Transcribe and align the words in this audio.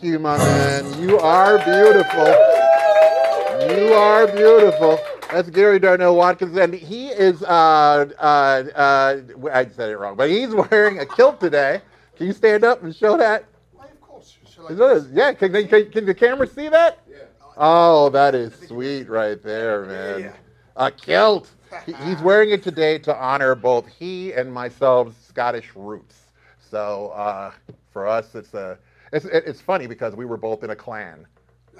thank 0.00 0.12
you, 0.12 0.18
my 0.18 0.36
man. 0.38 1.00
You 1.00 1.18
are 1.18 1.58
beautiful. 1.58 2.26
You 3.76 3.92
are 3.94 4.26
beautiful. 4.26 4.98
That's 5.32 5.50
Gary 5.50 5.78
Darnell 5.78 6.16
Watkins, 6.16 6.56
and 6.56 6.72
he 6.72 7.08
is, 7.08 7.42
uh, 7.42 7.46
uh, 8.18 8.22
uh, 8.22 9.20
I 9.52 9.66
said 9.66 9.90
it 9.90 9.98
wrong, 9.98 10.16
but 10.16 10.30
he's 10.30 10.54
wearing 10.54 11.00
a 11.00 11.06
kilt 11.06 11.40
today. 11.40 11.80
Can 12.16 12.26
you 12.26 12.32
stand 12.32 12.64
up 12.64 12.82
and 12.82 12.94
show 12.94 13.16
that? 13.16 13.44
Why, 13.72 13.86
of 13.86 14.00
course. 14.00 14.36
It- 14.70 15.06
Yeah, 15.12 15.32
can, 15.32 15.52
can, 15.68 15.90
can 15.90 16.06
the 16.06 16.14
camera 16.14 16.46
see 16.46 16.68
that? 16.68 17.00
Yeah. 17.10 17.16
Oh, 17.56 18.08
that 18.10 18.34
is 18.34 18.54
sweet 18.68 19.08
right 19.08 19.42
there, 19.42 19.84
man. 19.84 20.20
Yeah. 20.20 20.32
A 20.76 20.90
kilt. 20.90 21.50
He's 22.04 22.20
wearing 22.22 22.50
it 22.50 22.62
today 22.62 22.98
to 23.00 23.14
honor 23.16 23.54
both 23.54 23.86
he 23.88 24.32
and 24.32 24.52
myself's 24.52 25.14
Scottish 25.26 25.70
roots. 25.74 26.16
So 26.70 27.08
uh, 27.14 27.52
for 27.92 28.06
us, 28.06 28.34
it's 28.34 28.54
a 28.54 28.78
it's 29.12 29.24
it's 29.26 29.60
funny 29.60 29.86
because 29.86 30.14
we 30.14 30.24
were 30.24 30.36
both 30.36 30.64
in 30.64 30.70
a 30.70 30.76
clan. 30.76 31.26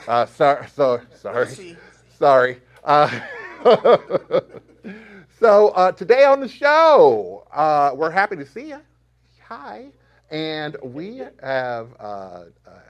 Uh, 0.07 0.27
so, 0.27 0.65
so 0.75 1.01
sorry, 1.15 1.77
sorry. 2.17 2.61
Uh, 2.85 3.21
so 5.41 5.69
uh, 5.71 5.93
today 5.93 6.25
on 6.25 6.41
the 6.41 6.49
show, 6.49 7.47
uh, 7.53 7.93
we're 7.95 8.11
happy 8.11 8.37
to 8.37 8.47
see 8.47 8.69
you. 8.69 8.81
Hi, 9.47 9.87
and 10.31 10.77
we 10.83 11.23
have 11.43 11.89
uh, 11.99 12.45
a 12.67 12.81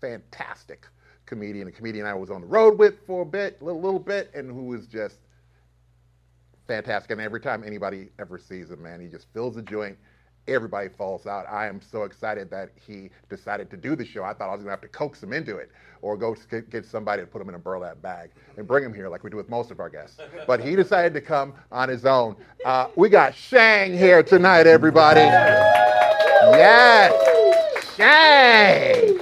fantastic 0.00 0.86
comedian, 1.26 1.68
a 1.68 1.72
comedian 1.72 2.06
I 2.06 2.14
was 2.14 2.30
on 2.30 2.40
the 2.40 2.46
road 2.46 2.78
with 2.78 3.06
for 3.06 3.22
a 3.22 3.26
bit, 3.26 3.62
little 3.62 3.80
little 3.80 4.00
bit, 4.00 4.30
and 4.34 4.50
who 4.50 4.74
is 4.74 4.86
just 4.86 5.18
fantastic. 6.66 7.10
And 7.10 7.20
every 7.20 7.40
time 7.40 7.62
anybody 7.64 8.10
ever 8.18 8.38
sees 8.38 8.70
him, 8.70 8.82
man, 8.82 9.00
he 9.00 9.06
just 9.06 9.26
fills 9.32 9.54
the 9.54 9.62
joint. 9.62 9.96
Everybody 10.48 10.88
falls 10.88 11.26
out. 11.26 11.46
I 11.48 11.68
am 11.68 11.80
so 11.80 12.02
excited 12.02 12.50
that 12.50 12.70
he 12.74 13.10
decided 13.28 13.70
to 13.70 13.76
do 13.76 13.94
the 13.94 14.04
show. 14.04 14.24
I 14.24 14.34
thought 14.34 14.48
I 14.48 14.54
was 14.54 14.62
gonna 14.62 14.70
have 14.70 14.80
to 14.80 14.88
coax 14.88 15.22
him 15.22 15.32
into 15.32 15.56
it, 15.56 15.70
or 16.02 16.16
go 16.16 16.36
get, 16.70 16.84
somebody 16.84 17.22
to 17.22 17.26
put 17.26 17.40
him 17.40 17.48
in 17.48 17.54
a 17.54 17.58
burlap 17.58 18.02
bag 18.02 18.30
and 18.56 18.66
bring 18.66 18.84
him 18.84 18.92
here, 18.92 19.08
like 19.08 19.22
we 19.22 19.30
do 19.30 19.36
with 19.36 19.48
most 19.48 19.70
of 19.70 19.78
our 19.78 19.88
guests. 19.88 20.18
But 20.46 20.60
he 20.60 20.74
decided 20.74 21.14
to 21.14 21.20
come 21.20 21.54
on 21.70 21.88
his 21.88 22.04
own. 22.04 22.36
Uh, 22.64 22.88
we 22.96 23.08
got 23.08 23.34
Shang 23.34 23.96
here 23.96 24.22
tonight, 24.22 24.66
everybody. 24.66 25.20
Yes, 26.50 27.94
Shang. 27.96 29.18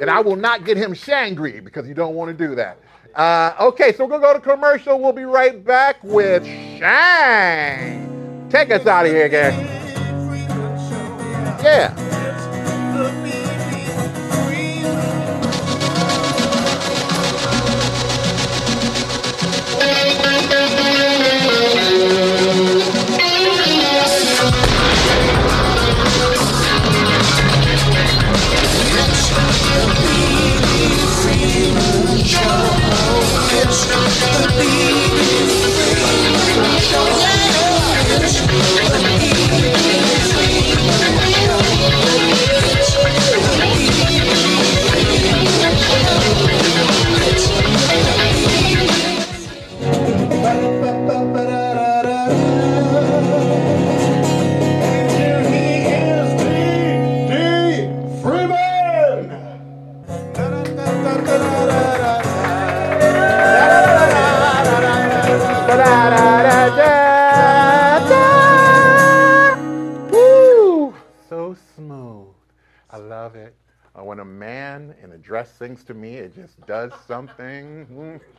And 0.00 0.10
I 0.10 0.20
will 0.20 0.36
not 0.36 0.64
get 0.64 0.76
him 0.76 0.92
shangry 0.92 1.62
because 1.62 1.86
you 1.86 1.94
don't 1.94 2.16
want 2.16 2.36
to 2.36 2.48
do 2.48 2.56
that. 2.56 2.78
Uh, 3.14 3.54
okay, 3.60 3.92
so 3.92 4.04
we're 4.04 4.18
going 4.18 4.22
to 4.22 4.26
go 4.26 4.34
to 4.34 4.40
commercial. 4.40 5.00
We'll 5.00 5.12
be 5.12 5.22
right 5.22 5.64
back 5.64 6.02
with 6.02 6.44
Shang. 6.44 8.48
Take 8.50 8.72
us 8.72 8.86
out 8.86 9.06
of 9.06 9.12
here, 9.12 9.28
guys. 9.28 9.73
Yeah. 11.62 12.33
Dress 75.24 75.50
sings 75.58 75.82
to 75.84 75.94
me, 75.94 76.16
it 76.16 76.34
just 76.34 76.64
does 76.66 76.92
something. 77.06 78.20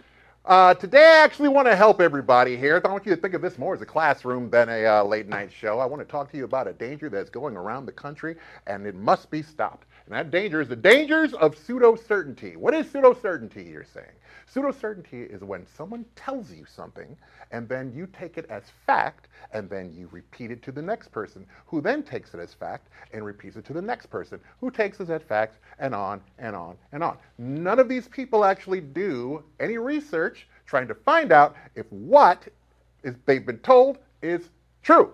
Uh, 0.48 0.76
today, 0.76 1.04
I 1.04 1.24
actually 1.24 1.50
want 1.50 1.68
to 1.68 1.76
help 1.76 2.00
everybody 2.00 2.56
here. 2.56 2.80
I 2.86 2.88
want 2.88 3.04
you 3.04 3.16
to 3.16 3.20
think 3.20 3.34
of 3.34 3.42
this 3.42 3.58
more 3.58 3.74
as 3.74 3.82
a 3.82 3.86
classroom 3.88 4.52
than 4.52 4.70
a 4.70 4.86
uh, 4.86 5.04
late 5.04 5.28
night 5.28 5.52
show. 5.52 5.80
I 5.80 5.88
want 5.88 6.04
to 6.04 6.06
talk 6.08 6.30
to 6.30 6.38
you 6.38 6.44
about 6.44 6.68
a 6.68 6.74
danger 6.74 7.10
that's 7.10 7.32
going 7.32 7.58
around 7.58 7.88
the 7.88 7.92
country, 7.92 8.36
and 8.68 8.86
it 8.86 8.94
must 8.94 9.32
be 9.32 9.42
stopped. 9.42 9.88
And 10.06 10.14
that 10.14 10.30
danger 10.30 10.62
is 10.62 10.68
the 10.68 10.76
dangers 10.76 11.34
of 11.34 11.58
pseudo 11.58 11.96
certainty. 11.96 12.58
What 12.58 12.76
is 12.76 12.88
pseudo 12.92 13.16
certainty, 13.20 13.64
you're 13.64 13.88
saying? 13.92 14.06
Pseudo 14.48 14.72
certainty 14.72 15.24
is 15.24 15.42
when 15.42 15.66
someone 15.66 16.06
tells 16.16 16.52
you 16.52 16.66
something, 16.66 17.18
and 17.52 17.68
then 17.68 17.92
you 17.96 18.08
take 18.08 18.38
it 18.38 18.46
as 18.50 18.64
fact, 18.86 19.28
and 19.52 19.70
then 19.70 19.94
you 19.94 20.08
repeat 20.12 20.52
it 20.52 20.62
to 20.64 20.72
the 20.72 20.82
next 20.82 21.10
person, 21.10 21.46
who 21.66 21.82
then 21.82 22.04
takes 22.04 22.34
it 22.34 22.40
as 22.40 22.54
fact 22.54 22.88
and 23.14 23.26
repeats 23.26 23.56
it 23.56 23.66
to 23.66 23.74
the 23.74 23.82
next 23.82 24.08
person, 24.08 24.40
who 24.62 24.70
takes 24.72 25.00
it 25.00 25.10
as 25.10 25.22
fact, 25.24 25.58
and 25.80 25.96
on 25.96 26.22
and 26.38 26.56
on 26.56 26.78
and 26.92 27.04
on. 27.04 27.18
None 27.38 27.80
of 27.80 27.90
these 27.90 28.08
people 28.08 28.46
actually 28.46 28.82
do 28.82 29.44
any 29.60 29.78
research 29.78 30.48
trying 30.66 30.88
to 30.88 30.96
find 30.96 31.32
out 31.32 31.56
if 31.76 31.86
what 31.92 32.48
is 33.04 33.16
they've 33.26 33.46
been 33.46 33.60
told 33.60 33.98
is 34.22 34.50
true. 34.84 35.12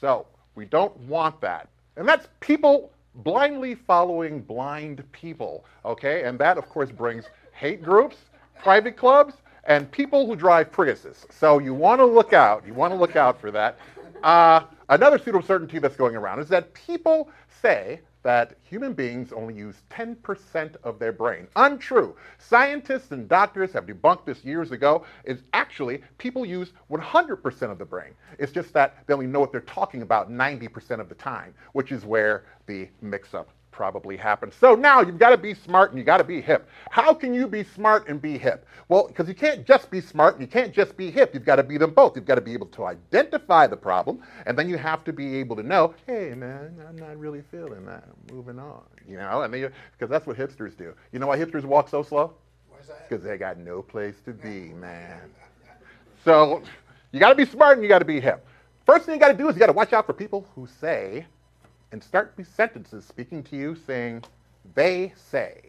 So 0.00 0.26
we 0.54 0.64
don't 0.64 0.96
want 1.00 1.40
that. 1.40 1.68
And 1.96 2.08
that's 2.08 2.28
people 2.40 2.92
blindly 3.16 3.74
following 3.74 4.40
blind 4.40 5.04
people, 5.12 5.64
okay? 5.84 6.24
And 6.24 6.38
that, 6.38 6.56
of 6.56 6.68
course, 6.68 6.90
brings 6.90 7.26
hate 7.52 7.82
groups, 7.82 8.16
private 8.62 8.96
clubs, 8.96 9.34
and 9.64 9.90
people 9.90 10.26
who 10.26 10.36
drive 10.36 10.70
Priuses. 10.70 11.26
So 11.32 11.58
you 11.58 11.74
want 11.74 12.00
to 12.00 12.06
look 12.06 12.32
out. 12.32 12.64
You 12.66 12.74
want 12.74 12.92
to 12.92 12.98
look 12.98 13.16
out 13.16 13.40
for 13.40 13.50
that. 13.50 13.78
Uh, 14.22 14.62
another 14.88 15.18
pseudo 15.18 15.40
certainty 15.40 15.80
that's 15.80 15.96
going 15.96 16.14
around 16.14 16.38
is 16.38 16.48
that 16.48 16.72
people 16.74 17.28
say 17.60 18.00
that 18.22 18.54
human 18.62 18.92
beings 18.92 19.32
only 19.32 19.52
use 19.52 19.82
10% 19.90 20.76
of 20.84 21.00
their 21.00 21.10
brain. 21.10 21.48
Untrue. 21.56 22.14
Scientists 22.38 23.10
and 23.10 23.28
doctors 23.28 23.72
have 23.72 23.84
debunked 23.84 24.24
this 24.24 24.44
years 24.44 24.70
ago. 24.70 25.04
It's 25.24 25.42
actually 25.54 26.02
people 26.18 26.46
use 26.46 26.72
100% 26.88 27.62
of 27.70 27.78
the 27.78 27.84
brain. 27.84 28.12
It's 28.38 28.52
just 28.52 28.72
that 28.74 28.96
they 29.06 29.14
only 29.14 29.26
know 29.26 29.40
what 29.40 29.50
they're 29.50 29.60
talking 29.62 30.02
about 30.02 30.30
90% 30.30 31.00
of 31.00 31.08
the 31.08 31.16
time, 31.16 31.52
which 31.72 31.90
is 31.90 32.04
where 32.04 32.44
the 32.66 32.88
mix 33.00 33.34
up 33.34 33.48
probably 33.72 34.16
happens. 34.16 34.54
So 34.54 34.74
now 34.76 35.00
you've 35.00 35.18
got 35.18 35.30
to 35.30 35.36
be 35.36 35.54
smart 35.54 35.90
and 35.90 35.98
you 35.98 36.04
got 36.04 36.18
to 36.18 36.24
be 36.24 36.40
hip. 36.40 36.68
How 36.90 37.12
can 37.12 37.34
you 37.34 37.48
be 37.48 37.64
smart 37.64 38.06
and 38.08 38.22
be 38.22 38.38
hip? 38.38 38.66
Well, 38.88 39.08
because 39.08 39.26
you 39.26 39.34
can't 39.34 39.66
just 39.66 39.90
be 39.90 40.00
smart 40.00 40.34
and 40.34 40.42
you 40.42 40.46
can't 40.46 40.72
just 40.72 40.96
be 40.96 41.10
hip. 41.10 41.34
You've 41.34 41.44
got 41.44 41.56
to 41.56 41.62
be 41.64 41.78
them 41.78 41.92
both. 41.92 42.14
You've 42.14 42.26
got 42.26 42.36
to 42.36 42.40
be 42.40 42.52
able 42.52 42.66
to 42.66 42.84
identify 42.84 43.66
the 43.66 43.76
problem 43.76 44.20
and 44.46 44.56
then 44.56 44.68
you 44.68 44.76
have 44.76 45.02
to 45.04 45.12
be 45.12 45.36
able 45.36 45.56
to 45.56 45.62
know, 45.62 45.94
hey 46.06 46.34
man, 46.34 46.76
I'm 46.88 46.96
not 46.96 47.18
really 47.18 47.42
feeling 47.50 47.84
that. 47.86 48.04
I'm 48.06 48.36
moving 48.36 48.58
on. 48.58 48.82
You 49.08 49.16
know, 49.16 49.42
and 49.42 49.52
because 49.52 50.08
that's 50.08 50.26
what 50.26 50.36
hipsters 50.36 50.76
do. 50.76 50.94
You 51.10 51.18
know 51.18 51.26
why 51.26 51.38
hipsters 51.38 51.64
walk 51.64 51.88
so 51.88 52.02
slow? 52.02 52.34
Because 53.08 53.24
they 53.24 53.36
got 53.38 53.58
no 53.58 53.82
place 53.82 54.20
to 54.26 54.32
be, 54.32 54.72
man. 54.74 55.20
So 56.24 56.62
you 57.10 57.20
got 57.20 57.30
to 57.30 57.34
be 57.34 57.46
smart 57.46 57.78
and 57.78 57.82
you 57.82 57.88
got 57.88 58.00
to 58.00 58.04
be 58.04 58.20
hip. 58.20 58.46
First 58.84 59.06
thing 59.06 59.14
you 59.14 59.20
got 59.20 59.28
to 59.28 59.34
do 59.34 59.48
is 59.48 59.54
you 59.54 59.60
got 59.60 59.66
to 59.66 59.72
watch 59.72 59.92
out 59.92 60.06
for 60.06 60.12
people 60.12 60.46
who 60.54 60.66
say 60.80 61.26
and 61.92 62.02
start 62.02 62.32
these 62.36 62.48
sentences 62.48 63.04
speaking 63.04 63.42
to 63.44 63.56
you 63.56 63.76
saying, 63.86 64.24
they 64.74 65.12
say. 65.30 65.60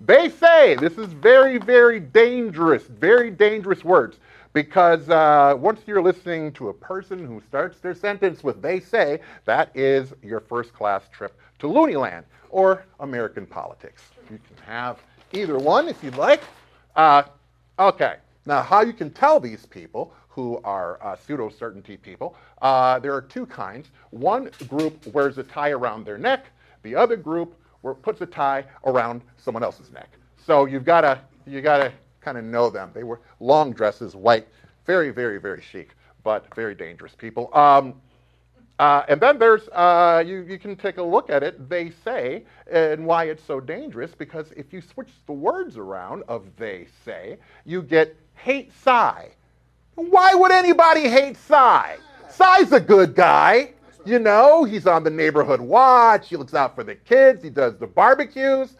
They 0.00 0.28
say. 0.28 0.76
This 0.76 0.96
is 0.98 1.12
very, 1.12 1.58
very 1.58 2.00
dangerous, 2.00 2.84
very 2.84 3.30
dangerous 3.30 3.84
words 3.84 4.18
because 4.52 5.08
uh, 5.10 5.56
once 5.58 5.80
you're 5.86 6.02
listening 6.02 6.52
to 6.52 6.68
a 6.68 6.74
person 6.74 7.26
who 7.26 7.42
starts 7.48 7.80
their 7.80 7.94
sentence 7.94 8.44
with 8.44 8.62
they 8.62 8.80
say, 8.80 9.20
that 9.44 9.70
is 9.74 10.14
your 10.22 10.40
first 10.40 10.72
class 10.72 11.02
trip 11.12 11.36
to 11.58 11.66
Looney 11.66 11.96
Land 11.96 12.24
or 12.50 12.84
American 13.00 13.46
politics. 13.46 14.02
You 14.30 14.38
can 14.46 14.64
have 14.64 14.98
either 15.32 15.58
one 15.58 15.88
if 15.88 16.02
you'd 16.04 16.16
like. 16.16 16.42
Uh, 16.94 17.24
okay, 17.78 18.16
now 18.46 18.62
how 18.62 18.82
you 18.82 18.92
can 18.92 19.10
tell 19.10 19.40
these 19.40 19.66
people 19.66 20.14
who 20.34 20.60
are 20.64 20.98
uh, 21.02 21.16
pseudo 21.16 21.48
certainty 21.48 21.96
people, 21.96 22.28
uh, 22.60 22.98
there 22.98 23.14
are 23.14 23.22
two 23.22 23.46
kinds. 23.46 23.86
One 24.10 24.50
group 24.68 24.94
wears 25.14 25.38
a 25.38 25.42
tie 25.42 25.70
around 25.70 26.04
their 26.04 26.18
neck, 26.18 26.46
the 26.82 26.94
other 26.96 27.16
group 27.16 27.50
puts 28.02 28.20
a 28.20 28.26
tie 28.26 28.64
around 28.84 29.22
someone 29.36 29.62
else's 29.62 29.90
neck. 29.92 30.10
So 30.46 30.66
you've 30.66 30.84
got 30.84 31.02
to 31.02 31.20
you 31.46 31.60
got 31.60 31.78
to 31.78 31.92
kind 32.20 32.38
of 32.38 32.44
know 32.44 32.70
them. 32.70 32.90
They 32.94 33.04
were 33.04 33.20
long 33.38 33.72
dresses, 33.72 34.16
white, 34.16 34.46
very, 34.86 35.10
very, 35.10 35.38
very 35.38 35.62
chic, 35.62 35.90
but 36.22 36.42
very 36.54 36.74
dangerous 36.74 37.14
people. 37.14 37.44
Um, 37.54 37.94
Uh, 38.78 39.04
and 39.10 39.20
then 39.20 39.38
there's, 39.38 39.68
uh, 39.68 40.20
you, 40.26 40.44
you 40.50 40.58
can 40.58 40.74
take 40.74 40.98
a 40.98 41.02
look 41.02 41.30
at 41.30 41.42
it, 41.44 41.54
they 41.68 41.92
say, 42.04 42.42
and 42.66 43.06
why 43.06 43.22
it's 43.30 43.44
so 43.46 43.60
dangerous, 43.60 44.12
because 44.16 44.50
if 44.56 44.72
you 44.72 44.80
switch 44.80 45.12
the 45.26 45.32
words 45.32 45.76
around 45.76 46.24
of 46.26 46.42
they 46.56 46.88
say, 47.04 47.38
you 47.64 47.80
get 47.82 48.16
hate 48.34 48.72
Cy. 48.82 49.30
Why 49.94 50.34
would 50.34 50.52
anybody 50.52 51.08
hate 51.08 51.36
Cy? 51.36 51.96
Cy's 52.28 52.72
a 52.72 52.80
good 52.80 53.14
guy. 53.14 53.72
You 54.04 54.18
know, 54.18 54.64
he's 54.64 54.86
on 54.86 55.02
the 55.02 55.10
neighborhood 55.10 55.60
watch, 55.60 56.28
he 56.28 56.36
looks 56.36 56.52
out 56.52 56.74
for 56.74 56.84
the 56.84 56.94
kids, 56.94 57.42
he 57.42 57.48
does 57.48 57.78
the 57.78 57.86
barbecues. 57.86 58.76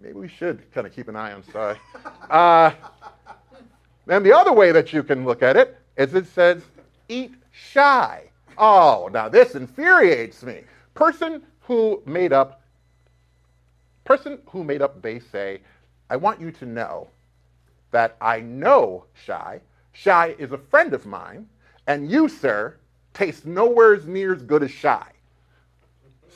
Maybe 0.00 0.14
we 0.14 0.28
should 0.28 0.70
kind 0.72 0.86
of 0.86 0.94
keep 0.94 1.08
an 1.08 1.16
eye 1.16 1.32
on 1.32 1.42
Cy. 1.52 1.76
Uh, 2.30 2.72
and 4.06 4.24
the 4.24 4.32
other 4.34 4.52
way 4.52 4.72
that 4.72 4.92
you 4.92 5.02
can 5.02 5.24
look 5.24 5.42
at 5.42 5.56
it 5.56 5.76
is 5.98 6.14
it 6.14 6.26
says, 6.26 6.62
eat 7.08 7.34
shy. 7.52 8.30
Oh, 8.56 9.10
now 9.12 9.28
this 9.28 9.54
infuriates 9.54 10.42
me. 10.42 10.62
Person 10.94 11.42
who 11.60 12.02
made 12.06 12.32
up, 12.32 12.62
person 14.04 14.38
who 14.46 14.64
made 14.64 14.80
up, 14.80 15.02
they 15.02 15.18
say, 15.18 15.60
I 16.10 16.16
want 16.16 16.40
you 16.40 16.50
to 16.52 16.66
know 16.66 17.08
that 17.90 18.16
I 18.20 18.40
know 18.40 19.04
Shy. 19.14 19.60
Shy 19.92 20.34
is 20.38 20.52
a 20.52 20.58
friend 20.58 20.94
of 20.94 21.06
mine, 21.06 21.48
and 21.86 22.10
you, 22.10 22.28
sir, 22.28 22.76
taste 23.14 23.46
nowhere 23.46 23.94
as 23.94 24.06
near 24.06 24.32
as 24.32 24.42
good 24.42 24.62
as 24.62 24.70
Shy. 24.70 25.06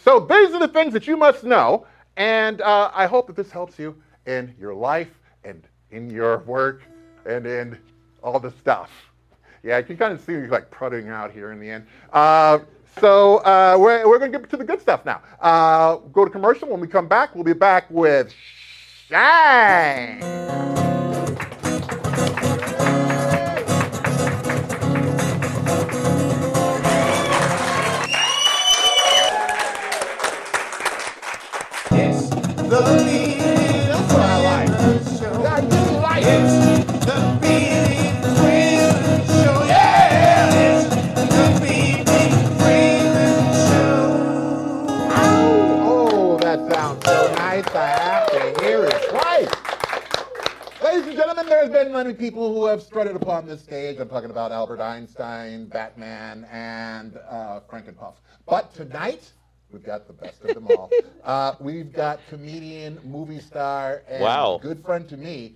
So 0.04 0.18
these 0.20 0.52
are 0.52 0.58
the 0.58 0.68
things 0.68 0.92
that 0.94 1.06
you 1.06 1.16
must 1.16 1.44
know, 1.44 1.86
and 2.16 2.60
uh, 2.60 2.90
I 2.92 3.06
hope 3.06 3.26
that 3.28 3.36
this 3.36 3.50
helps 3.50 3.78
you 3.78 3.94
in 4.26 4.54
your 4.58 4.74
life 4.74 5.20
and 5.44 5.62
in 5.90 6.10
your 6.10 6.38
work 6.38 6.82
and 7.24 7.46
in 7.46 7.78
all 8.22 8.40
the 8.40 8.50
stuff. 8.50 8.90
Yeah, 9.62 9.78
you 9.78 9.84
can 9.84 9.96
kind 9.96 10.12
of 10.12 10.20
see 10.20 10.32
me 10.32 10.48
like 10.48 10.70
putting 10.70 11.08
out 11.08 11.30
here 11.30 11.52
in 11.52 11.60
the 11.60 11.70
end. 11.70 11.86
Uh, 12.12 12.58
so 12.98 13.36
uh, 13.38 13.76
we're, 13.78 14.06
we're 14.08 14.18
going 14.18 14.32
to 14.32 14.38
get 14.38 14.50
to 14.50 14.56
the 14.56 14.64
good 14.64 14.80
stuff 14.80 15.04
now. 15.04 15.22
Uh, 15.40 15.96
go 16.12 16.24
to 16.24 16.30
commercial. 16.30 16.68
When 16.68 16.80
we 16.80 16.88
come 16.88 17.06
back, 17.06 17.34
we'll 17.34 17.44
be 17.44 17.52
back 17.52 17.86
with 17.90 18.34
Shang. 19.08 20.20
There's 51.52 51.68
been 51.70 51.92
many 51.92 52.14
people 52.14 52.54
who 52.54 52.64
have 52.64 52.82
strutted 52.82 53.14
upon 53.14 53.46
this 53.46 53.60
stage. 53.62 53.98
I'm 54.00 54.08
talking 54.08 54.30
about 54.30 54.52
Albert 54.52 54.80
Einstein, 54.80 55.66
Batman, 55.66 56.46
and 56.50 57.18
uh, 57.28 57.60
Frankenpuff. 57.70 58.14
But 58.46 58.72
tonight, 58.74 59.30
we've 59.70 59.84
got 59.84 60.06
the 60.06 60.14
best 60.14 60.42
of 60.44 60.54
them 60.54 60.66
all. 60.68 60.90
Uh, 61.22 61.54
we've 61.60 61.92
got 61.92 62.18
comedian, 62.28 62.98
movie 63.04 63.38
star, 63.38 64.02
and 64.08 64.20
Wow. 64.24 64.58
good 64.60 64.82
friend 64.84 65.08
to 65.08 65.16
me, 65.16 65.54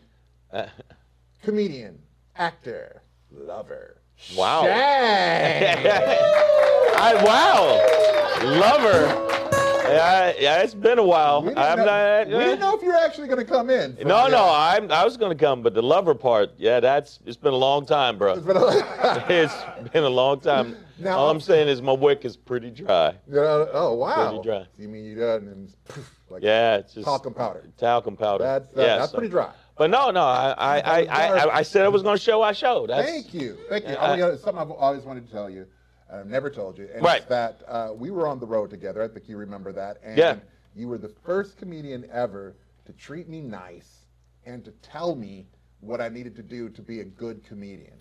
comedian, 1.43 1.99
actor, 2.37 3.02
lover. 3.32 3.96
Wow. 4.37 4.62
Shang. 4.62 5.87
I 5.88 7.20
wow, 7.25 8.60
lover. 8.60 9.75
Yeah, 9.88 10.33
yeah, 10.38 10.62
it's 10.62 10.75
been 10.75 10.99
a 10.99 11.05
while. 11.05 11.43
We 11.43 11.49
didn't, 11.49 11.59
I'm 11.59 11.79
know, 11.79 11.85
not. 11.85 12.27
we 12.27 12.33
didn't 12.44 12.61
know 12.61 12.75
if 12.77 12.83
you 12.83 12.88
were 12.88 12.94
actually 12.94 13.29
going 13.29 13.38
to 13.38 13.44
come 13.44 13.71
in. 13.71 13.97
No, 14.05 14.27
no, 14.27 14.49
I'm. 14.50 14.91
I 14.91 15.05
was 15.05 15.17
gonna 15.17 15.35
come, 15.35 15.62
but 15.62 15.75
the 15.75 15.83
lover 15.83 16.15
part, 16.15 16.50
yeah, 16.56 16.81
that's. 16.81 17.21
It's 17.27 17.37
been 17.37 17.53
a 17.53 17.56
long 17.56 17.87
time, 17.87 18.19
bro. 18.19 18.35
It's 18.35 18.47
been 18.47 18.56
a- 18.56 19.25
It's 19.29 19.91
been 19.93 20.05
a 20.05 20.09
long 20.09 20.41
time. 20.41 20.77
Now- 20.99 21.19
All 21.19 21.31
I'm 21.31 21.41
saying 21.41 21.69
is 21.69 21.83
my 21.83 21.93
wick 21.93 22.25
is 22.25 22.37
pretty 22.37 22.71
dry. 22.71 23.15
You 23.29 23.35
know, 23.35 23.69
oh 23.73 23.94
wow! 23.94 24.29
Pretty 24.31 24.43
dry. 24.49 24.67
You 24.79 24.88
mean 24.88 25.05
you 25.05 25.15
done 25.17 25.49
and 25.49 25.65
it's 25.69 25.77
poof, 25.88 26.11
like 26.31 26.43
Yeah, 26.43 26.77
it's 26.77 26.94
just 26.94 27.05
talcum 27.05 27.35
powder? 27.35 27.65
talcum 27.77 28.17
powder. 28.17 28.44
That's 28.44 28.77
uh, 28.77 28.81
yeah, 28.81 28.99
that's 28.99 29.12
so- 29.12 29.19
pretty 29.19 29.31
dry. 29.31 29.50
But 29.79 29.91
no, 29.91 30.11
no, 30.11 30.23
I, 30.23 30.55
I, 30.56 30.79
I, 30.81 31.00
I, 31.05 31.27
I, 31.38 31.56
I 31.59 31.62
said 31.62 31.85
I 31.85 31.88
was 31.88 32.03
gonna 32.03 32.17
show. 32.19 32.41
I 32.41 32.53
showed. 32.53 32.88
That's, 32.88 33.06
Thank 33.11 33.35
you, 33.35 33.59
thank 33.69 33.87
you. 33.87 33.94
I- 33.94 34.12
oh, 34.12 34.15
yeah, 34.31 34.37
something 34.37 34.59
I've 34.59 34.71
always 34.71 35.03
wanted 35.05 35.27
to 35.27 35.33
tell 35.33 35.50
you, 35.50 35.67
I've 36.12 36.26
never 36.26 36.50
told 36.50 36.79
you, 36.79 36.88
and 36.93 37.03
Right. 37.03 37.19
it's 37.19 37.26
that 37.26 37.62
uh, 37.67 37.93
we 37.94 38.11
were 38.11 38.26
on 38.26 38.38
the 38.38 38.47
road 38.47 38.70
together. 38.70 39.03
I 39.03 39.08
think 39.08 39.29
you 39.29 39.37
remember 39.37 39.73
that. 39.73 39.99
And 40.03 40.17
Yeah. 40.17 40.38
You 40.75 40.88
were 40.88 40.99
the 40.99 41.08
first 41.08 41.56
comedian 41.56 42.08
ever 42.12 42.55
to 42.85 42.93
treat 42.93 43.29
me 43.29 43.41
nice 43.41 44.06
and 44.44 44.64
to 44.64 44.70
tell 44.82 45.14
me 45.14 45.47
what 45.81 46.00
I 46.00 46.08
needed 46.08 46.37
to 46.37 46.43
do 46.43 46.69
to 46.69 46.82
be 46.82 47.00
a 47.00 47.05
good 47.05 47.44
comedian. 47.44 47.99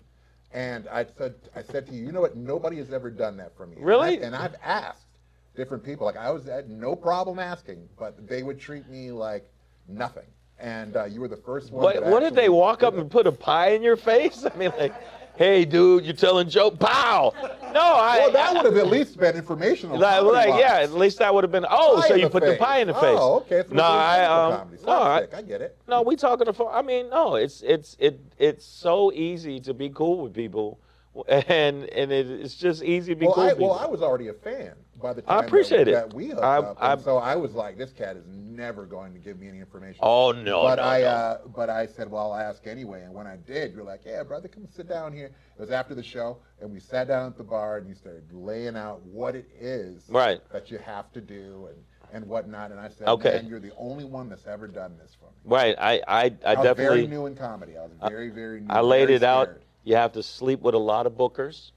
And 0.52 0.86
I 0.88 1.04
said, 1.18 1.34
I 1.54 1.62
said 1.62 1.86
to 1.86 1.94
you, 1.94 2.04
you 2.04 2.12
know 2.12 2.20
what? 2.20 2.36
Nobody 2.36 2.76
has 2.76 2.92
ever 2.92 3.10
done 3.10 3.36
that 3.38 3.56
for 3.56 3.66
me. 3.66 3.76
Really? 3.78 4.20
And, 4.22 4.34
I, 4.34 4.42
have 4.42 4.56
asked 4.62 5.06
different 5.54 5.82
people. 5.84 6.06
Like 6.06 6.16
I 6.16 6.30
was 6.30 6.44
had 6.44 6.70
no 6.70 6.94
problem 6.94 7.38
asking, 7.38 7.88
but 7.98 8.28
they 8.28 8.42
would 8.42 8.60
treat 8.60 8.88
me 8.88 9.10
like 9.10 9.50
nothing. 9.88 10.26
And 10.58 10.96
uh, 10.96 11.04
you 11.04 11.20
were 11.20 11.28
the 11.28 11.36
first 11.36 11.72
one. 11.72 11.82
What, 11.82 12.04
what 12.04 12.20
did 12.20 12.34
they 12.34 12.48
walk 12.48 12.82
up 12.82 12.94
and 12.98 13.10
put 13.10 13.26
a 13.26 13.32
pie 13.32 13.70
in 13.70 13.82
your 13.82 13.96
face? 13.96 14.46
I 14.52 14.56
mean, 14.56 14.72
like, 14.78 14.94
hey, 15.36 15.64
dude, 15.64 16.04
you're 16.04 16.14
telling 16.14 16.48
joke. 16.48 16.78
Pow! 16.78 17.32
No, 17.72 17.80
I. 17.80 18.18
Well, 18.18 18.32
that 18.32 18.54
would 18.54 18.64
have 18.64 18.76
at 18.76 18.86
least 18.88 19.18
been 19.18 19.36
informational. 19.36 19.98
Like, 19.98 20.22
like, 20.22 20.60
yeah, 20.60 20.78
at 20.80 20.92
least 20.92 21.18
that 21.18 21.34
would 21.34 21.44
have 21.44 21.52
been. 21.52 21.66
Oh, 21.68 22.00
Pie 22.00 22.08
so 22.08 22.14
you 22.14 22.28
put 22.28 22.44
the 22.44 22.56
pie 22.56 22.78
in 22.78 22.88
the 22.88 22.94
face. 22.94 23.18
Oh, 23.20 23.36
okay. 23.36 23.62
So 23.68 23.74
no, 23.74 23.82
I 23.82 24.24
um, 24.24 24.70
no, 24.86 24.92
I, 24.92 25.26
I 25.34 25.42
get 25.42 25.60
it. 25.60 25.76
no, 25.86 26.02
we 26.02 26.16
talking 26.16 26.52
to. 26.52 26.66
I 26.66 26.82
mean, 26.82 27.10
no, 27.10 27.36
it's 27.36 27.62
it's 27.62 27.96
it 27.98 28.18
it's 28.38 28.64
so 28.64 29.12
easy 29.12 29.60
to 29.60 29.74
be 29.74 29.90
cool 29.90 30.22
with 30.22 30.34
people, 30.34 30.78
and 31.28 31.84
and 31.84 32.12
it, 32.12 32.28
it's 32.30 32.54
just 32.54 32.82
easy 32.82 33.14
to 33.14 33.18
be 33.18 33.26
Well, 33.26 33.34
cool. 33.34 33.44
I, 33.44 33.52
well. 33.54 33.72
I 33.72 33.86
was 33.86 34.02
already 34.02 34.28
a 34.28 34.34
fan 34.34 34.74
by 35.00 35.12
the 35.12 35.22
I 35.30 35.36
time 35.36 35.44
appreciate 35.46 35.84
that, 35.84 35.88
it. 35.88 35.92
that 35.94 36.14
we 36.14 36.28
hooked 36.28 36.42
I- 36.42 36.58
up, 36.58 36.76
I- 36.80 36.96
so 36.98 37.18
I 37.18 37.36
was 37.36 37.52
like, 37.54 37.76
this 37.78 37.92
cat 37.92 38.16
is 38.16 38.24
never 38.28 38.86
going 38.86 39.12
to 39.12 39.18
give 39.18 39.38
me 39.38 39.48
any 39.48 39.58
information. 39.58 40.00
Oh 40.02 40.32
no, 40.32 40.62
but 40.62 40.76
no, 40.76 40.82
I, 40.82 41.00
no. 41.00 41.06
Uh, 41.06 41.38
but 41.54 41.70
I 41.70 41.86
said, 41.86 42.10
well, 42.10 42.32
I'll 42.32 42.40
ask 42.40 42.66
anyway. 42.66 43.02
And 43.02 43.12
when 43.14 43.26
I 43.26 43.36
did, 43.36 43.72
you're 43.74 43.84
like, 43.84 44.00
yeah, 44.04 44.22
brother, 44.22 44.48
come 44.48 44.66
sit 44.74 44.88
down 44.88 45.12
here. 45.12 45.26
It 45.26 45.60
was 45.60 45.70
after 45.70 45.94
the 45.94 46.02
show, 46.02 46.38
and 46.60 46.70
we 46.72 46.80
sat 46.80 47.08
down 47.08 47.26
at 47.28 47.36
the 47.36 47.44
bar, 47.44 47.78
and 47.78 47.88
you 47.88 47.94
started 47.94 48.24
laying 48.32 48.76
out 48.76 49.02
what 49.02 49.34
it 49.34 49.48
is 49.58 50.04
Right. 50.08 50.40
that 50.52 50.70
you 50.70 50.78
have 50.78 51.12
to 51.12 51.20
do 51.20 51.68
and 51.70 51.76
and 52.12 52.24
whatnot. 52.24 52.70
And 52.70 52.78
I 52.78 52.88
said, 52.88 53.08
Okay. 53.08 53.30
man, 53.32 53.46
you're 53.48 53.58
the 53.60 53.72
only 53.76 54.04
one 54.04 54.28
that's 54.28 54.46
ever 54.46 54.68
done 54.68 54.96
this 54.96 55.16
for 55.18 55.26
me. 55.26 55.36
right. 55.44 55.74
I 55.78 55.94
I, 56.06 56.22
I, 56.24 56.32
I, 56.46 56.54
was 56.54 56.62
very 56.62 56.62
definitely 56.64 57.06
new 57.08 57.26
in 57.26 57.34
comedy. 57.34 57.76
I 57.76 57.82
was 57.82 57.92
very, 58.08 58.30
very 58.30 58.60
new. 58.60 58.66
I 58.70 58.80
laid 58.80 59.06
very 59.06 59.16
it 59.16 59.22
out. 59.24 59.48
You 59.86 59.94
have 59.94 60.12
to 60.14 60.22
sleep 60.22 60.60
with 60.62 60.74
a 60.74 60.78
lot 60.78 61.06
of 61.06 61.12
bookers. 61.12 61.70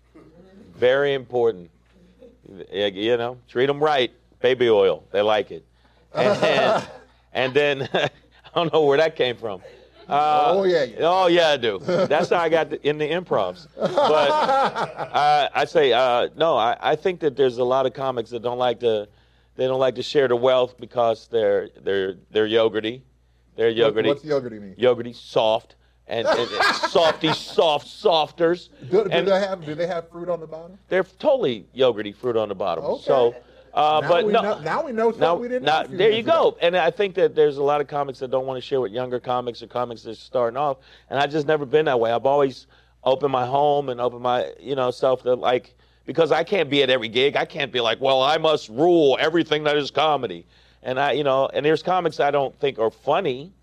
Very 0.75 1.13
important. 1.13 1.69
You 2.73 3.17
know, 3.17 3.37
treat 3.47 3.67
them 3.67 3.81
right. 3.81 4.11
Baby 4.41 4.67
oil, 4.67 5.03
they 5.11 5.21
like 5.21 5.51
it. 5.51 5.63
And, 6.15 6.87
and 7.33 7.53
then 7.53 7.87
I 7.93 8.09
don't 8.55 8.73
know 8.73 8.83
where 8.85 8.97
that 8.97 9.15
came 9.15 9.37
from. 9.37 9.61
Uh, 10.07 10.53
Oh, 10.57 10.63
yeah. 10.63 10.85
Oh 11.01 11.27
yeah, 11.27 11.49
I 11.49 11.57
do. 11.57 11.77
That's 11.85 12.31
how 12.31 12.39
I 12.39 12.49
got 12.49 12.71
the, 12.71 12.87
in 12.87 12.97
the 12.97 13.07
improvs. 13.07 13.67
But 13.75 13.91
uh, 14.31 15.49
I 15.53 15.65
say 15.65 15.91
no. 15.91 16.29
No, 16.35 16.57
I, 16.57 16.75
I 16.81 16.95
think 16.95 17.19
that 17.19 17.37
there's 17.37 17.59
a 17.59 17.63
lot 17.63 17.85
of 17.85 17.93
comics 17.93 18.31
that 18.31 18.41
don't 18.41 18.57
like 18.57 18.79
to 18.79 19.07
they 19.55 19.67
don't 19.67 19.79
like 19.79 19.95
to 19.95 20.03
share 20.03 20.27
the 20.27 20.35
wealth 20.35 20.79
because 20.79 21.27
they're 21.27 21.69
they're 21.83 22.15
they're 22.31 22.47
yogurty. 22.47 23.01
They're 23.55 23.67
What- 23.69 23.93
yogurty. 23.93 24.07
What's 24.07 24.23
yogurty 24.23 24.59
mean? 24.59 24.75
Yogurty, 24.79 25.13
soft, 25.15 25.75
and, 26.09 26.27
and, 26.27 26.49
softy, 26.89 27.31
soft, 27.33 27.87
softers. 27.87 28.69
Do, 28.89 29.03
do 29.03 29.11
and 29.11 29.27
they 29.27 29.39
have 29.39 29.65
do 29.65 29.75
they 29.75 29.87
have 29.87 30.09
fruit 30.09 30.27
on 30.27 30.39
the 30.39 30.47
bottom? 30.47 30.77
they're 30.89 31.03
totally 31.03 31.65
yogurty 31.75 32.15
fruit 32.15 32.35
on 32.35 32.49
the 32.49 32.55
bottom. 32.55 32.83
Okay. 32.83 33.03
So, 33.03 33.35
uh, 33.73 34.01
now 34.01 34.09
but 34.09 34.25
we 34.25 34.33
no. 34.33 34.41
know, 34.41 34.59
now 34.59 34.85
we 34.85 34.91
know 34.91 35.11
now, 35.11 35.35
we 35.35 35.47
didn't 35.47 35.63
now 35.63 35.83
know. 35.83 35.95
there 35.95 36.11
you 36.11 36.23
go. 36.23 36.57
And 36.61 36.75
I 36.75 36.89
think 36.89 37.15
that 37.15 37.35
there's 37.35 37.57
a 37.57 37.63
lot 37.63 37.79
of 37.79 37.87
comics 37.87 38.19
that 38.19 38.31
don't 38.31 38.47
want 38.47 38.57
to 38.57 38.67
share 38.67 38.81
with 38.81 38.91
younger 38.91 39.19
comics 39.19 39.61
or 39.61 39.67
comics 39.67 40.01
that's 40.01 40.19
starting 40.19 40.57
off. 40.57 40.77
And 41.09 41.19
I 41.19 41.27
just 41.27 41.47
never 41.47 41.65
been 41.65 41.85
that 41.85 41.99
way. 41.99 42.11
I've 42.11 42.25
always 42.25 42.65
opened 43.03 43.31
my 43.31 43.45
home 43.45 43.89
and 43.89 44.01
opened 44.01 44.23
my, 44.23 44.51
you 44.59 44.75
know, 44.75 44.91
self 44.91 45.23
to 45.23 45.35
like 45.35 45.75
because 46.05 46.31
I 46.31 46.43
can't 46.43 46.71
be 46.71 46.81
at 46.81 46.89
every 46.89 47.07
gig. 47.07 47.35
I 47.35 47.45
can't 47.45 47.71
be 47.71 47.79
like, 47.81 48.01
well, 48.01 48.23
I 48.23 48.37
must 48.39 48.67
rule 48.69 49.15
everything 49.19 49.63
that 49.65 49.77
is 49.77 49.91
comedy. 49.91 50.47
And 50.81 50.99
I, 50.99 51.11
you 51.11 51.23
know, 51.23 51.47
and 51.53 51.63
there's 51.63 51.83
comics 51.83 52.19
I 52.19 52.31
don't 52.31 52.57
think 52.59 52.79
are 52.79 52.89
funny, 52.89 53.53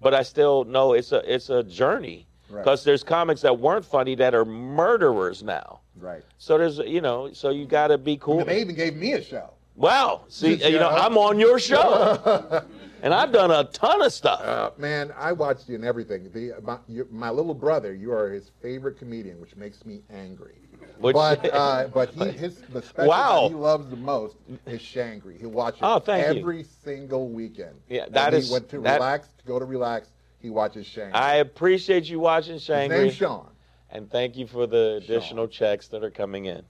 but 0.00 0.14
I 0.14 0.22
still 0.22 0.64
know 0.64 0.92
it's 0.94 1.12
a 1.12 1.22
it's 1.32 1.50
a 1.50 1.62
journey. 1.62 2.26
Right. 2.48 2.64
Because 2.64 2.82
there's 2.82 3.04
comics 3.04 3.42
that 3.42 3.58
weren't 3.58 3.84
funny 3.84 4.16
that 4.16 4.34
are 4.34 4.44
murderers 4.44 5.42
now. 5.42 5.80
Right. 5.96 6.22
So 6.38 6.58
there's, 6.58 6.78
you 6.78 7.00
know, 7.00 7.32
so 7.32 7.50
you 7.50 7.64
got 7.64 7.88
to 7.88 7.98
be 7.98 8.16
cool. 8.16 8.44
They 8.44 8.60
even 8.60 8.74
gave 8.74 8.96
me 8.96 9.12
a 9.12 9.22
show. 9.22 9.50
Wow. 9.76 10.22
See, 10.28 10.56
Did 10.56 10.72
you 10.72 10.78
know, 10.78 10.90
you? 10.90 10.96
I'm 10.96 11.16
on 11.16 11.38
your 11.38 11.58
show. 11.60 12.64
and 13.02 13.14
I've 13.14 13.32
done 13.32 13.50
a 13.50 13.64
ton 13.64 14.02
of 14.02 14.12
stuff. 14.12 14.40
Uh, 14.40 14.70
man, 14.78 15.12
I 15.16 15.32
watched 15.32 15.68
you 15.68 15.76
and 15.76 15.84
everything. 15.84 16.28
The, 16.32 16.54
my, 16.62 16.78
you, 16.88 17.06
my 17.10 17.30
little 17.30 17.54
brother, 17.54 17.94
you 17.94 18.12
are 18.12 18.30
his 18.30 18.50
favorite 18.60 18.98
comedian, 18.98 19.40
which 19.40 19.54
makes 19.56 19.86
me 19.86 20.02
angry. 20.10 20.59
Which, 21.00 21.14
But 21.14 21.50
uh, 21.54 21.88
but 21.94 22.10
he 22.10 22.24
his 22.30 22.56
the 22.72 22.82
special 22.82 23.08
Wow. 23.08 23.48
he 23.48 23.54
loves 23.54 23.88
the 23.88 23.96
most 23.96 24.36
is 24.66 24.80
Shangry. 24.80 25.38
He 25.38 25.46
watches 25.46 25.80
Oh, 25.82 25.98
thank 25.98 26.34
you. 26.34 26.40
every 26.40 26.64
single 26.84 27.28
weekend. 27.28 27.74
Yeah, 27.88 28.06
that 28.10 28.32
he 28.34 28.40
is- 28.40 28.50
went 28.50 28.68
to 28.70 28.80
that- 28.82 28.94
relax 28.94 29.28
to 29.38 29.44
go 29.46 29.58
to 29.58 29.64
relax. 29.64 30.08
He 30.40 30.50
watches 30.50 30.86
Shangry. 30.86 31.14
I 31.14 31.36
appreciate 31.36 32.04
you 32.04 32.20
watching 32.20 32.54
His 32.54 32.66
Shangry. 32.66 32.88
name's 32.90 33.14
Sean. 33.14 33.46
And 33.90 34.10
thank 34.10 34.36
you 34.36 34.46
for 34.46 34.66
the 34.66 35.00
additional 35.02 35.48
checks 35.48 35.88
that 35.88 36.04
are 36.04 36.10
coming 36.10 36.46
in. 36.46 36.62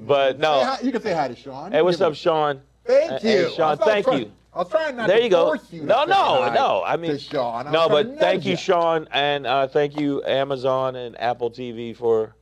But 0.00 0.38
no. 0.38 0.64
hi- 0.64 0.78
you 0.82 0.90
can 0.90 1.00
say 1.02 1.12
hi 1.12 1.28
to 1.28 1.36
Sean. 1.36 1.70
Hey, 1.72 1.82
what's 1.82 2.00
up, 2.00 2.14
Sean? 2.14 2.60
Thank 2.84 3.22
you, 3.22 3.28
hey, 3.46 3.50
Sean, 3.54 3.76
thank 3.78 4.06
trying- 4.06 4.20
you. 4.22 4.32
I 4.52 4.58
was 4.58 4.68
trying 4.68 4.96
not 4.96 5.06
There 5.06 5.18
to 5.18 5.22
you 5.22 5.30
go. 5.30 5.44
force 5.46 5.72
you. 5.72 5.82
No, 5.84 6.04
no, 6.04 6.52
no. 6.52 6.82
I 6.84 6.96
mean, 6.96 7.16
Sean. 7.18 7.68
I 7.68 7.70
no, 7.70 7.88
but 7.88 8.18
thank 8.18 8.44
you, 8.44 8.56
Sean, 8.56 9.06
and 9.12 9.46
uh, 9.46 9.68
thank 9.68 10.00
you, 10.00 10.24
Amazon 10.24 10.96
and 10.96 11.18
Apple 11.20 11.50
TV 11.52 11.94
for, 11.94 12.34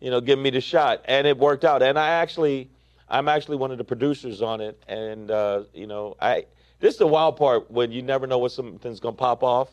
you 0.00 0.10
know, 0.10 0.20
giving 0.20 0.42
me 0.42 0.50
the 0.50 0.60
shot, 0.60 1.02
and 1.04 1.26
it 1.26 1.38
worked 1.38 1.64
out. 1.64 1.82
And 1.82 1.98
I 1.98 2.08
actually, 2.08 2.70
I'm 3.08 3.28
actually 3.28 3.56
one 3.56 3.70
of 3.70 3.78
the 3.78 3.84
producers 3.84 4.42
on 4.42 4.60
it, 4.60 4.82
and 4.88 5.30
uh, 5.30 5.62
you 5.74 5.86
know, 5.86 6.16
I 6.20 6.46
this 6.80 6.94
is 6.94 6.98
the 6.98 7.06
wild 7.06 7.36
part 7.36 7.70
when 7.70 7.92
you 7.92 8.02
never 8.02 8.26
know 8.26 8.38
what 8.38 8.52
something's 8.52 9.00
gonna 9.00 9.16
pop 9.16 9.42
off. 9.42 9.68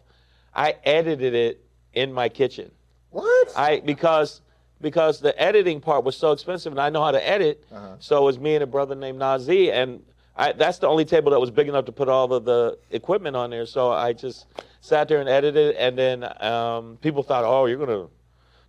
I 0.53 0.75
edited 0.83 1.33
it 1.33 1.65
in 1.93 2.11
my 2.11 2.29
kitchen. 2.29 2.71
What? 3.11 3.53
I 3.55 3.79
because 3.79 4.41
because 4.81 5.19
the 5.19 5.39
editing 5.41 5.79
part 5.79 6.03
was 6.03 6.15
so 6.15 6.31
expensive, 6.31 6.73
and 6.73 6.79
I 6.79 6.89
know 6.89 7.03
how 7.03 7.11
to 7.11 7.27
edit. 7.27 7.63
Uh-huh. 7.71 7.95
So 7.99 8.21
it 8.21 8.25
was 8.25 8.39
me 8.39 8.55
and 8.55 8.63
a 8.63 8.67
brother 8.67 8.95
named 8.95 9.19
Nazi, 9.19 9.71
and 9.71 10.03
I, 10.35 10.51
that's 10.51 10.77
the 10.77 10.87
only 10.87 11.05
table 11.05 11.31
that 11.31 11.39
was 11.39 11.49
big 11.49 11.67
enough 11.67 11.85
to 11.85 11.91
put 11.91 12.09
all 12.09 12.31
of 12.31 12.45
the 12.45 12.77
equipment 12.91 13.35
on 13.35 13.49
there. 13.49 13.65
So 13.65 13.91
I 13.91 14.13
just 14.13 14.45
sat 14.81 15.07
there 15.07 15.19
and 15.19 15.27
edited, 15.27 15.75
and 15.75 15.97
then 15.97 16.43
um, 16.43 16.97
people 17.01 17.23
thought, 17.23 17.43
"Oh, 17.43 17.65
you're 17.65 17.79
gonna 17.83 18.07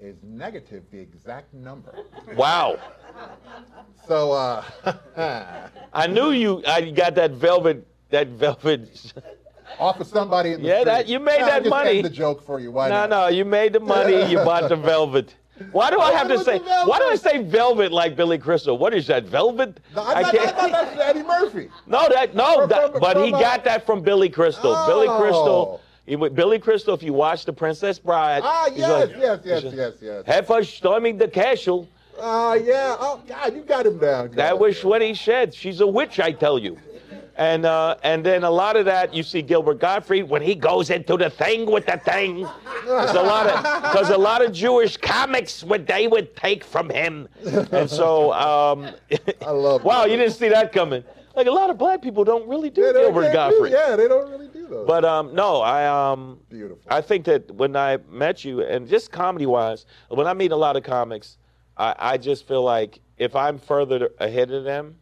is 0.00 0.16
negative 0.22 0.84
the 0.90 0.98
exact 0.98 1.52
number. 1.54 1.94
Wow. 2.36 2.78
So, 4.06 4.32
uh, 4.32 4.62
I 5.92 6.06
knew 6.06 6.30
you 6.30 6.62
I 6.66 6.90
got 6.90 7.14
that 7.14 7.32
velvet 7.32 7.86
that 8.10 8.28
velvet 8.28 9.12
off 9.78 9.98
of 10.00 10.06
somebody 10.06 10.52
in 10.52 10.62
the 10.62 10.68
Yeah, 10.68 10.74
street. 10.80 10.84
that- 10.92 11.08
you 11.08 11.18
made 11.18 11.40
Nah, 11.40 11.46
that 11.46 11.58
just 11.64 11.70
money. 11.70 12.02
the 12.02 12.10
joke 12.10 12.44
for 12.44 12.60
you. 12.60 12.70
Why 12.70 12.88
No, 12.88 13.06
not? 13.06 13.10
no, 13.10 13.26
you 13.28 13.44
made 13.44 13.72
the 13.72 13.80
money, 13.80 14.30
you 14.30 14.36
bought 14.44 14.68
the 14.68 14.76
velvet. 14.76 15.34
Why 15.72 15.88
do 15.90 15.98
I 15.98 16.12
have 16.12 16.28
to 16.28 16.38
say 16.44 16.58
why 16.58 16.98
do 16.98 17.04
I 17.06 17.16
say 17.16 17.42
velvet 17.42 17.90
like 17.90 18.14
Billy 18.14 18.36
Crystal? 18.36 18.76
What 18.76 18.92
is 18.92 19.06
that? 19.06 19.24
Velvet? 19.24 19.80
No, 19.94 20.02
I, 20.04 20.22
thought, 20.22 20.34
I 20.38 20.46
thought 20.48 20.70
that's 20.70 21.00
Eddie 21.00 21.22
Murphy. 21.22 21.70
No, 21.86 22.06
that 22.10 22.34
no, 22.34 22.56
From- 22.60 22.68
that, 22.68 22.90
from- 22.92 23.00
but 23.00 23.16
he 23.16 23.30
from, 23.30 23.36
uh, 23.36 23.40
got 23.40 23.64
that 23.64 23.86
from 23.86 24.02
Billy 24.02 24.28
Crystal. 24.28 24.84
Billy 24.86 25.06
Oh. 25.08 25.18
Crystal. 25.18 25.80
Went- 26.08 26.34
Billy 26.34 26.58
Crystal. 26.58 26.94
If 26.94 27.02
you 27.02 27.12
watch 27.12 27.44
The 27.44 27.52
Princess 27.52 27.98
Bride, 27.98 28.42
Ah, 28.44 28.68
yes, 28.74 28.88
like, 29.10 29.10
yes, 29.18 29.40
yes, 29.44 29.62
he's 29.62 29.72
yes, 29.74 29.92
yes. 30.00 30.22
Heifer 30.26 30.62
storming 30.62 31.18
the 31.18 31.28
castle. 31.28 31.88
Ah, 32.20 32.54
yeah. 32.54 32.96
Oh, 32.98 33.20
God, 33.26 33.54
you 33.54 33.62
got 33.62 33.84
him 33.86 33.98
down. 33.98 34.30
That 34.32 34.58
was 34.58 34.82
what 34.84 35.02
he 35.02 35.14
said. 35.14 35.52
She's 35.54 35.80
a 35.80 35.86
witch, 35.86 36.20
I 36.20 36.32
tell 36.32 36.58
you. 36.58 36.78
And 37.38 37.66
uh, 37.66 37.96
and 38.02 38.24
then 38.24 38.44
a 38.44 38.50
lot 38.50 38.76
of 38.76 38.86
that 38.86 39.12
you 39.12 39.22
see 39.22 39.42
Gilbert 39.42 39.78
Gottfried 39.78 40.26
when 40.26 40.40
he 40.40 40.54
goes 40.54 40.88
into 40.88 41.18
the 41.18 41.28
thing 41.28 41.70
with 41.70 41.84
the 41.84 41.98
thing. 41.98 42.48
There's 42.86 43.10
a 43.10 43.20
lot 43.22 43.46
of 43.46 43.82
because 43.82 44.08
a 44.08 44.16
lot 44.16 44.42
of 44.42 44.52
Jewish 44.52 44.96
comics 44.96 45.62
what 45.62 45.86
they 45.86 46.08
would 46.08 46.34
take 46.34 46.64
from 46.64 46.88
him. 46.88 47.28
And 47.72 47.90
so 47.90 48.32
um, 48.32 48.88
I 49.46 49.50
love 49.50 49.84
Wow, 49.84 50.04
that. 50.04 50.10
you 50.12 50.16
didn't 50.16 50.32
see 50.32 50.48
that 50.48 50.72
coming. 50.72 51.04
Like 51.34 51.46
a 51.46 51.50
lot 51.50 51.68
of 51.68 51.76
black 51.76 52.00
people 52.00 52.24
don't 52.24 52.48
really 52.48 52.70
do 52.70 52.80
Yeah, 52.80 52.92
Gilbert 52.94 53.20
can't 53.24 53.32
do- 53.32 53.34
Gottfried. 53.58 53.72
Yeah, 53.72 53.96
they 53.96 54.08
don't 54.08 54.30
really 54.30 54.45
But 54.68 55.04
um, 55.04 55.34
no, 55.34 55.60
I 55.60 55.86
um, 56.12 56.40
Beautiful. 56.48 56.82
I 56.88 57.00
think 57.00 57.24
that 57.26 57.50
when 57.50 57.76
I 57.76 57.98
met 58.10 58.44
you, 58.44 58.62
and 58.62 58.88
just 58.88 59.12
comedy 59.12 59.46
wise, 59.46 59.86
when 60.08 60.26
I 60.26 60.34
meet 60.34 60.52
a 60.52 60.56
lot 60.56 60.76
of 60.76 60.82
comics, 60.82 61.38
I, 61.76 61.94
I 61.98 62.16
just 62.18 62.46
feel 62.46 62.62
like 62.62 63.00
if 63.18 63.36
I'm 63.36 63.58
further 63.58 64.10
ahead 64.18 64.50
of 64.50 64.64
them, 64.64 64.96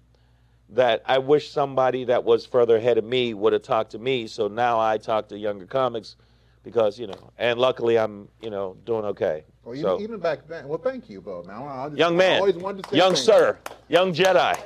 that 0.70 1.02
I 1.06 1.18
wish 1.18 1.50
somebody 1.50 2.04
that 2.04 2.24
was 2.24 2.46
further 2.46 2.76
ahead 2.76 2.98
of 2.98 3.04
me 3.04 3.34
would 3.34 3.52
have 3.52 3.62
talked 3.62 3.92
to 3.92 3.98
me. 3.98 4.26
So 4.26 4.48
now 4.48 4.80
I 4.80 4.98
talk 4.98 5.28
to 5.28 5.38
younger 5.38 5.66
comics 5.66 6.16
because 6.62 6.98
you 6.98 7.06
know, 7.06 7.30
and 7.38 7.58
luckily 7.58 7.98
I'm 7.98 8.28
you 8.40 8.50
know 8.50 8.76
doing 8.84 9.04
okay. 9.04 9.44
Well, 9.64 9.74
even, 9.74 9.84
so 9.84 10.00
even 10.00 10.20
back 10.20 10.48
then. 10.48 10.68
Well, 10.68 10.78
thank 10.78 11.08
you, 11.08 11.20
Bo. 11.20 11.42
Now, 11.46 11.66
I 11.66 11.88
just, 11.88 11.98
young 11.98 12.16
man, 12.16 12.40
always 12.40 12.56
wanted 12.56 12.84
to 12.84 12.90
say 12.90 12.96
young 12.96 13.14
sir, 13.14 13.58
young 13.88 14.12
Jedi. 14.12 14.60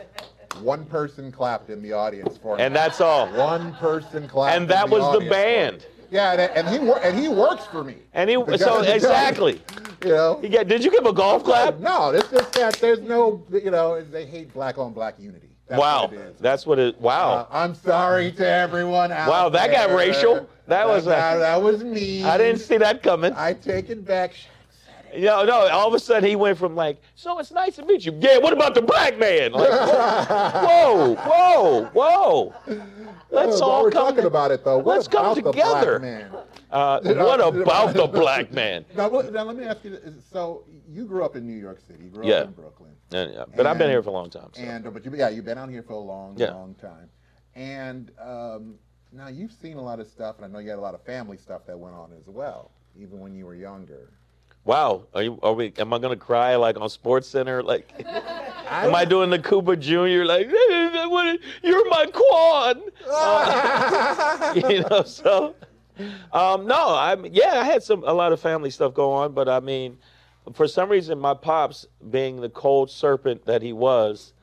One 0.62 0.85
person 0.87 1.31
clapped 1.31 1.71
in 1.71 1.83
the 1.83 1.93
audience 1.93 2.37
for 2.37 2.57
me. 2.57 2.62
and 2.62 2.75
that's 2.75 3.00
all. 3.00 3.26
one 3.28 3.73
person 3.75 4.28
clapped. 4.28 4.57
And 4.57 4.69
that 4.69 4.88
was 4.88 5.02
the 5.12 5.19
for 5.21 5.25
me. 5.25 5.31
band. 5.31 5.87
Yeah, 6.11 6.33
and, 6.33 6.67
and 6.67 6.69
he 6.69 6.90
and 7.02 7.19
he 7.19 7.28
works 7.28 7.67
for 7.67 7.85
me. 7.85 7.97
And 8.14 8.31
he 8.31 8.37
The 8.37 8.59
so 8.59 8.81
exactly. 8.83 9.61
You 10.05 10.11
know. 10.11 10.38
He 10.40 10.49
get, 10.49 10.69
did 10.69 10.85
you 10.85 10.93
give 10.93 11.07
a 11.07 11.12
golf 11.12 11.43
clap? 11.43 11.81
No, 11.81 12.11
it's 12.11 12.31
just 12.31 12.52
that 12.52 12.75
there's 12.75 13.00
no. 13.00 13.45
You 13.52 13.73
know, 13.73 14.00
they 14.00 14.25
hate 14.26 14.55
black 14.55 14.78
on 14.78 14.93
black 14.93 15.17
unity. 15.19 15.49
That's 15.67 15.81
wow, 15.81 16.07
what 16.07 16.38
that's 16.38 16.67
what 16.67 16.78
it. 16.78 17.00
Wow. 17.00 17.33
Uh, 17.33 17.47
I'm 17.50 17.75
sorry 17.75 18.31
to 18.33 18.47
everyone 18.47 19.11
out 19.12 19.28
Wow, 19.28 19.49
that 19.50 19.71
got 19.73 19.88
there. 19.88 19.97
racial. 19.97 20.49
That 20.69 20.87
was 20.87 21.07
a- 21.07 21.11
that, 21.11 21.37
that 21.38 21.62
was 21.62 21.83
me. 21.85 22.23
I 22.25 22.38
didn't 22.38 22.61
see 22.61 22.78
that 22.78 23.02
coming. 23.02 23.33
I 23.35 23.52
take 23.55 23.90
it 23.90 24.05
back. 24.07 24.33
You 25.15 25.23
know, 25.27 25.45
no, 25.45 25.69
all 25.69 25.88
of 25.88 25.95
a 25.95 25.99
sudden 25.99 26.29
he 26.29 26.37
went 26.37 26.59
from 26.59 26.75
like, 26.77 27.00
so 27.15 27.38
it's 27.38 27.50
nice 27.50 27.77
to 27.77 27.85
meet 27.85 28.05
you. 28.05 28.17
Yeah, 28.21 28.38
what 28.38 28.53
about 28.53 28.75
the 28.75 28.83
black 28.83 29.19
man? 29.19 29.53
Like, 29.53 29.71
whoa, 29.71 31.15
whoa, 31.15 31.85
whoa. 31.93 32.55
Let's 33.31 33.61
all 33.61 33.83
we're 33.83 33.91
come. 33.91 34.09
talking 34.09 34.25
about 34.27 34.50
it 34.50 34.65
though. 34.65 34.79
What 34.79 34.97
let's 34.97 35.09
come 35.09 35.35
together. 35.35 35.99
black 35.99 36.03
man? 36.03 36.31
Uh, 36.71 37.00
what 37.15 37.41
about 37.41 37.95
the 37.95 38.07
black 38.07 38.53
man? 38.53 38.85
Now, 38.97 39.09
what- 39.09 39.33
now 39.33 39.45
let 39.45 39.57
me 39.57 39.65
ask 39.65 39.83
you. 39.85 39.91
This. 39.91 40.03
So 40.31 40.65
you 40.88 41.05
grew 41.07 41.25
up 41.25 41.37
in 41.37 41.47
New 41.47 41.57
York 41.59 41.81
City. 41.87 42.05
You 42.05 42.11
grew 42.11 42.27
Yeah. 42.27 42.35
up 42.37 42.47
in 42.49 42.53
Brooklyn. 42.53 42.91
Yeah, 43.11 43.27
yeah, 43.33 43.45
But 43.57 43.67
I've 43.67 43.79
been 43.79 43.85
And- 43.87 43.93
here 43.93 44.03
for 44.03 44.11
a 44.11 44.12
long 44.12 44.29
time. 44.31 44.50
So. 44.53 44.61
And 44.62 44.93
but 44.93 45.05
you, 45.05 45.12
yeah, 45.15 45.29
you've 45.31 45.45
been 45.47 45.59
out 45.59 45.71
here 45.71 45.83
for 45.83 45.95
a 45.95 45.99
long, 45.99 46.35
Yeah. 46.37 46.53
long 46.53 46.75
time. 46.75 47.09
And 47.55 48.11
um, 48.21 48.75
now 49.12 49.29
you've 49.29 49.53
seen 49.53 49.79
a 49.79 49.83
lot 49.83 49.99
of 50.00 50.07
stuff, 50.07 50.37
and 50.37 50.45
I 50.45 50.49
know 50.49 50.59
you 50.59 50.69
had 50.71 50.79
a 50.79 50.83
lot 50.83 50.95
of 50.95 51.03
family 51.03 51.38
stuff 51.38 51.62
that 51.67 51.79
went 51.79 51.95
on 51.95 52.12
as 52.19 52.29
well, 52.29 52.71
even 52.97 53.19
when 53.21 53.35
you 53.35 53.47
were 53.47 53.55
younger. 53.55 54.12
Wow, 54.68 55.04
are 55.14 55.22
you? 55.22 55.38
Are 55.42 55.54
we? 55.54 55.72
Am 55.78 55.94
I 55.94 55.98
gonna 55.98 56.14
cry 56.14 56.54
like 56.56 56.78
on 56.78 56.90
Sports 56.90 57.26
Center? 57.26 57.62
Like, 57.62 57.90
am 58.68 58.94
I 58.94 59.06
doing 59.06 59.30
the 59.30 59.38
Cooper 59.38 59.76
Jr. 59.76 60.26
Like, 60.26 60.46
you're 61.62 61.88
my 61.88 62.04
quad? 62.12 62.82
Uh, 63.10 64.52
you 64.68 64.84
know, 64.90 65.04
so 65.04 65.54
um, 66.34 66.66
no, 66.66 66.90
I 66.90 67.16
yeah, 67.32 67.60
I 67.60 67.64
had 67.64 67.82
some 67.82 68.04
a 68.04 68.12
lot 68.12 68.30
of 68.30 68.40
family 68.40 68.68
stuff 68.68 68.92
go 68.92 69.10
on, 69.10 69.32
but 69.32 69.48
I 69.48 69.60
mean, 69.60 69.96
for 70.52 70.68
some 70.68 70.90
reason, 70.90 71.18
my 71.18 71.32
pops, 71.32 71.87
being 72.10 72.42
the 72.42 72.50
cold 72.50 72.90
serpent 72.90 73.46
that 73.46 73.62
he 73.62 73.72
was, 73.72 74.34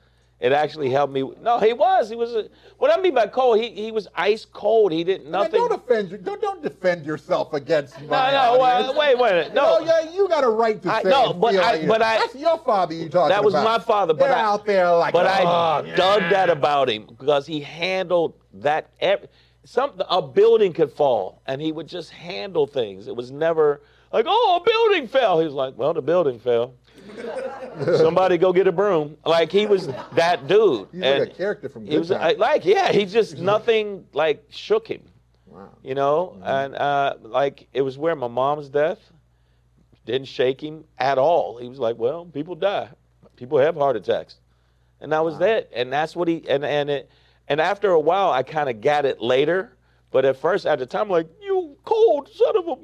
it 0.46 0.52
actually 0.54 0.92
helped 0.92 1.12
me. 1.12 1.24
No, 1.42 1.58
he 1.60 1.74
was. 1.74 2.08
He 2.10 2.16
was. 2.16 2.36
A, 2.36 2.48
what 2.78 2.96
I 2.96 3.02
mean 3.02 3.16
by 3.16 3.26
cold, 3.26 3.60
he 3.60 3.70
he 3.72 3.92
was 3.92 4.08
ice 4.16 4.46
cold. 4.46 4.92
He 4.92 5.04
didn't 5.04 5.24
Man, 5.32 5.42
nothing. 5.44 5.52
don't 5.68 5.70
defend 5.88 6.12
you. 6.12 6.18
Don't, 6.20 6.40
don't 6.40 6.62
defend 6.62 7.04
yourself 7.04 7.54
against 7.54 8.00
my 8.02 8.32
no, 8.32 8.62
audience. 8.62 8.96
well, 8.96 9.00
wait, 9.00 9.18
wait, 9.18 9.54
no. 9.56 9.80
No, 9.80 9.86
yeah, 9.86 10.12
you 10.14 10.28
got 10.30 10.44
a 10.44 10.50
right 10.50 10.80
to 10.84 10.92
I- 10.94 11.02
say. 11.02 11.10
no, 11.10 11.34
but 11.34 11.56
I- 11.56 11.72
like 11.78 11.88
but 11.88 12.02
I- 12.04 12.18
That's 12.20 12.36
your 12.36 12.60
father 12.60 12.94
you 12.94 13.10
talking 13.10 13.18
about. 13.18 13.30
That 13.30 13.44
was 13.44 13.54
about. 13.56 13.64
my 13.64 13.80
father, 13.80 14.14
but 14.14 14.26
They're 14.28 14.36
I- 14.36 14.42
out 14.42 14.66
there 14.66 14.92
like. 14.96 15.14
But 15.14 15.26
I 15.26 15.42
"Oh, 15.44 15.96
dug 15.96 16.22
that 16.30 16.50
about 16.52 16.90
him 16.90 17.08
because 17.08 17.48
he 17.48 17.60
handled 17.62 18.36
that. 18.54 18.92
Ev- 19.00 19.28
some 19.64 19.94
a 20.12 20.22
building 20.22 20.74
could 20.74 20.92
fall, 20.92 21.42
and 21.48 21.60
he 21.60 21.72
would 21.72 21.88
just 21.88 22.12
handle 22.12 22.68
things. 22.68 23.08
It 23.08 23.16
was 23.16 23.32
never 23.32 23.82
like, 24.14 24.26
oh, 24.28 24.62
a 24.62 24.64
building 24.64 25.08
fell. 25.08 25.40
He 25.40 25.46
was 25.46 25.56
like, 25.56 25.76
well, 25.76 25.94
the 25.94 26.04
building 26.04 26.38
fell. 26.40 26.76
Somebody 27.98 28.38
go 28.38 28.54
get 28.54 28.68
a 28.68 28.72
broom. 28.72 29.18
Like 29.26 29.52
he 29.52 29.66
was 29.66 29.88
that 30.14 30.48
dude. 30.48 30.88
He's 30.92 31.02
and 31.02 31.20
like 31.20 31.32
a 31.32 31.34
character 31.34 31.70
from 31.70 31.86
he 31.86 31.98
was 31.98 32.10
Time. 32.10 32.38
Like, 32.38 32.66
yeah, 32.66 32.92
he 32.92 33.06
just 33.06 33.38
nothing 33.38 34.06
like 34.14 34.46
shook 34.50 34.88
him. 34.88 35.02
Wow. 35.46 35.70
You 35.84 35.96
know, 35.96 36.38
and 36.44 36.76
uh, 36.76 37.16
like 37.22 37.68
it 37.74 37.82
was 37.82 37.98
where 37.98 38.16
my 38.16 38.28
mom's 38.28 38.70
death 38.70 39.00
didn't 40.06 40.28
shake 40.28 40.62
him 40.62 40.84
at 40.98 41.18
all. 41.18 41.58
He 41.58 41.68
was 41.68 41.80
like, 41.80 41.98
well, 41.98 42.26
people 42.26 42.56
die, 42.56 42.90
people 43.36 43.58
have 43.58 43.76
heart 43.76 43.96
attacks, 43.96 44.38
and 45.02 45.12
that 45.12 45.24
was 45.24 45.38
that. 45.40 45.70
And 45.74 45.92
that's 45.92 46.16
what 46.16 46.28
he 46.28 46.48
and 46.50 46.64
and 46.66 46.90
it 46.90 47.10
and 47.48 47.62
after 47.62 47.92
a 47.92 48.00
while, 48.00 48.32
I 48.32 48.44
kind 48.44 48.70
of 48.70 48.82
got 48.82 49.06
it 49.06 49.22
later. 49.22 49.72
But 50.12 50.26
at 50.26 50.38
first, 50.38 50.66
at 50.66 50.80
the 50.80 50.86
time, 50.86 51.04
I'm 51.04 51.10
like 51.10 51.30
you 51.42 51.76
cold 51.84 52.30
son 52.34 52.58
of 52.58 52.68
a. 52.68 52.76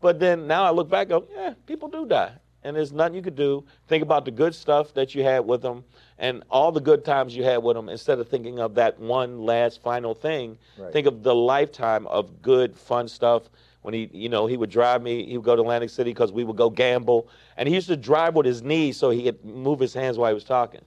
But 0.00 0.18
then 0.18 0.46
now 0.46 0.64
I 0.64 0.70
look 0.70 0.88
back, 0.88 1.08
go, 1.08 1.26
yeah, 1.30 1.54
people 1.66 1.88
do 1.88 2.06
die. 2.06 2.32
And 2.64 2.76
there's 2.76 2.92
nothing 2.92 3.14
you 3.14 3.22
could 3.22 3.36
do. 3.36 3.64
Think 3.88 4.02
about 4.02 4.24
the 4.24 4.30
good 4.30 4.54
stuff 4.54 4.94
that 4.94 5.14
you 5.14 5.22
had 5.22 5.46
with 5.46 5.62
them 5.62 5.84
and 6.18 6.42
all 6.50 6.70
the 6.72 6.80
good 6.80 7.04
times 7.04 7.34
you 7.34 7.44
had 7.44 7.62
with 7.62 7.76
them 7.76 7.88
instead 7.88 8.18
of 8.18 8.28
thinking 8.28 8.60
of 8.60 8.74
that 8.74 8.98
one 8.98 9.40
last 9.44 9.82
final 9.82 10.14
thing. 10.14 10.58
Right. 10.78 10.92
Think 10.92 11.06
of 11.06 11.22
the 11.22 11.34
lifetime 11.34 12.06
of 12.06 12.42
good, 12.42 12.76
fun 12.76 13.08
stuff. 13.08 13.44
When 13.82 13.94
he, 13.94 14.10
you 14.12 14.28
know, 14.28 14.46
he 14.46 14.58
would 14.58 14.68
drive 14.68 15.00
me, 15.02 15.24
he 15.24 15.38
would 15.38 15.46
go 15.46 15.56
to 15.56 15.62
Atlantic 15.62 15.88
City 15.88 16.10
because 16.10 16.32
we 16.32 16.44
would 16.44 16.56
go 16.56 16.68
gamble. 16.68 17.28
And 17.56 17.66
he 17.66 17.74
used 17.74 17.88
to 17.88 17.96
drive 17.96 18.34
with 18.34 18.44
his 18.44 18.62
knees 18.62 18.98
so 18.98 19.08
he 19.08 19.22
could 19.22 19.42
move 19.42 19.80
his 19.80 19.94
hands 19.94 20.18
while 20.18 20.28
he 20.28 20.34
was 20.34 20.44
talking. 20.44 20.82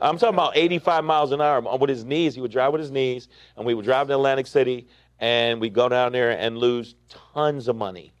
I'm 0.00 0.18
talking 0.18 0.34
about 0.34 0.56
85 0.56 1.04
miles 1.04 1.32
an 1.32 1.40
hour 1.40 1.60
with 1.78 1.90
his 1.90 2.04
knees. 2.04 2.34
He 2.34 2.40
would 2.40 2.52
drive 2.52 2.72
with 2.72 2.80
his 2.80 2.90
knees, 2.90 3.28
and 3.56 3.66
we 3.66 3.74
would 3.74 3.84
drive 3.84 4.06
to 4.08 4.14
Atlantic 4.14 4.46
City, 4.46 4.86
and 5.18 5.60
we'd 5.60 5.72
go 5.72 5.88
down 5.88 6.12
there 6.12 6.30
and 6.30 6.58
lose 6.58 6.94
tons 7.34 7.66
of 7.66 7.74
money. 7.74 8.12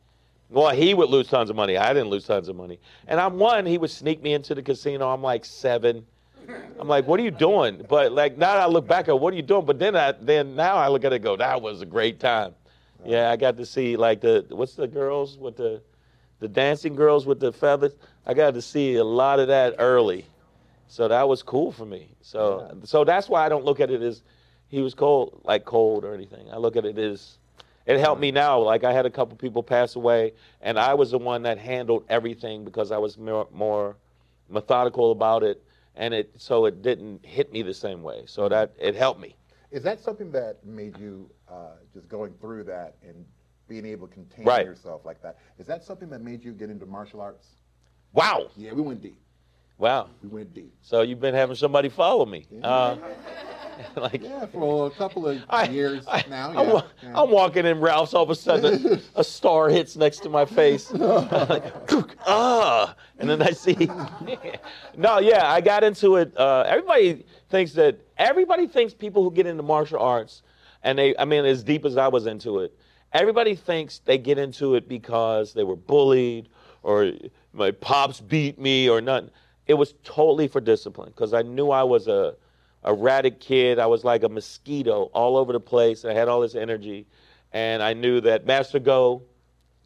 Well, 0.50 0.70
he 0.70 0.94
would 0.94 1.10
lose 1.10 1.28
tons 1.28 1.50
of 1.50 1.56
money. 1.56 1.76
I 1.76 1.92
didn't 1.92 2.08
lose 2.08 2.26
tons 2.26 2.48
of 2.48 2.56
money. 2.56 2.78
And 3.06 3.20
I'm 3.20 3.38
one, 3.38 3.66
he 3.66 3.76
would 3.76 3.90
sneak 3.90 4.22
me 4.22 4.32
into 4.32 4.54
the 4.54 4.62
casino. 4.62 5.08
I'm 5.10 5.22
like 5.22 5.44
seven. 5.44 6.06
I'm 6.80 6.88
like, 6.88 7.06
what 7.06 7.20
are 7.20 7.22
you 7.22 7.30
doing? 7.30 7.84
But 7.88 8.12
like 8.12 8.38
now 8.38 8.54
I 8.54 8.66
look 8.66 8.86
back 8.86 9.08
at 9.08 9.20
what 9.20 9.34
are 9.34 9.36
you 9.36 9.42
doing? 9.42 9.66
But 9.66 9.78
then 9.78 9.94
I 9.94 10.12
then 10.12 10.56
now 10.56 10.76
I 10.76 10.88
look 10.88 11.04
at 11.04 11.12
it 11.12 11.16
and 11.16 11.24
go, 11.24 11.36
that 11.36 11.60
was 11.60 11.82
a 11.82 11.86
great 11.86 12.20
time. 12.20 12.54
Yeah, 13.04 13.30
I 13.30 13.36
got 13.36 13.56
to 13.58 13.66
see 13.66 13.96
like 13.96 14.22
the 14.22 14.46
what's 14.48 14.74
the 14.74 14.88
girls 14.88 15.36
with 15.36 15.56
the 15.56 15.82
the 16.40 16.48
dancing 16.48 16.94
girls 16.94 17.26
with 17.26 17.40
the 17.40 17.52
feathers. 17.52 17.92
I 18.26 18.32
got 18.32 18.54
to 18.54 18.62
see 18.62 18.96
a 18.96 19.04
lot 19.04 19.40
of 19.40 19.48
that 19.48 19.74
early. 19.78 20.24
So 20.86 21.08
that 21.08 21.28
was 21.28 21.42
cool 21.42 21.70
for 21.72 21.84
me. 21.84 22.08
So 22.22 22.78
so 22.84 23.04
that's 23.04 23.28
why 23.28 23.44
I 23.44 23.50
don't 23.50 23.64
look 23.64 23.80
at 23.80 23.90
it 23.90 24.00
as 24.00 24.22
he 24.68 24.80
was 24.80 24.94
cold 24.94 25.42
like 25.44 25.66
cold 25.66 26.04
or 26.04 26.14
anything. 26.14 26.50
I 26.50 26.56
look 26.56 26.76
at 26.76 26.86
it 26.86 26.96
as 26.96 27.36
it 27.88 27.98
helped 27.98 28.20
me 28.20 28.30
now. 28.30 28.60
Like 28.60 28.84
I 28.84 28.92
had 28.92 29.06
a 29.06 29.10
couple 29.10 29.36
people 29.36 29.62
pass 29.62 29.96
away, 29.96 30.34
and 30.60 30.78
I 30.78 30.94
was 30.94 31.10
the 31.10 31.18
one 31.18 31.42
that 31.42 31.58
handled 31.58 32.04
everything 32.08 32.64
because 32.64 32.92
I 32.92 32.98
was 32.98 33.18
more, 33.18 33.48
more 33.50 33.96
methodical 34.48 35.10
about 35.10 35.42
it, 35.42 35.64
and 35.96 36.12
it 36.14 36.30
so 36.36 36.66
it 36.66 36.82
didn't 36.82 37.24
hit 37.24 37.50
me 37.52 37.62
the 37.62 37.74
same 37.74 38.02
way. 38.02 38.22
So 38.26 38.48
that 38.50 38.74
it 38.78 38.94
helped 38.94 39.20
me. 39.20 39.34
Is 39.70 39.82
that 39.82 40.00
something 40.00 40.30
that 40.32 40.64
made 40.64 40.98
you 40.98 41.30
uh, 41.50 41.72
just 41.92 42.08
going 42.08 42.34
through 42.40 42.64
that 42.64 42.96
and 43.02 43.24
being 43.68 43.84
able 43.84 44.06
to 44.06 44.14
contain 44.14 44.44
Right. 44.46 44.64
yourself 44.64 45.04
like 45.04 45.20
that? 45.22 45.38
Is 45.58 45.66
that 45.66 45.82
something 45.84 46.08
that 46.10 46.20
made 46.22 46.42
you 46.44 46.52
get 46.52 46.70
into 46.70 46.86
martial 46.86 47.20
arts? 47.20 47.48
Wow, 48.12 48.48
Yeah, 48.56 48.72
we 48.72 48.80
went 48.80 49.02
deep. 49.02 49.20
wow. 49.76 50.08
We 50.22 50.28
went 50.30 50.54
deep. 50.54 50.72
So 50.80 51.02
you've 51.02 51.20
been 51.20 51.34
having 51.34 51.54
somebody 51.56 51.90
follow 51.90 52.24
me. 52.24 52.46
Uh, 52.62 52.96
like 53.96 54.22
Yeah, 54.22 54.46
for 54.46 54.86
a 54.86 54.90
couple 54.90 55.26
of 55.28 55.42
I, 55.48 55.68
years 55.68 56.04
I, 56.08 56.24
now. 56.28 56.50
I'm, 56.50 56.68
yeah. 57.02 57.20
I'm 57.22 57.30
walking 57.30 57.66
in 57.66 57.80
Ralph's. 57.80 58.14
All 58.14 58.22
of 58.22 58.30
a 58.30 58.34
sudden, 58.34 59.00
a, 59.16 59.20
a 59.20 59.24
star 59.24 59.68
hits 59.68 59.96
next 59.96 60.20
to 60.20 60.28
my 60.28 60.44
face. 60.44 60.92
ah, 61.00 62.94
and 63.18 63.28
then 63.28 63.42
I 63.42 63.50
see. 63.50 63.74
no, 64.96 65.18
yeah, 65.18 65.50
I 65.50 65.60
got 65.60 65.84
into 65.84 66.16
it. 66.16 66.36
Uh, 66.36 66.64
everybody 66.66 67.24
thinks 67.50 67.72
that 67.72 67.98
everybody 68.16 68.66
thinks 68.66 68.94
people 68.94 69.22
who 69.22 69.30
get 69.30 69.46
into 69.46 69.62
martial 69.62 69.98
arts, 70.00 70.42
and 70.82 70.98
they, 70.98 71.16
I 71.16 71.24
mean, 71.24 71.44
as 71.44 71.62
deep 71.62 71.84
as 71.84 71.96
I 71.96 72.08
was 72.08 72.26
into 72.26 72.60
it, 72.60 72.76
everybody 73.12 73.54
thinks 73.54 74.00
they 74.00 74.18
get 74.18 74.38
into 74.38 74.74
it 74.74 74.88
because 74.88 75.52
they 75.54 75.64
were 75.64 75.76
bullied 75.76 76.48
or 76.82 77.12
my 77.52 77.70
pops 77.70 78.20
beat 78.20 78.58
me 78.58 78.88
or 78.88 79.00
nothing. 79.00 79.30
It 79.66 79.74
was 79.74 79.94
totally 80.02 80.48
for 80.48 80.60
discipline 80.60 81.10
because 81.10 81.34
I 81.34 81.42
knew 81.42 81.70
I 81.70 81.82
was 81.82 82.08
a 82.08 82.34
erratic 82.84 83.40
kid. 83.40 83.78
I 83.78 83.86
was 83.86 84.04
like 84.04 84.22
a 84.22 84.28
mosquito 84.28 85.04
all 85.12 85.36
over 85.36 85.52
the 85.52 85.60
place. 85.60 86.04
I 86.04 86.12
had 86.12 86.28
all 86.28 86.40
this 86.40 86.54
energy, 86.54 87.06
and 87.52 87.82
I 87.82 87.92
knew 87.92 88.20
that 88.22 88.46
Master 88.46 88.78
Go, 88.78 89.22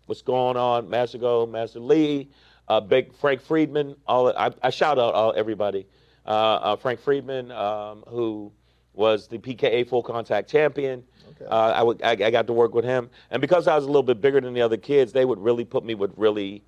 what's 0.06 0.22
going 0.22 0.56
on, 0.56 0.88
Master 0.88 1.18
Go, 1.18 1.46
Master 1.46 1.80
Lee, 1.80 2.28
uh, 2.68 2.80
Big 2.80 3.14
Frank 3.14 3.40
Friedman. 3.40 3.96
All 4.06 4.36
I, 4.36 4.50
I 4.62 4.70
shout 4.70 4.98
out 4.98 5.14
all 5.14 5.32
everybody. 5.36 5.86
Uh, 6.24 6.28
uh, 6.28 6.76
Frank 6.76 7.00
Friedman, 7.00 7.50
um, 7.50 8.04
who 8.06 8.52
was 8.94 9.26
the 9.26 9.38
PKA 9.38 9.88
full 9.88 10.02
contact 10.02 10.48
champion. 10.48 11.02
Okay. 11.30 11.46
Uh, 11.46 11.72
I, 11.72 11.82
would, 11.82 12.02
I, 12.02 12.10
I 12.10 12.30
got 12.30 12.46
to 12.46 12.52
work 12.52 12.74
with 12.74 12.84
him, 12.84 13.10
and 13.30 13.40
because 13.40 13.66
I 13.66 13.74
was 13.74 13.84
a 13.84 13.86
little 13.86 14.02
bit 14.02 14.20
bigger 14.20 14.40
than 14.40 14.54
the 14.54 14.62
other 14.62 14.76
kids, 14.76 15.12
they 15.12 15.24
would 15.24 15.38
really 15.38 15.64
put 15.64 15.84
me 15.84 15.94
with 15.94 16.12
really 16.16 16.62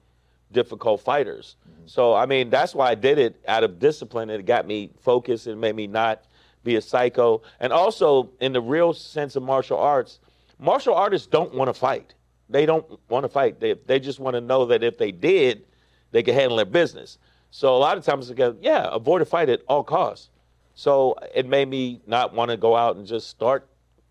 difficult 0.52 1.00
fighters. 1.00 1.57
So 1.87 2.14
I 2.14 2.26
mean, 2.26 2.50
that's 2.50 2.74
why 2.74 2.90
I 2.90 2.94
did 2.94 3.18
it 3.18 3.40
out 3.46 3.64
of 3.64 3.78
discipline. 3.78 4.30
It 4.30 4.46
got 4.46 4.66
me 4.66 4.90
focused. 5.00 5.46
It 5.46 5.57
made 5.57 5.76
me 5.76 5.87
not 5.87 6.24
be 6.62 6.76
a 6.76 6.80
psycho. 6.80 7.42
And 7.61 7.72
also, 7.72 8.30
in 8.40 8.52
the 8.52 8.61
real 8.61 8.92
sense 8.92 9.37
of 9.37 9.42
martial 9.42 9.78
arts, 9.78 10.18
martial 10.59 10.94
artists 10.94 11.26
don't 11.26 11.54
want 11.54 11.68
to 11.68 11.74
fight. 11.74 12.14
They 12.48 12.66
don't 12.66 12.87
want 13.09 13.24
to 13.24 13.28
fight. 13.28 13.61
They 13.61 13.74
they 13.74 13.98
just 14.00 14.18
want 14.18 14.35
to 14.35 14.40
know 14.40 14.66
that 14.66 14.83
if 14.83 14.98
they 14.98 15.12
did, 15.12 15.66
they 16.11 16.22
could 16.22 16.35
handle 16.35 16.57
their 16.57 16.66
business. 16.66 17.18
So 17.50 17.76
a 17.76 17.78
lot 17.78 17.98
of 17.98 18.04
times 18.04 18.28
they 18.28 18.35
go, 18.35 18.57
yeah, 18.61 18.88
avoid 18.90 19.22
a 19.22 19.24
fight 19.24 19.48
at 19.48 19.62
all 19.68 19.85
costs. 19.85 20.30
So 20.74 21.14
it 21.35 21.46
made 21.46 21.68
me 21.68 22.00
not 22.07 22.35
want 22.35 22.50
to 22.50 22.57
go 22.57 22.74
out 22.74 22.96
and 22.96 23.07
just 23.07 23.28
start 23.28 23.68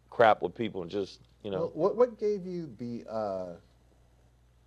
crap 0.10 0.42
with 0.42 0.56
people 0.56 0.82
and 0.82 0.90
just 0.90 1.20
you 1.44 1.52
know. 1.52 1.72
Well, 1.74 1.94
what, 1.94 1.96
what 1.98 2.20
gave 2.20 2.46
you 2.46 2.74
the. 2.78 3.04
Uh, 3.10 3.46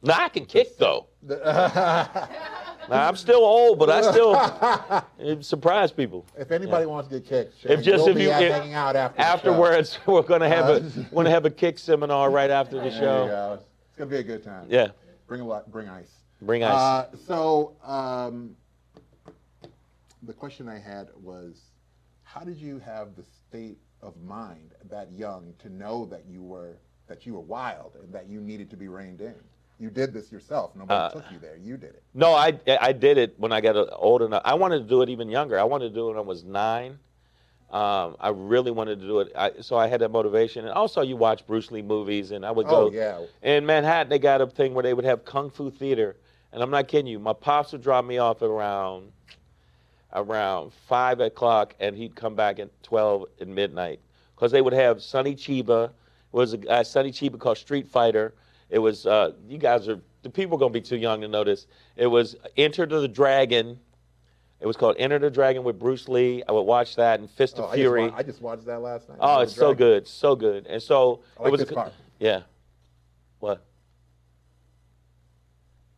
now 0.03 0.25
I 0.25 0.29
can 0.29 0.45
kick 0.47 0.77
though. 0.79 1.07
Now, 2.89 3.09
I'm 3.09 3.17
still 3.17 3.45
old, 3.45 3.81
but 3.81 3.91
I 3.91 4.01
still 4.13 5.43
surprise 5.43 5.91
people. 5.91 6.25
if 6.39 6.53
anybody 6.53 6.87
wants 6.87 7.09
to 7.09 7.19
get 7.19 7.29
kicked, 7.29 7.65
If 7.65 7.83
just 7.83 8.07
if 8.07 8.17
you 8.17 8.31
out 8.31 8.43
if- 8.45 8.53
out 8.73 8.95
after 8.95 9.21
afterwards, 9.21 9.99
we're 10.07 10.23
gonna 10.23 10.49
have 10.49 10.67
Uh, 10.67 10.73
a 10.75 10.81
we're 11.11 11.25
gonna 11.25 11.31
have 11.31 11.47
a 11.47 11.51
kick 11.51 11.81
seminar 11.81 12.31
right 12.31 12.49
after 12.49 12.77
the 12.81 12.93
show. 12.93 13.59
It's 13.89 13.97
gonna 13.99 14.09
be 14.09 14.19
a 14.19 14.23
good 14.23 14.45
time. 14.45 14.67
Yeah, 14.69 14.91
Bring 15.27 15.41
a 15.41 15.45
lot. 15.45 15.69
Bring 15.73 15.89
ice. 15.89 16.13
bring 16.41 16.63
ice. 16.63 16.73
Uh, 16.73 17.09
so 17.27 17.73
um, 17.85 18.55
the 20.23 20.33
question 20.33 20.69
I 20.69 20.79
had 20.79 21.09
was, 21.21 21.61
how 22.23 22.43
did 22.43 22.57
you 22.59 22.79
have 22.79 23.17
the 23.17 23.25
state 23.49 23.79
of 24.01 24.17
mind 24.23 24.75
that 24.91 25.11
young 25.11 25.55
to 25.59 25.69
know 25.71 26.07
that 26.07 26.25
you 26.29 26.41
were 26.45 26.77
that 27.09 27.27
you 27.27 27.35
were 27.35 27.41
wild 27.41 27.97
and 28.01 28.13
that 28.13 28.29
you 28.29 28.41
needed 28.41 28.71
to 28.71 28.77
be 28.77 28.87
reined 28.87 29.21
in? 29.21 29.35
You 29.79 29.91
did 29.91 30.13
this 30.13 30.33
yourself. 30.33 30.75
Nobody 30.75 30.95
Uh, 30.95 31.11
took 31.11 31.31
you 31.31 31.39
there. 31.39 31.57
You 31.57 31.77
did 31.77 31.91
it. 31.91 32.03
No, 32.15 32.33
I 32.33 32.59
I 32.81 32.93
did 32.93 33.19
it 33.19 33.35
when 33.39 33.53
I 33.53 33.61
got 33.61 33.77
old 33.93 34.23
enough. 34.23 34.43
I 34.45 34.55
wanted 34.55 34.79
to 34.79 34.85
do 34.85 35.03
it 35.03 35.09
even 35.11 35.29
younger. 35.29 35.59
I 35.59 35.65
wanted 35.65 35.89
to 35.91 35.95
do 35.95 36.07
it 36.07 36.11
when 36.11 36.19
I 36.19 36.23
was 36.23 36.45
nine. 36.45 36.99
Um, 37.71 38.17
I 38.21 38.29
really 38.29 38.71
wanted 38.71 39.01
to 39.01 39.07
do 39.07 39.21
it. 39.21 39.33
I, 39.37 39.51
so 39.61 39.77
I 39.77 39.89
had 39.89 40.01
that 40.01 40.11
motivation. 40.13 40.65
And 40.65 40.73
also, 40.73 41.03
you 41.03 41.17
watch 41.17 41.47
Bruce 41.47 41.71
Lee 41.73 41.83
movies, 41.83 42.31
and 42.31 42.47
I 42.47 42.53
would 42.53 42.67
go. 42.69 42.87
Oh 42.87 42.91
yeah. 42.91 43.21
In 43.43 43.67
Manhattan, 43.67 44.09
they 44.09 44.21
got 44.21 44.41
a 44.41 44.47
thing 44.47 44.73
where 44.73 44.83
they 44.85 44.95
would 44.95 45.05
have 45.05 45.25
kung 45.25 45.51
fu 45.51 45.71
theater, 45.71 46.17
and 46.53 46.63
I'm 46.63 46.71
not 46.71 46.89
kidding 46.89 47.09
you. 47.09 47.19
My 47.19 47.33
pops 47.33 47.73
would 47.73 47.83
drop 47.83 48.05
me 48.05 48.19
off 48.19 48.41
around 48.41 49.13
around 50.13 50.73
five 50.89 51.21
o'clock, 51.21 51.75
and 51.81 51.97
he'd 51.97 52.15
come 52.15 52.35
back 52.35 52.59
at 52.59 52.71
twelve 52.83 53.27
at 53.41 53.49
midnight 53.49 54.01
because 54.35 54.53
they 54.53 54.63
would 54.63 54.73
have 54.73 55.03
Sonny 55.03 55.35
Chiba. 55.35 55.91
Was 56.33 56.53
a 56.53 56.59
guy 56.59 56.83
Sonny 56.83 57.13
Chiba 57.13 57.39
called 57.39 57.59
Street 57.59 57.89
Fighter. 57.89 58.33
It 58.71 58.79
was 58.79 59.07
uh, 59.07 59.33
you 59.49 59.59
guys 59.59 59.89
are 59.89 60.01
the 60.23 60.31
people 60.31 60.57
are 60.57 60.59
gonna 60.61 60.73
be 60.73 60.81
too 60.81 60.97
young 60.97 61.21
to 61.21 61.29
notice. 61.29 61.67
It 61.97 62.07
was 62.09 62.37
Enter 62.57 62.85
the 62.87 63.07
Dragon. 63.09 63.79
It 64.61 64.67
was 64.67 64.77
called 64.77 64.97
Enter 64.99 65.19
the 65.19 65.31
Dragon 65.31 65.63
with 65.65 65.79
Bruce 65.79 66.09
Lee. 66.09 66.43
I 66.49 66.53
would 66.53 66.63
watch 66.63 66.97
that 66.97 67.21
and 67.21 67.31
Fist 67.31 67.57
Oh, 67.59 67.65
of 67.65 67.71
I, 67.71 67.73
just 67.73 67.81
Fury. 67.81 68.09
wa- 68.09 68.17
I 68.17 68.23
just 68.23 68.41
watched 68.41 68.65
that 68.67 68.81
last 68.81 69.09
night. 69.09 69.19
oh, 69.21 69.41
it's 69.41 69.55
so 69.55 69.75
Dragon. 69.75 69.77
good, 69.77 70.09
so 70.09 70.35
good. 70.35 70.67
And 70.67 70.83
so 70.83 71.21
I 71.39 71.43
like 71.45 71.49
it 71.49 71.53
was 71.53 71.71
a- 71.71 71.93
yeah. 72.19 72.41
What? 73.39 73.63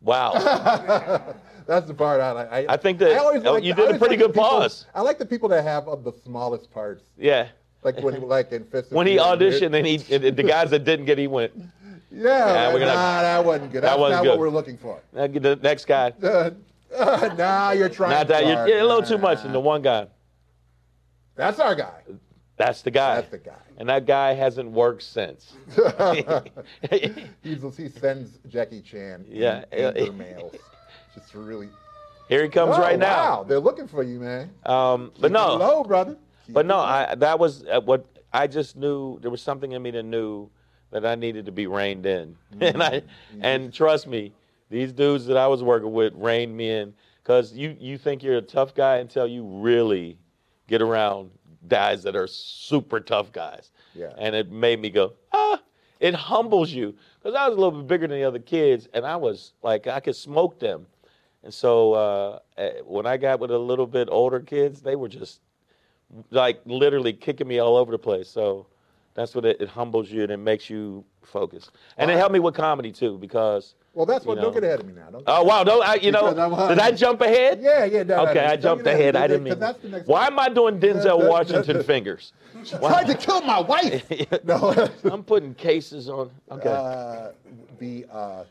Wow. 0.00 0.32
That's 1.66 1.86
the 1.86 1.94
part 1.94 2.20
I 2.20 2.32
like. 2.32 2.52
I, 2.52 2.66
I 2.70 2.76
think 2.76 2.98
that- 2.98 3.18
always 3.18 3.42
oh, 3.44 3.56
you 3.56 3.74
the- 3.74 3.82
did 3.82 3.92
I 3.92 3.96
a 3.96 3.98
pretty 3.98 4.16
good 4.16 4.32
people- 4.32 4.42
pause. 4.48 4.86
I 4.94 5.02
like 5.02 5.18
the 5.18 5.26
people 5.26 5.48
that 5.50 5.62
have 5.64 5.86
of 5.88 6.04
the 6.04 6.12
smallest 6.24 6.70
parts, 6.72 7.04
yeah. 7.16 7.48
like 7.82 7.98
when 8.00 8.14
he 8.14 8.20
like 8.20 8.52
in 8.52 8.64
Fist. 8.64 8.90
of 8.90 8.96
When 8.96 9.06
he 9.06 9.16
auditioned 9.16 9.74
and 9.76 9.86
he 9.86 9.96
the 10.30 10.42
guys 10.42 10.70
that 10.70 10.84
didn't 10.84 11.06
get 11.06 11.18
he 11.18 11.26
went. 11.26 11.52
Yeah, 12.10 12.72
we're 12.72 12.78
gonna- 12.80 12.94
nah, 12.94 13.22
that 13.22 13.44
wasn't 13.44 13.72
good. 13.72 13.82
That 13.82 13.90
That's 13.90 14.00
wasn't 14.00 14.18
not 14.18 14.22
good. 14.24 14.30
what 14.30 14.38
we're 14.38 14.48
looking 14.50 14.78
for. 14.78 15.00
The 15.12 15.58
next 15.62 15.84
guy. 15.84 16.12
Uh, 16.22 16.50
uh, 16.96 17.34
nah, 17.36 17.70
you're 17.72 17.88
trying. 17.88 18.10
Not 18.12 18.28
that 18.28 18.46
you're, 18.46 18.66
you're 18.68 18.80
a 18.80 18.84
little 18.86 19.02
too 19.02 19.18
much 19.18 19.44
in 19.44 19.52
the 19.52 19.60
one 19.60 19.82
guy. 19.82 20.06
That's 21.36 21.60
our 21.60 21.74
guy. 21.74 22.02
That's 22.56 22.82
the 22.82 22.90
guy. 22.90 23.16
That's 23.16 23.30
the 23.30 23.38
guy. 23.38 23.54
And 23.76 23.88
that 23.88 24.06
guy 24.06 24.32
hasn't 24.34 24.70
worked 24.70 25.02
since. 25.04 25.54
He's, 26.90 27.76
he 27.76 27.88
sends 27.88 28.38
Jackie 28.48 28.80
Chan. 28.80 29.26
Yeah. 29.28 29.64
anger 29.70 30.12
mails. 30.12 30.56
Just 31.14 31.34
really. 31.34 31.68
Here 32.28 32.42
he 32.42 32.48
comes 32.48 32.74
Oh, 32.76 32.80
right 32.80 32.98
now. 32.98 33.38
Wow, 33.38 33.44
they're 33.44 33.60
looking 33.60 33.86
for 33.88 34.02
you, 34.02 34.18
man. 34.18 34.50
Um, 34.66 35.12
but 35.20 35.28
Keep 35.28 35.32
no, 35.32 35.54
low, 35.54 35.82
brother. 35.84 36.16
Keep 36.46 36.54
but 36.54 36.66
no, 36.66 36.76
low. 36.76 36.82
I 36.82 37.14
that 37.14 37.38
was 37.38 37.64
uh, 37.64 37.80
what 37.80 38.04
I 38.32 38.46
just 38.46 38.76
knew. 38.76 39.18
There 39.20 39.30
was 39.30 39.40
something 39.40 39.72
in 39.72 39.80
me 39.80 39.90
that 39.92 40.02
knew 40.02 40.50
that 40.90 41.04
I 41.04 41.14
needed 41.14 41.46
to 41.46 41.52
be 41.52 41.66
reined 41.66 42.06
in, 42.06 42.36
and 42.60 42.82
I 42.82 43.02
and 43.40 43.72
trust 43.72 44.06
me, 44.06 44.32
these 44.70 44.92
dudes 44.92 45.26
that 45.26 45.36
I 45.36 45.46
was 45.46 45.62
working 45.62 45.92
with 45.92 46.14
reined 46.16 46.56
me 46.56 46.70
in 46.70 46.94
because 47.22 47.52
you 47.52 47.76
you 47.78 47.98
think 47.98 48.22
you're 48.22 48.38
a 48.38 48.42
tough 48.42 48.74
guy 48.74 48.96
until 48.96 49.26
you 49.26 49.44
really 49.44 50.18
get 50.66 50.82
around 50.82 51.30
guys 51.66 52.02
that 52.02 52.16
are 52.16 52.26
super 52.26 53.00
tough 53.00 53.32
guys. 53.32 53.70
Yeah. 53.94 54.12
And 54.16 54.34
it 54.34 54.50
made 54.50 54.80
me 54.80 54.90
go 54.90 55.14
ah. 55.32 55.60
It 56.00 56.14
humbles 56.14 56.70
you 56.70 56.94
because 57.18 57.34
I 57.34 57.48
was 57.48 57.56
a 57.56 57.60
little 57.60 57.80
bit 57.80 57.88
bigger 57.88 58.06
than 58.06 58.18
the 58.18 58.24
other 58.24 58.38
kids, 58.38 58.88
and 58.94 59.04
I 59.04 59.16
was 59.16 59.52
like 59.62 59.86
I 59.86 60.00
could 60.00 60.14
smoke 60.14 60.60
them. 60.60 60.86
And 61.42 61.52
so 61.52 61.92
uh, 61.92 62.38
eh, 62.56 62.80
when 62.84 63.06
I 63.06 63.16
got 63.16 63.40
with 63.40 63.50
a 63.50 63.58
little 63.58 63.86
bit 63.86 64.08
older 64.10 64.40
kids, 64.40 64.80
they 64.80 64.96
were 64.96 65.08
just 65.08 65.40
like 66.30 66.60
literally 66.64 67.12
kicking 67.12 67.48
me 67.48 67.58
all 67.58 67.76
over 67.76 67.92
the 67.92 67.98
place. 67.98 68.28
So 68.28 68.66
that's 69.18 69.34
what 69.34 69.44
it, 69.44 69.60
it 69.60 69.68
humbles 69.68 70.10
you 70.10 70.22
and 70.22 70.30
it 70.30 70.36
makes 70.36 70.70
you 70.70 71.04
focus. 71.24 71.70
And 71.96 72.08
it 72.08 72.16
helped 72.16 72.32
me 72.32 72.38
with 72.38 72.54
comedy 72.54 72.92
too 72.92 73.18
because. 73.18 73.74
Well, 73.92 74.06
that's 74.06 74.24
what. 74.24 74.36
you 74.36 74.42
Don't 74.42 74.54
get 74.54 74.62
ahead 74.62 74.78
of 74.78 74.86
me 74.86 74.92
now. 74.92 75.10
Don't 75.10 75.24
Oh 75.26 75.42
wow! 75.42 75.64
No, 75.64 75.82
I, 75.82 75.94
you 75.96 76.12
know, 76.12 76.32
did 76.68 76.78
I 76.78 76.92
jump 76.92 77.20
ahead? 77.20 77.60
Yeah, 77.60 77.84
yeah. 77.84 78.04
No, 78.04 78.26
Okay, 78.28 78.34
no, 78.34 78.40
I 78.44 78.50
don't 78.50 78.62
jumped 78.62 78.86
ahead. 78.86 79.16
I 79.16 79.26
didn't 79.26 79.42
mean. 79.42 79.58
that's 79.58 79.80
the 79.80 79.88
next 79.88 80.06
Why 80.06 80.28
am 80.28 80.38
I 80.38 80.48
doing 80.48 80.78
Denzel 80.78 81.28
Washington 81.28 81.82
fingers? 81.82 82.32
Tried 82.64 83.08
to 83.08 83.14
kill 83.14 83.40
my 83.40 83.58
wife. 83.60 84.04
no. 84.44 84.88
I'm 85.10 85.24
putting 85.24 85.52
cases 85.54 86.08
on. 86.08 86.30
Okay. 86.52 86.68
Uh, 86.68 87.32
the 87.80 88.06
uh, 88.12 88.44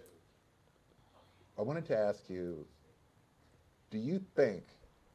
I 1.57 1.61
wanted 1.61 1.85
to 1.87 1.97
ask 1.97 2.29
you, 2.29 2.65
do 3.89 3.97
you 3.97 4.21
think? 4.35 4.63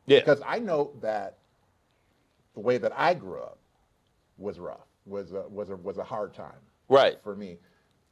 yeah. 0.06 0.20
Because 0.20 0.40
I 0.46 0.58
know 0.60 0.92
that 1.02 1.36
the 2.54 2.60
way 2.60 2.78
that 2.78 2.92
I 2.96 3.12
grew 3.12 3.40
up 3.40 3.58
was 4.38 4.58
rough, 4.58 4.86
was 5.06 5.32
a, 5.32 5.42
was 5.48 5.70
a, 5.70 5.76
was 5.76 5.98
a 5.98 6.04
hard 6.04 6.32
time 6.34 6.60
Right. 6.88 7.18
for 7.22 7.34
me, 7.34 7.58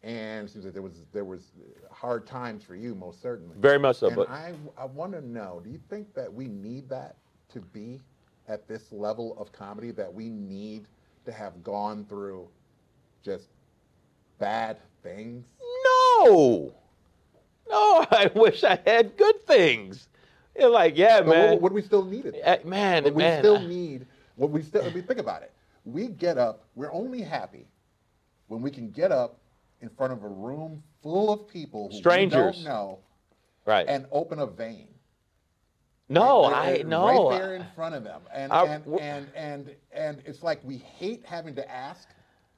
and 0.02 0.48
it 0.48 0.50
seems 0.52 0.64
that 0.64 0.72
there 0.72 0.82
was 0.82 1.04
there 1.12 1.24
was 1.24 1.52
hard 1.90 2.26
times 2.26 2.62
for 2.64 2.74
you 2.74 2.94
most 2.94 3.20
certainly. 3.20 3.54
Very 3.58 3.78
much 3.78 3.96
so. 3.96 4.06
and 4.08 4.16
But 4.16 4.30
I 4.30 4.54
I 4.78 4.86
want 4.86 5.12
to 5.12 5.20
know, 5.20 5.60
do 5.62 5.70
you 5.70 5.80
think 5.90 6.12
that 6.14 6.32
we 6.32 6.48
need 6.48 6.88
that 6.88 7.16
to 7.50 7.60
be 7.60 8.00
at 8.48 8.66
this 8.66 8.90
level 8.92 9.36
of 9.38 9.52
comedy? 9.52 9.90
That 9.90 10.12
we 10.12 10.28
need 10.30 10.86
to 11.26 11.32
have 11.32 11.62
gone 11.62 12.04
through 12.06 12.48
just 13.22 13.48
bad 14.38 14.78
things? 15.02 15.44
no, 15.84 16.72
no. 17.68 18.06
I 18.10 18.30
wish 18.34 18.64
I 18.64 18.78
had 18.86 19.16
good 19.16 19.44
things. 19.46 20.08
You're 20.58 20.70
like, 20.70 20.96
yeah, 20.96 21.20
But 21.20 21.28
man. 21.28 21.50
what, 21.52 21.60
what 21.62 21.68
do 21.70 21.74
we 21.74 21.82
still 21.82 22.04
need 22.04 22.26
it? 22.26 22.34
Eh, 22.42 22.58
man, 22.64 23.04
we 23.04 23.10
man. 23.12 23.40
still 23.40 23.60
need 23.60 24.06
what 24.36 24.50
we 24.50 24.62
still. 24.62 24.84
I 24.84 24.90
mean, 24.90 25.04
think 25.04 25.20
about 25.20 25.42
it. 25.42 25.52
We 25.92 26.08
get 26.08 26.38
up. 26.38 26.64
We're 26.74 26.92
only 26.92 27.22
happy 27.22 27.66
when 28.48 28.62
we 28.62 28.70
can 28.70 28.90
get 28.90 29.12
up 29.12 29.40
in 29.80 29.88
front 29.88 30.12
of 30.12 30.22
a 30.22 30.28
room 30.28 30.82
full 31.02 31.32
of 31.32 31.48
people 31.48 31.88
who 31.90 31.96
Strangers. 31.98 32.56
we 32.58 32.64
don't 32.64 32.72
know 32.72 32.98
right. 33.66 33.86
and 33.88 34.06
open 34.12 34.38
a 34.40 34.46
vein. 34.46 34.88
no, 36.08 36.50
Right- 36.50 36.84
I 36.84 36.88
right 36.88 37.38
there 37.38 37.54
in 37.54 37.64
front 37.74 37.94
of 37.94 38.04
them, 38.04 38.22
and 38.32 38.52
I- 38.52 38.66
and, 38.66 38.86
and 39.00 39.28
and 39.34 39.76
and 39.92 40.22
it's 40.26 40.42
like 40.42 40.62
we 40.64 40.76
hate 40.78 41.24
having 41.24 41.54
to 41.54 41.70
ask 41.70 42.08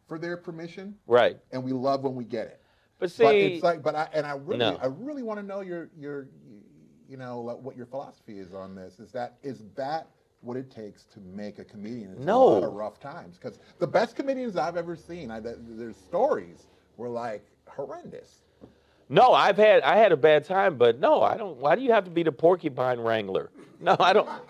for 0.08 0.18
their 0.18 0.36
permission, 0.36 0.98
right. 1.06 1.38
and 1.52 1.62
we 1.62 1.72
love 1.72 2.02
when 2.02 2.14
we 2.14 2.24
get 2.24 2.46
it. 2.48 2.60
But 2.98 3.10
see, 3.10 3.22
but 3.24 3.34
it's 3.34 3.62
like, 3.62 3.82
but 3.82 3.94
I 3.94 4.08
and 4.12 4.26
I 4.26 4.34
really, 4.34 4.58
No. 4.58 4.76
I 4.82 4.86
really 4.86 5.22
want 5.22 5.38
to 5.40 5.46
know 5.46 5.60
your 5.60 5.90
your, 5.96 6.28
you 7.08 7.16
know, 7.16 7.40
what 7.40 7.76
your 7.76 7.86
philosophy 7.86 8.38
is 8.38 8.52
on 8.54 8.74
this. 8.74 8.98
Is 9.00 9.12
that 9.12 9.38
is 9.42 9.64
that 9.76 10.08
what 10.42 10.56
it 10.56 10.70
takes 10.70 11.04
to 11.04 11.20
make 11.20 11.58
a 11.58 11.64
comedian? 11.64 12.12
It's 12.12 12.20
No. 12.24 12.42
a 12.42 12.44
lot 12.60 12.64
of 12.64 12.72
rough 12.74 13.00
times 13.00 13.38
because 13.38 13.58
the 13.78 13.86
best 13.86 14.16
comedians 14.16 14.56
I've 14.56 14.76
ever 14.76 14.96
seen, 14.96 15.30
I, 15.30 15.40
their 15.40 15.92
stories 15.92 16.66
were 16.96 17.08
like 17.08 17.44
horrendous. 17.68 18.42
no, 19.08 19.32
I've 19.32 19.56
had 19.56 19.82
I 19.82 19.96
had 19.96 20.12
a 20.12 20.16
bad 20.16 20.44
time, 20.44 20.76
but 20.76 20.98
no, 20.98 21.22
I 21.22 21.36
don't. 21.36 21.56
Why 21.58 21.74
do 21.76 21.82
you 21.82 21.92
have 21.92 22.04
to 22.04 22.10
be 22.10 22.22
the 22.22 22.32
porcupine 22.32 23.00
wrangler? 23.00 23.50
No, 23.80 23.96
I 23.98 24.12
don't. 24.12 24.28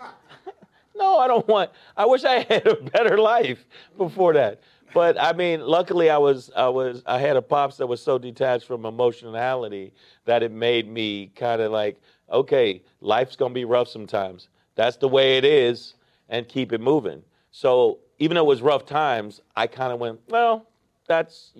No, 0.95 1.17
I 1.17 1.27
don't 1.27 1.47
want. 1.47 1.71
I 1.97 2.05
wish 2.05 2.23
I 2.23 2.41
had 2.47 2.67
a 2.67 2.75
better 2.75 3.17
life 3.17 3.65
before 3.97 4.31
that. 4.33 4.61
But 4.93 5.19
I 5.19 5.33
mean, 5.33 5.61
luckily, 5.61 6.11
I 6.11 6.19
was, 6.19 6.51
I 6.55 6.69
was, 6.69 7.01
I 7.07 7.17
had 7.17 7.35
a 7.35 7.41
pops 7.41 7.77
that 7.77 7.87
was 7.87 7.99
so 7.99 8.19
detached 8.19 8.65
from 8.67 8.85
emotionality 8.85 9.91
that 10.25 10.43
it 10.43 10.51
made 10.51 10.87
me 10.87 11.31
kind 11.35 11.63
of 11.63 11.71
like, 11.71 11.99
okay, 12.31 12.83
life's 13.01 13.35
gonna 13.35 13.55
be 13.55 13.65
rough 13.65 13.87
sometimes. 13.87 14.49
That's 14.75 14.97
the 14.97 15.07
way 15.07 15.37
it 15.37 15.45
is, 15.45 15.95
and 16.29 16.47
keep 16.47 16.73
it 16.73 16.81
moving. 16.81 17.23
So 17.51 17.99
even 18.19 18.35
though 18.35 18.43
it 18.43 18.47
was 18.47 18.61
rough 18.61 18.85
times, 18.85 19.41
I 19.55 19.67
kind 19.67 19.93
of 19.93 19.99
went, 19.99 20.19
well, 20.29 20.65
that's 21.07 21.51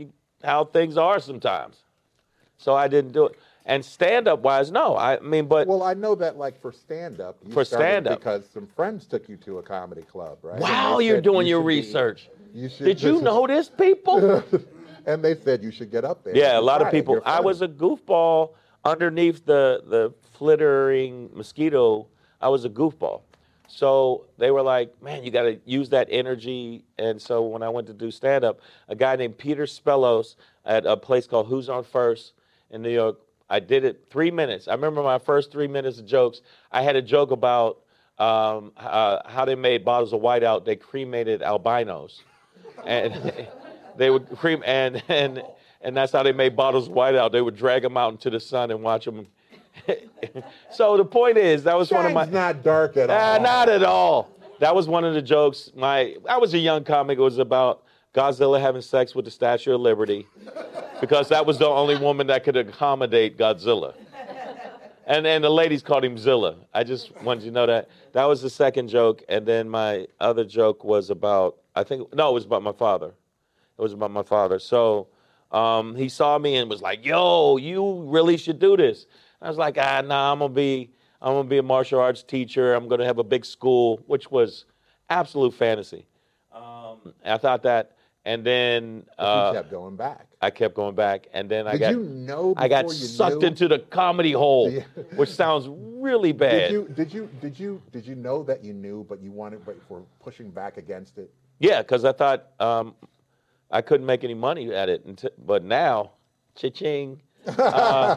how 0.43 0.65
things 0.65 0.97
are 0.97 1.19
sometimes. 1.19 1.78
So 2.58 2.73
I 2.73 2.88
didn't 2.88 3.12
do 3.12 3.26
it. 3.28 3.36
And 3.65 3.84
stand 3.86 4.28
up 4.28 4.39
wise, 4.39 4.71
no. 4.71 4.97
I 4.97 5.19
mean, 5.19 5.45
but 5.45 5.67
Well, 5.67 5.84
I 5.84 5.93
know 5.93 6.15
that 6.15 6.38
like 6.38 6.60
for 6.62 6.71
stand 6.71 7.21
up, 7.21 7.38
For 7.52 7.63
stand-up. 7.63 8.19
because 8.19 8.43
some 8.54 8.67
friends 8.67 9.06
took 9.06 9.30
you 9.30 9.38
to 9.38 9.60
a 9.60 9.63
comedy 9.63 10.02
club, 10.02 10.39
right? 10.41 10.60
Wow, 10.60 10.99
you're 10.99 11.21
doing 11.21 11.47
you 11.47 11.52
your 11.52 11.62
should 11.62 11.67
be- 11.67 11.76
research. 11.82 12.30
you 12.54 12.67
should, 12.69 12.86
Did 12.86 13.02
you 13.02 13.21
know 13.21 13.47
this, 13.47 13.69
people? 13.69 14.43
and 15.06 15.23
they 15.23 15.36
said 15.36 15.63
you 15.63 15.71
should 15.71 15.91
get 15.91 16.04
up 16.04 16.23
there. 16.26 16.36
Yeah, 16.36 16.60
a 16.60 16.62
lot 16.62 16.82
of 16.82 16.91
people. 16.91 17.21
I 17.26 17.39
was 17.39 17.62
a 17.62 17.67
goofball 17.67 18.52
underneath 18.84 19.45
the 19.45 19.82
the 19.86 20.13
flittering 20.34 21.30
mosquito. 21.34 22.08
I 22.43 22.49
was 22.49 22.65
a 22.65 22.69
goofball. 22.69 23.21
So 23.67 24.25
they 24.38 24.51
were 24.51 24.62
like, 24.62 25.01
"Man, 25.01 25.23
you 25.23 25.32
got 25.32 25.43
to 25.43 25.60
use 25.65 25.89
that 25.89 26.08
energy." 26.12 26.84
And 26.97 27.21
so 27.21 27.41
when 27.41 27.63
I 27.63 27.69
went 27.69 27.88
to 27.88 27.93
do 27.93 28.12
stand 28.12 28.43
up, 28.43 28.60
a 28.88 28.95
guy 28.95 29.15
named 29.15 29.38
Peter 29.38 29.63
Spellos 29.63 30.36
at 30.65 30.86
a 30.86 30.97
place 30.97 31.25
called 31.25 31.47
Who's 31.47 31.69
on 31.69 31.84
First 31.84 32.34
in 32.69 32.82
New 32.82 32.91
York, 32.91 33.19
I 33.49 33.60
did 33.60 33.86
it 33.86 34.06
three 34.10 34.32
minutes. 34.32 34.67
I 34.67 34.73
remember 34.73 35.01
my 35.01 35.19
first 35.19 35.51
three 35.51 35.67
minutes 35.67 35.99
of 35.99 36.06
jokes. 36.06 36.41
I 36.71 36.82
had 36.82 36.95
a 36.95 37.01
joke 37.01 37.32
about 37.32 37.79
um, 38.19 38.71
uh, 38.77 39.19
how 39.25 39.45
they 39.45 39.56
made 39.56 39.86
bottles 39.86 40.13
of 40.13 40.21
whiteout. 40.21 40.65
They 40.65 40.75
cremated 40.75 41.41
albinos 41.41 42.21
and 42.86 43.47
they 43.97 44.10
would 44.10 44.29
cream 44.38 44.63
and 44.65 45.01
and 45.08 45.43
and 45.82 45.97
that's 45.97 46.13
how 46.13 46.23
they 46.23 46.32
made 46.32 46.56
bottles 46.56 46.88
of 46.88 46.93
white 46.93 47.15
out. 47.15 47.32
They 47.32 47.41
would 47.41 47.58
drag 47.58 47.82
them 47.82 47.97
out 47.97 48.13
into 48.13 48.29
the 48.29 48.39
sun 48.39 48.71
and 48.71 48.82
watch 48.82 49.06
them. 49.06 49.27
So 50.71 50.97
the 50.97 51.05
point 51.05 51.38
is, 51.38 51.63
that 51.63 51.77
was 51.77 51.91
one 51.91 52.05
of 52.05 52.13
my. 52.13 52.25
Not 52.25 52.63
dark 52.63 52.97
at 52.97 53.09
all. 53.09 53.41
not 53.41 53.69
at 53.69 53.83
all. 53.83 54.29
That 54.59 54.75
was 54.75 54.88
one 54.88 55.03
of 55.03 55.13
the 55.13 55.21
jokes. 55.21 55.71
My 55.75 56.15
I 56.29 56.38
was 56.38 56.53
a 56.53 56.57
young 56.59 56.83
comic. 56.83 57.17
It 57.17 57.21
was 57.21 57.38
about 57.38 57.83
Godzilla 58.13 58.62
having 58.62 58.81
sex 58.81 59.15
with 59.15 59.25
the 59.25 59.31
Statue 59.31 59.73
of 59.75 59.81
Liberty, 59.81 60.27
because 61.01 61.29
that 61.29 61.45
was 61.45 61.57
the 61.57 61.67
only 61.67 61.97
woman 61.97 62.27
that 62.27 62.43
could 62.43 62.55
accommodate 62.55 63.38
Godzilla. 63.38 63.95
And 65.05 65.27
and 65.27 65.43
the 65.43 65.49
ladies 65.49 65.81
called 65.81 66.05
him 66.05 66.17
Zilla. 66.17 66.55
I 66.73 66.83
just 66.83 67.12
wanted 67.21 67.43
you 67.43 67.49
to 67.49 67.55
know 67.55 67.65
that. 67.65 67.89
That 68.13 68.25
was 68.25 68.41
the 68.41 68.49
second 68.49 68.88
joke, 68.88 69.23
and 69.27 69.45
then 69.45 69.67
my 69.67 70.07
other 70.19 70.45
joke 70.45 70.83
was 70.83 71.09
about 71.09 71.57
I 71.75 71.83
think 71.83 72.13
no, 72.13 72.29
it 72.29 72.33
was 72.33 72.45
about 72.45 72.63
my 72.63 72.71
father. 72.71 73.07
It 73.77 73.81
was 73.81 73.93
about 73.93 74.12
my 74.12 74.23
father. 74.23 74.59
So 74.59 75.07
um, 75.51 75.95
he 75.95 76.07
saw 76.07 76.38
me 76.38 76.55
and 76.55 76.69
was 76.69 76.81
like, 76.81 77.05
"Yo, 77.05 77.57
you 77.57 78.03
really 78.03 78.38
should 78.38 78.59
do 78.59 78.77
this." 78.77 79.07
I 79.43 79.49
was 79.49 79.58
like, 79.58 79.77
"Ah, 79.77 80.01
nah, 80.01 80.32
I'm 80.32 80.39
gonna 80.39 80.53
be 80.53 80.89
I'm 81.21 81.34
gonna 81.34 81.47
be 81.47 81.58
a 81.58 81.63
martial 81.63 81.99
arts 81.99 82.23
teacher. 82.23 82.73
I'm 82.73 82.88
gonna 82.88 83.06
have 83.06 83.19
a 83.19 83.23
big 83.23 83.43
school," 83.45 84.01
which 84.08 84.32
was 84.32 84.65
absolute 85.10 85.53
fantasy. 85.53 86.08
Um, 86.51 87.13
I 87.25 87.38
thought 87.38 87.62
that, 87.63 87.97
and 88.23 88.45
then 88.45 89.03
you 89.19 89.25
uh, 89.25 89.51
kept 89.53 89.69
going 89.69 89.97
back. 89.97 90.27
I 90.41 90.49
kept 90.49 90.75
going 90.75 90.95
back, 90.95 91.27
and 91.34 91.49
then 91.49 91.67
I 91.67 91.73
Did 91.73 91.79
got 91.82 91.91
you 91.91 92.03
know? 92.03 92.53
I 92.56 92.69
got 92.69 92.86
you 92.86 92.91
sucked 92.91 93.41
knew? 93.41 93.47
into 93.47 93.67
the 93.67 93.79
comedy 93.79 94.32
hole, 94.32 94.69
Yeah. 94.71 94.84
which 95.15 95.29
sounds 95.29 95.67
really 95.69 96.32
bad. 96.32 96.69
Did 96.69 96.71
you 96.71 96.88
did 96.95 97.13
you 97.13 97.29
did 97.41 97.60
you 97.60 97.82
did 97.91 98.08
you 98.08 98.15
know 98.15 98.43
that 98.43 98.63
you 98.63 98.73
knew, 98.73 99.06
but 99.10 99.21
you 99.21 99.32
wanted, 99.32 99.65
but 99.65 99.75
were 99.89 100.03
pushing 100.21 100.51
back 100.51 100.77
against 100.77 101.17
it? 101.17 101.29
Yeah, 101.60 101.82
because 101.82 102.06
I 102.06 102.13
thought 102.13 102.47
um, 102.62 102.95
I 103.69 103.82
couldn't 103.82 104.06
make 104.06 104.23
any 104.23 104.34
money 104.36 104.73
at 104.73 104.88
it, 104.88 105.03
until, 105.03 105.32
but 105.45 105.63
now, 105.65 106.12
cha-ching. 106.56 107.21
Uh, 107.45 108.15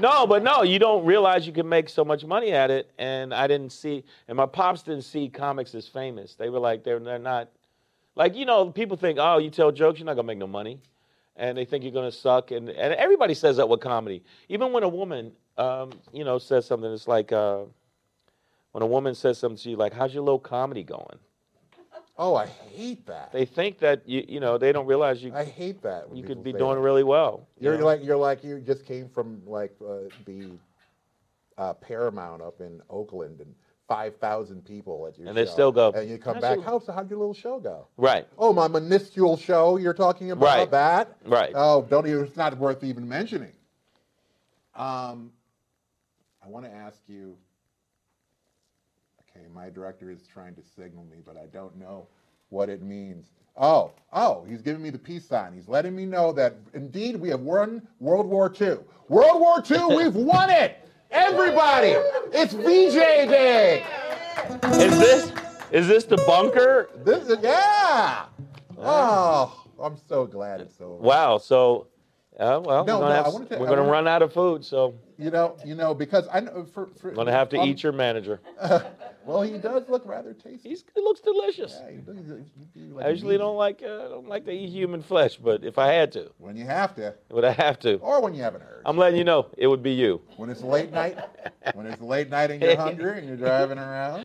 no, 0.00 0.26
but 0.26 0.42
no, 0.42 0.62
you 0.62 0.78
don't 0.78 1.04
realize 1.04 1.46
you 1.46 1.52
can 1.52 1.68
make 1.68 1.88
so 1.88 2.04
much 2.04 2.24
money 2.24 2.52
at 2.52 2.70
it, 2.70 2.90
and 2.98 3.32
I 3.32 3.46
didn't 3.46 3.70
see, 3.70 4.04
and 4.28 4.36
my 4.36 4.46
pops 4.46 4.82
didn't 4.82 5.04
see 5.04 5.28
comics 5.28 5.74
as 5.74 5.86
famous. 5.86 6.34
They 6.34 6.48
were 6.48 6.58
like, 6.58 6.84
they're 6.84 6.98
they're 6.98 7.18
not, 7.18 7.50
like 8.14 8.34
you 8.34 8.44
know, 8.46 8.70
people 8.70 8.96
think, 8.96 9.18
oh, 9.20 9.38
you 9.38 9.50
tell 9.50 9.70
jokes, 9.70 9.98
you're 9.98 10.06
not 10.06 10.14
gonna 10.14 10.26
make 10.26 10.38
no 10.38 10.46
money, 10.46 10.80
and 11.36 11.56
they 11.56 11.64
think 11.64 11.84
you're 11.84 11.92
gonna 11.92 12.12
suck, 12.12 12.50
and 12.50 12.68
and 12.68 12.94
everybody 12.94 13.34
says 13.34 13.56
that 13.58 13.68
with 13.68 13.80
comedy. 13.80 14.22
Even 14.48 14.72
when 14.72 14.82
a 14.82 14.88
woman, 14.88 15.32
um, 15.56 15.92
you 16.12 16.24
know, 16.24 16.38
says 16.38 16.66
something, 16.66 16.92
it's 16.92 17.08
like 17.08 17.32
uh, 17.32 17.60
when 18.72 18.82
a 18.82 18.86
woman 18.86 19.14
says 19.14 19.38
something 19.38 19.58
to 19.58 19.70
you, 19.70 19.76
like, 19.76 19.92
how's 19.92 20.12
your 20.12 20.22
little 20.24 20.38
comedy 20.40 20.82
going? 20.82 21.18
Oh, 22.16 22.36
I 22.36 22.46
hate 22.46 23.06
that. 23.06 23.32
they 23.32 23.44
think 23.44 23.78
that 23.80 24.08
you 24.08 24.24
you 24.28 24.40
know 24.40 24.56
they 24.58 24.70
don't 24.72 24.86
realize 24.86 25.22
you 25.22 25.32
I 25.34 25.44
hate 25.44 25.82
that. 25.82 26.06
you 26.14 26.22
could 26.22 26.44
be 26.44 26.52
doing 26.52 26.76
that. 26.76 26.80
really 26.80 27.02
well. 27.02 27.48
you 27.58 27.68
You're 27.70 27.78
know? 27.78 27.86
like 27.86 28.04
you're 28.04 28.16
like 28.16 28.44
you 28.44 28.60
just 28.60 28.84
came 28.86 29.08
from 29.08 29.42
like 29.46 29.74
uh, 29.84 30.10
the 30.24 30.50
uh, 31.58 31.74
Paramount 31.74 32.40
up 32.42 32.60
in 32.60 32.80
Oakland 32.88 33.40
and 33.40 33.52
five 33.88 34.16
thousand 34.16 34.64
people 34.64 35.06
at 35.08 35.18
your 35.18 35.26
show. 35.26 35.28
And 35.30 35.36
show. 35.38 35.44
they 35.44 35.50
still 35.50 35.72
go, 35.72 35.90
And 35.92 36.08
you 36.08 36.18
come 36.18 36.38
back. 36.40 36.56
your-" 36.56 36.64
How's 36.64 36.86
how'd 36.86 37.10
your 37.10 37.18
little 37.18 37.34
show 37.34 37.58
go? 37.58 37.88
right, 37.96 38.26
Oh, 38.38 38.52
my 38.52 38.68
minuscule 38.68 39.36
show. 39.36 39.76
You're 39.76 39.92
talking 39.94 40.30
about 40.30 40.44
Right. 40.46 40.70
that? 40.70 41.16
right. 41.26 41.52
Oh, 41.54 41.82
don't 41.82 42.06
even. 42.06 42.24
It's 42.24 42.36
not 42.36 42.56
worth 42.58 42.84
even 42.84 43.08
mentioning. 43.08 43.52
Um, 44.74 45.32
I 46.44 46.48
want 46.48 46.64
to 46.66 46.72
ask 46.72 47.00
you. 47.08 47.36
Okay, 49.36 49.46
my 49.52 49.68
director 49.68 50.10
is 50.10 50.26
trying 50.32 50.54
to 50.54 50.62
signal 50.76 51.04
me, 51.10 51.16
but 51.24 51.36
I 51.36 51.46
don't 51.46 51.76
know 51.76 52.06
what 52.50 52.68
it 52.68 52.82
means. 52.82 53.32
Oh, 53.56 53.90
oh, 54.12 54.44
he's 54.48 54.62
giving 54.62 54.80
me 54.80 54.90
the 54.90 54.98
peace 54.98 55.26
sign. 55.26 55.52
He's 55.52 55.68
letting 55.68 55.96
me 55.96 56.06
know 56.06 56.32
that 56.32 56.54
indeed 56.72 57.16
we 57.16 57.30
have 57.30 57.40
won 57.40 57.82
World 57.98 58.26
War 58.26 58.52
II. 58.60 58.78
World 59.08 59.40
War 59.40 59.62
II, 59.68 59.96
we've 59.96 60.14
won 60.14 60.50
it. 60.50 60.88
Everybody, 61.10 61.94
it's 62.32 62.52
VJ 62.52 63.28
Day. 63.28 63.84
Is 64.64 64.98
this 64.98 65.32
is 65.72 65.88
this 65.88 66.04
the 66.04 66.16
bunker? 66.18 66.90
This 67.04 67.28
is 67.28 67.38
yeah. 67.42 68.26
Oh, 68.78 69.64
I'm 69.80 69.96
so 70.08 70.26
glad 70.26 70.60
it's 70.60 70.80
over. 70.80 71.02
Wow. 71.02 71.38
So, 71.38 71.88
uh, 72.38 72.60
well, 72.64 72.84
No, 72.84 72.98
we're 72.98 73.00
gonna, 73.00 73.14
no, 73.14 73.22
have, 73.24 73.32
wanna 73.34 73.46
we're 73.58 73.66
gonna 73.68 73.82
run 73.90 74.08
out 74.08 74.22
of 74.22 74.32
food, 74.32 74.64
so 74.64 74.94
You 75.18 75.30
know, 75.30 75.56
you 75.64 75.74
know, 75.74 75.94
because 75.94 76.26
I 76.32 76.40
know 76.40 76.64
for, 76.64 76.88
for 77.00 77.10
I'm 77.10 77.14
gonna 77.14 77.30
have 77.32 77.48
to 77.50 77.58
um, 77.60 77.68
eat 77.68 77.82
your 77.82 77.92
manager. 77.92 78.40
Well, 79.26 79.40
he 79.40 79.56
does 79.56 79.88
look 79.88 80.02
rather 80.04 80.34
tasty. 80.34 80.68
He's 80.68 80.84
it 80.94 81.02
looks 81.02 81.20
delicious. 81.20 81.80
Yeah, 81.82 81.92
he 81.92 81.96
does- 81.96 82.16
he- 82.74 82.80
he- 82.80 82.86
like 82.92 83.06
I 83.06 83.08
usually 83.08 83.36
meat. 83.36 83.38
don't 83.38 83.56
like 83.56 83.82
uh, 83.82 84.08
don't 84.08 84.28
like 84.28 84.44
to 84.44 84.52
eat 84.52 84.68
human 84.68 85.00
flesh, 85.00 85.38
but 85.38 85.64
if 85.64 85.78
I 85.78 85.94
had 85.94 86.12
to, 86.12 86.30
when 86.36 86.58
you 86.58 86.66
have 86.66 86.94
to, 86.96 87.14
would 87.30 87.42
I 87.42 87.52
have 87.52 87.78
to? 87.80 87.94
or 88.00 88.20
when 88.20 88.34
you 88.34 88.42
haven't 88.42 88.60
heard. 88.60 88.82
I'm 88.84 88.98
letting 88.98 89.16
you 89.16 89.24
know 89.24 89.46
it 89.56 89.66
would 89.66 89.82
be 89.82 89.92
you. 89.92 90.20
when 90.36 90.50
it's 90.50 90.60
late 90.62 90.92
night, 90.92 91.16
when 91.72 91.86
it's 91.86 92.02
late 92.02 92.28
night 92.28 92.50
and 92.50 92.60
you're 92.62 92.76
hungry 92.76 93.16
and 93.16 93.26
you're 93.26 93.38
driving 93.38 93.78
around. 93.78 94.24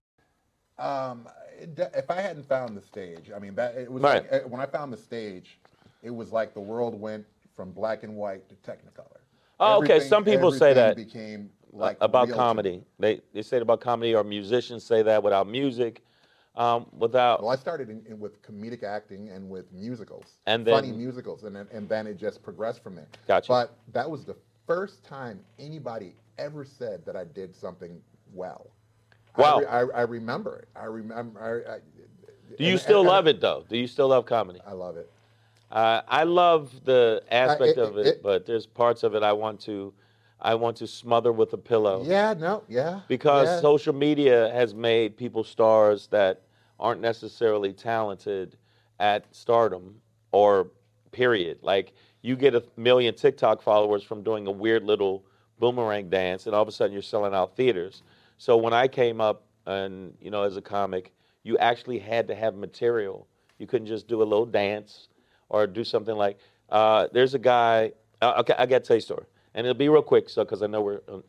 Um, 0.78 1.30
if 1.58 2.12
I 2.12 2.20
hadn't 2.20 2.48
found 2.50 2.76
the 2.76 2.82
stage, 2.82 3.32
I 3.34 3.40
mean, 3.40 3.56
that 3.56 3.76
it 3.76 3.90
was 3.90 4.04
Right. 4.04 4.30
like, 4.30 4.44
uh, 4.44 4.48
when 4.50 4.60
I 4.60 4.66
found 4.66 4.92
the 4.92 4.98
stage, 4.98 5.60
it 6.04 6.10
was 6.10 6.34
like 6.34 6.54
the 6.54 6.60
world 6.60 7.00
went 7.00 7.26
from 7.60 7.72
black 7.74 8.04
and 8.04 8.16
white 8.16 8.48
to 8.48 8.56
Technicolor. 8.56 9.18
Oh, 9.60 9.80
okay. 9.80 9.96
Everything- 9.96 10.08
Some 10.10 10.24
people 10.24 10.54
say 10.54 10.72
that 10.72 10.96
became 10.96 11.50
like 11.74 11.98
about 12.00 12.30
comedy. 12.30 12.86
They 13.00 13.20
they 13.34 13.42
say 13.42 13.58
it 13.58 13.62
about 13.64 13.82
comedy, 13.82 14.16
or 14.16 14.24
musicians 14.24 14.82
say 14.86 15.02
that 15.04 15.22
without 15.22 15.46
music, 15.46 16.02
um, 16.56 16.86
without. 16.98 17.42
Well, 17.42 17.52
I 17.52 17.58
started 17.58 17.90
in, 17.90 18.06
in, 18.08 18.18
with 18.18 18.42
comedic 18.42 18.84
acting 18.84 19.28
and 19.30 19.50
with 19.50 19.70
musicals, 19.74 20.38
And 20.48 20.66
funny 20.66 20.94
musicals, 20.94 21.44
and 21.44 21.54
then, 21.54 21.68
and 21.74 21.90
then 21.90 22.08
it 22.08 22.16
just 22.18 22.42
progressed 22.42 22.82
from 22.82 22.96
there. 22.96 23.10
Gotcha. 23.28 23.50
But 23.50 23.78
that 23.92 24.10
was 24.10 24.24
the 24.24 24.38
first 24.66 25.04
time 25.04 25.42
anybody 25.60 26.16
ever 26.38 26.64
said 26.64 27.06
that 27.06 27.18
I 27.18 27.26
did 27.26 27.54
something 27.54 28.02
well. 28.34 28.72
Wow. 29.36 29.58
I, 29.70 29.80
re- 29.82 29.92
I, 29.94 29.98
I 29.98 30.02
remember 30.04 30.60
it. 30.60 30.70
I 30.78 30.86
remember. 30.86 31.66
I, 31.68 31.74
I, 31.76 32.56
Do 32.58 32.64
you 32.64 32.78
still 32.78 33.04
love 33.04 33.28
it 33.28 33.42
though? 33.42 33.66
Do 33.68 33.78
you 33.78 33.88
still 33.88 34.08
love 34.08 34.26
comedy? 34.26 34.62
I 34.66 34.72
love 34.72 34.96
it. 34.96 35.12
Uh, 35.72 36.02
I 36.08 36.24
love 36.24 36.84
the 36.86 37.24
aspect 37.30 37.78
it- 37.78 37.82
of 37.82 37.98
it, 37.98 38.08
it- 38.08 38.24
but 38.24 38.46
there's 38.46 38.66
parts 38.66 39.04
of 39.04 39.16
it 39.16 39.24
I 39.24 39.34
want 39.34 39.60
to, 39.62 39.94
I 40.42 40.56
want 40.56 40.78
to 40.78 40.88
smother 40.88 41.32
with 41.32 41.54
a 41.54 41.58
pillow. 41.58 42.04
Yeah. 42.04 42.34
No. 42.34 42.64
Yeah. 42.68 43.02
because 43.08 43.48
yeah. 43.48 43.60
social 43.62 43.94
media 43.94 44.50
has 44.52 44.74
made 44.74 45.18
people 45.18 45.44
stars 45.44 46.08
that 46.08 46.42
aren't 46.80 47.02
necessarily 47.02 47.74
talented 47.74 48.58
at 49.00 49.26
stardom 49.36 50.02
or 50.32 50.72
period. 51.12 51.60
Like 51.62 51.94
you 52.22 52.36
get 52.36 52.56
a 52.56 52.64
million 52.78 53.14
TikTok 53.16 53.62
followers 53.62 54.04
from 54.04 54.24
doing 54.24 54.48
a 54.48 54.52
weird 54.52 54.84
little 54.84 55.24
boomerang 55.60 56.10
dance, 56.10 56.46
and 56.46 56.56
all 56.56 56.62
of 56.62 56.68
a 56.68 56.72
sudden 56.72 56.94
you're 56.94 57.02
selling 57.02 57.34
out 57.34 57.56
theaters. 57.56 58.02
So 58.38 58.56
when 58.58 58.74
I 58.74 58.88
came 58.88 59.20
up 59.20 59.44
and 59.66 60.14
you 60.22 60.32
know 60.32 60.44
as 60.44 60.58
a 60.58 60.62
comic, 60.62 61.14
you 61.44 61.58
actually 61.58 62.00
had 62.00 62.28
to 62.28 62.36
have 62.36 62.56
material. 62.56 63.28
You 63.58 63.68
couldn't 63.68 63.88
just 63.88 64.08
do 64.08 64.22
a 64.22 64.24
little 64.24 64.46
dance 64.46 65.10
or 65.50 65.68
do 65.68 65.84
something 65.84 66.16
like. 66.16 66.38
Uh, 66.70 67.08
there's 67.12 67.34
a 67.34 67.40
guy. 67.40 67.92
Uh, 68.22 68.36
okay, 68.40 68.54
I 68.58 68.66
got 68.66 68.84
to 68.84 68.88
tell 68.88 68.96
you 68.96 69.00
a 69.00 69.02
story, 69.02 69.26
and 69.54 69.66
it'll 69.66 69.78
be 69.78 69.90
real 69.90 70.02
quick, 70.02 70.30
so 70.30 70.44
because 70.44 70.62
I 70.62 70.68
know 70.68 70.82
we're. 70.82 71.02
Um, 71.08 71.24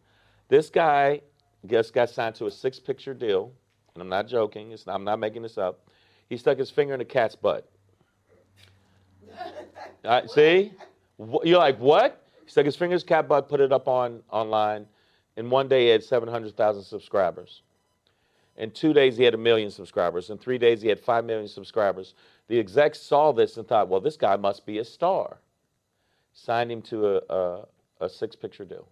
this 0.48 0.68
guy 0.68 1.22
just 1.66 1.92
got 1.92 2.10
signed 2.10 2.34
to 2.36 2.46
a 2.46 2.50
six-picture 2.50 3.14
deal, 3.14 3.52
and 3.94 4.02
I'm 4.02 4.08
not 4.08 4.26
joking. 4.26 4.72
It's, 4.72 4.86
I'm 4.86 5.04
not 5.04 5.18
making 5.18 5.42
this 5.42 5.58
up. 5.58 5.88
He 6.28 6.36
stuck 6.36 6.58
his 6.58 6.70
finger 6.70 6.94
in 6.94 7.00
a 7.00 7.04
cat's 7.04 7.36
butt. 7.36 7.68
See, 10.28 10.72
you're 11.44 11.58
like, 11.58 11.78
what? 11.78 12.26
He 12.44 12.50
stuck 12.50 12.64
his 12.64 12.76
finger 12.76 12.92
in 12.92 12.96
his 12.96 13.04
cat 13.04 13.28
butt, 13.28 13.48
put 13.48 13.60
it 13.60 13.72
up 13.72 13.88
on 13.88 14.22
online. 14.30 14.86
and 15.36 15.50
one 15.50 15.68
day, 15.68 15.84
he 15.84 15.88
had 15.90 16.02
700,000 16.02 16.82
subscribers. 16.82 17.62
In 18.56 18.70
two 18.70 18.92
days, 18.92 19.16
he 19.16 19.24
had 19.24 19.34
a 19.34 19.38
million 19.38 19.70
subscribers. 19.70 20.30
In 20.30 20.38
three 20.38 20.58
days, 20.58 20.82
he 20.82 20.88
had 20.88 21.00
five 21.00 21.24
million 21.24 21.48
subscribers. 21.48 22.14
The 22.50 22.58
execs 22.58 23.00
saw 23.00 23.30
this 23.30 23.58
and 23.58 23.68
thought, 23.68 23.86
well, 23.88 24.00
this 24.00 24.16
guy 24.16 24.34
must 24.34 24.66
be 24.66 24.78
a 24.78 24.84
star. 24.84 25.38
Signed 26.32 26.72
him 26.72 26.82
to 26.82 27.06
a, 27.06 27.20
a, 27.32 27.66
a 28.00 28.08
six-picture 28.08 28.64
deal. 28.64 28.88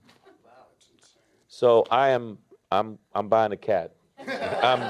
So 1.49 1.85
I 1.91 2.11
am, 2.11 2.39
I'm, 2.71 3.01
I'm 3.17 3.27
buying 3.27 3.51
a 3.51 3.57
cat. 3.57 3.97
I'm, 4.21 4.81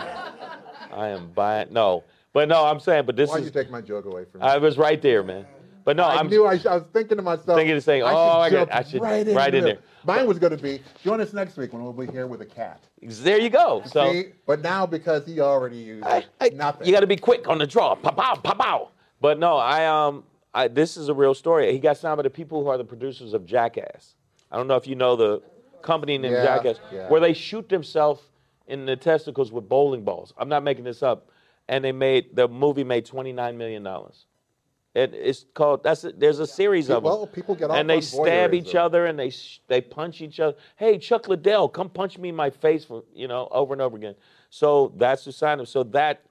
I 0.92 1.08
am 1.08 1.30
buying. 1.30 1.72
No, 1.72 2.04
but 2.34 2.46
no, 2.46 2.66
I'm 2.66 2.78
saying, 2.78 3.06
but 3.06 3.16
this 3.16 3.30
Why'd 3.30 3.40
is. 3.40 3.46
you 3.46 3.52
take 3.52 3.70
my 3.70 3.80
joke 3.80 4.04
away 4.04 4.26
from 4.26 4.42
me? 4.42 4.46
I 4.46 4.58
was 4.58 4.76
right 4.76 5.00
there, 5.00 5.22
man. 5.22 5.46
But 5.88 5.96
no, 5.96 6.04
I 6.04 6.16
I'm. 6.16 6.28
knew 6.28 6.44
I, 6.44 6.60
I 6.68 6.74
was 6.76 6.84
thinking 6.92 7.16
to 7.16 7.22
myself. 7.22 7.56
Thinking 7.58 7.80
saying, 7.80 8.02
I 8.02 8.12
oh, 8.12 8.40
I 8.40 8.50
should 8.50 8.54
got- 8.56 8.68
jump 8.68 8.74
I 8.74 8.82
should- 8.90 9.00
right, 9.00 9.26
right 9.28 9.54
in 9.54 9.64
into 9.64 9.68
there. 9.76 9.78
Mine 10.04 10.26
was 10.26 10.38
going 10.38 10.54
to 10.54 10.62
be 10.62 10.82
join 11.02 11.18
us 11.18 11.32
next 11.32 11.56
week 11.56 11.72
when 11.72 11.82
we'll 11.82 11.94
be 11.94 12.04
here 12.12 12.26
with 12.26 12.42
a 12.42 12.44
cat. 12.44 12.84
There 13.00 13.38
you 13.40 13.48
go. 13.48 13.82
So 13.86 14.12
See, 14.12 14.32
but 14.46 14.60
now 14.60 14.84
because 14.84 15.24
he 15.24 15.40
already 15.40 15.78
used 15.78 16.04
I- 16.04 16.26
I- 16.42 16.50
nothing. 16.50 16.86
you 16.86 16.92
got 16.92 17.00
to 17.00 17.06
be 17.06 17.16
quick 17.16 17.48
on 17.48 17.56
the 17.56 17.66
draw. 17.66 17.94
Pow, 17.94 18.10
pow, 18.10 18.34
pow, 18.34 18.52
pow. 18.52 18.90
But 19.22 19.38
no, 19.38 19.56
I 19.56 19.86
um, 19.86 20.24
I, 20.52 20.68
this 20.68 20.98
is 20.98 21.08
a 21.08 21.14
real 21.14 21.32
story. 21.32 21.72
He 21.72 21.78
got 21.78 21.96
signed 21.96 22.18
by 22.18 22.22
the 22.22 22.28
people 22.28 22.62
who 22.62 22.68
are 22.68 22.76
the 22.76 22.84
producers 22.84 23.32
of 23.32 23.46
Jackass. 23.46 24.14
I 24.52 24.58
don't 24.58 24.68
know 24.68 24.76
if 24.76 24.86
you 24.86 24.94
know 24.94 25.16
the 25.16 25.40
company 25.80 26.18
named 26.18 26.34
Yeah, 26.34 26.44
Jackass, 26.44 26.80
yeah. 26.92 27.08
where 27.08 27.22
they 27.22 27.32
shoot 27.32 27.66
themselves 27.70 28.20
in 28.66 28.84
the 28.84 28.94
testicles 28.94 29.50
with 29.50 29.70
bowling 29.70 30.04
balls. 30.04 30.34
I'm 30.36 30.50
not 30.50 30.62
making 30.62 30.84
this 30.84 31.02
up. 31.02 31.30
And 31.66 31.82
they 31.82 31.92
made 31.92 32.36
the 32.36 32.46
movie 32.46 32.84
made 32.84 33.06
29 33.06 33.56
million 33.56 33.82
dollars. 33.82 34.26
It, 34.94 35.14
it's 35.14 35.44
called 35.54 35.82
that's 35.82 36.04
a, 36.04 36.12
there's 36.12 36.38
a 36.38 36.46
series 36.46 36.88
of 36.90 37.04
them. 37.04 37.26
people 37.28 37.54
get 37.54 37.70
and 37.70 37.88
they 37.88 38.00
stab 38.00 38.54
each 38.54 38.74
other 38.74 39.06
and 39.06 39.18
they 39.18 39.30
sh- 39.30 39.60
they 39.68 39.80
punch 39.80 40.22
each 40.22 40.40
other. 40.40 40.56
Hey, 40.76 40.98
Chuck 40.98 41.28
Liddell, 41.28 41.68
come 41.68 41.90
punch 41.90 42.18
me 42.18 42.30
in 42.30 42.36
my 42.36 42.50
face 42.50 42.84
for 42.84 43.04
you 43.14 43.28
know 43.28 43.48
over 43.50 43.74
and 43.74 43.82
over 43.82 43.96
again. 43.96 44.14
So 44.50 44.92
that's 44.96 45.24
the 45.24 45.32
sign 45.32 45.60
of 45.60 45.68
so 45.68 45.82
that 45.84 46.24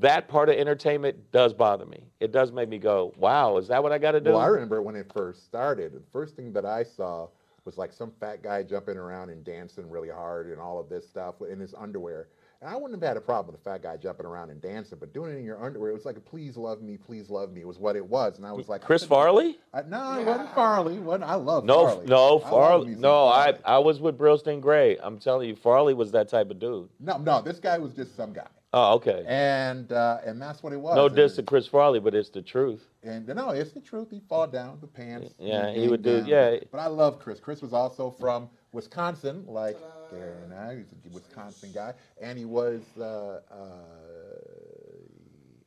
that 0.00 0.28
part 0.28 0.48
of 0.48 0.56
entertainment 0.56 1.30
does 1.32 1.54
bother 1.54 1.86
me. 1.86 2.04
It 2.20 2.30
does 2.30 2.52
make 2.52 2.68
me 2.68 2.78
go, 2.78 3.12
wow, 3.16 3.56
is 3.56 3.68
that 3.68 3.82
what 3.82 3.90
I 3.90 3.98
got 3.98 4.12
to 4.12 4.20
do? 4.20 4.30
Well, 4.30 4.40
I 4.40 4.46
remember 4.46 4.82
when 4.82 4.94
it 4.96 5.10
first 5.12 5.44
started. 5.44 5.92
The 5.92 6.02
first 6.12 6.36
thing 6.36 6.52
that 6.52 6.64
I 6.64 6.84
saw 6.84 7.28
was 7.64 7.76
like 7.76 7.92
some 7.92 8.12
fat 8.20 8.42
guy 8.42 8.62
jumping 8.62 8.96
around 8.96 9.30
and 9.30 9.44
dancing 9.44 9.88
really 9.88 10.08
hard 10.08 10.48
and 10.48 10.60
all 10.60 10.78
of 10.78 10.88
this 10.88 11.08
stuff 11.08 11.36
in 11.48 11.58
his 11.58 11.74
underwear. 11.74 12.28
And 12.62 12.68
I 12.68 12.76
wouldn't 12.76 13.00
have 13.00 13.08
had 13.08 13.16
a 13.16 13.22
problem 13.22 13.52
with 13.54 13.60
a 13.60 13.64
fat 13.64 13.82
guy 13.82 13.96
jumping 13.96 14.26
around 14.26 14.50
and 14.50 14.60
dancing, 14.60 14.98
but 15.00 15.14
doing 15.14 15.32
it 15.32 15.38
in 15.38 15.44
your 15.44 15.62
underwear, 15.64 15.90
it 15.90 15.94
was 15.94 16.04
like 16.04 16.18
a 16.18 16.20
please 16.20 16.58
love 16.58 16.82
me, 16.82 16.98
please 16.98 17.30
love 17.30 17.52
me 17.52 17.62
It 17.62 17.66
was 17.66 17.78
what 17.78 17.96
it 17.96 18.04
was. 18.04 18.36
And 18.36 18.46
I 18.46 18.52
was 18.52 18.68
like, 18.68 18.82
Chris 18.82 19.02
Farley? 19.02 19.58
I, 19.72 19.80
no, 19.82 20.20
it 20.20 20.26
wasn't 20.26 20.54
Farley. 20.54 20.96
It 20.96 21.02
wasn't, 21.02 21.24
I 21.24 21.36
love 21.36 21.64
No, 21.64 21.86
Farley. 21.86 22.06
no, 22.06 22.16
I 22.16 22.28
love 22.30 22.42
Farley. 22.42 22.94
No, 22.96 23.26
I, 23.28 23.54
I 23.64 23.78
was 23.78 23.98
with 23.98 24.18
Brillstein 24.18 24.60
Grey. 24.60 24.98
I'm 25.02 25.18
telling 25.18 25.48
you, 25.48 25.56
Farley 25.56 25.94
was 25.94 26.12
that 26.12 26.28
type 26.28 26.50
of 26.50 26.58
dude. 26.58 26.90
No, 27.00 27.16
no, 27.16 27.40
this 27.40 27.58
guy 27.58 27.78
was 27.78 27.94
just 27.94 28.14
some 28.14 28.34
guy. 28.34 28.46
Oh, 28.72 28.94
okay. 28.94 29.24
And 29.26 29.90
uh, 29.90 30.18
and 30.24 30.40
that's 30.40 30.62
what 30.62 30.72
it 30.72 30.80
was. 30.80 30.94
No 30.94 31.08
diss 31.08 31.34
to 31.36 31.42
Chris 31.42 31.66
Farley, 31.66 31.98
but 31.98 32.14
it's 32.14 32.30
the 32.30 32.42
truth. 32.42 32.86
And 33.02 33.26
no, 33.26 33.50
it's 33.50 33.72
the 33.72 33.80
truth. 33.80 34.10
He'd 34.10 34.22
fall 34.28 34.46
down 34.46 34.78
the 34.80 34.86
pants. 34.86 35.34
Yeah, 35.38 35.72
he 35.72 35.88
would 35.88 36.04
hang 36.04 36.22
do- 36.24 36.30
yeah. 36.30 36.56
But 36.70 36.78
I 36.78 36.86
love 36.86 37.18
Chris. 37.18 37.40
Chris 37.40 37.62
was 37.62 37.72
also 37.72 38.10
from 38.20 38.48
Wisconsin, 38.72 39.44
like 39.46 39.76
and 40.12 40.54
I. 40.54 40.76
He's 40.76 41.12
a 41.12 41.14
Wisconsin 41.14 41.72
guy, 41.74 41.94
and 42.20 42.38
he 42.38 42.44
was. 42.44 42.82
Uh, 42.96 43.40
uh, 43.50 43.54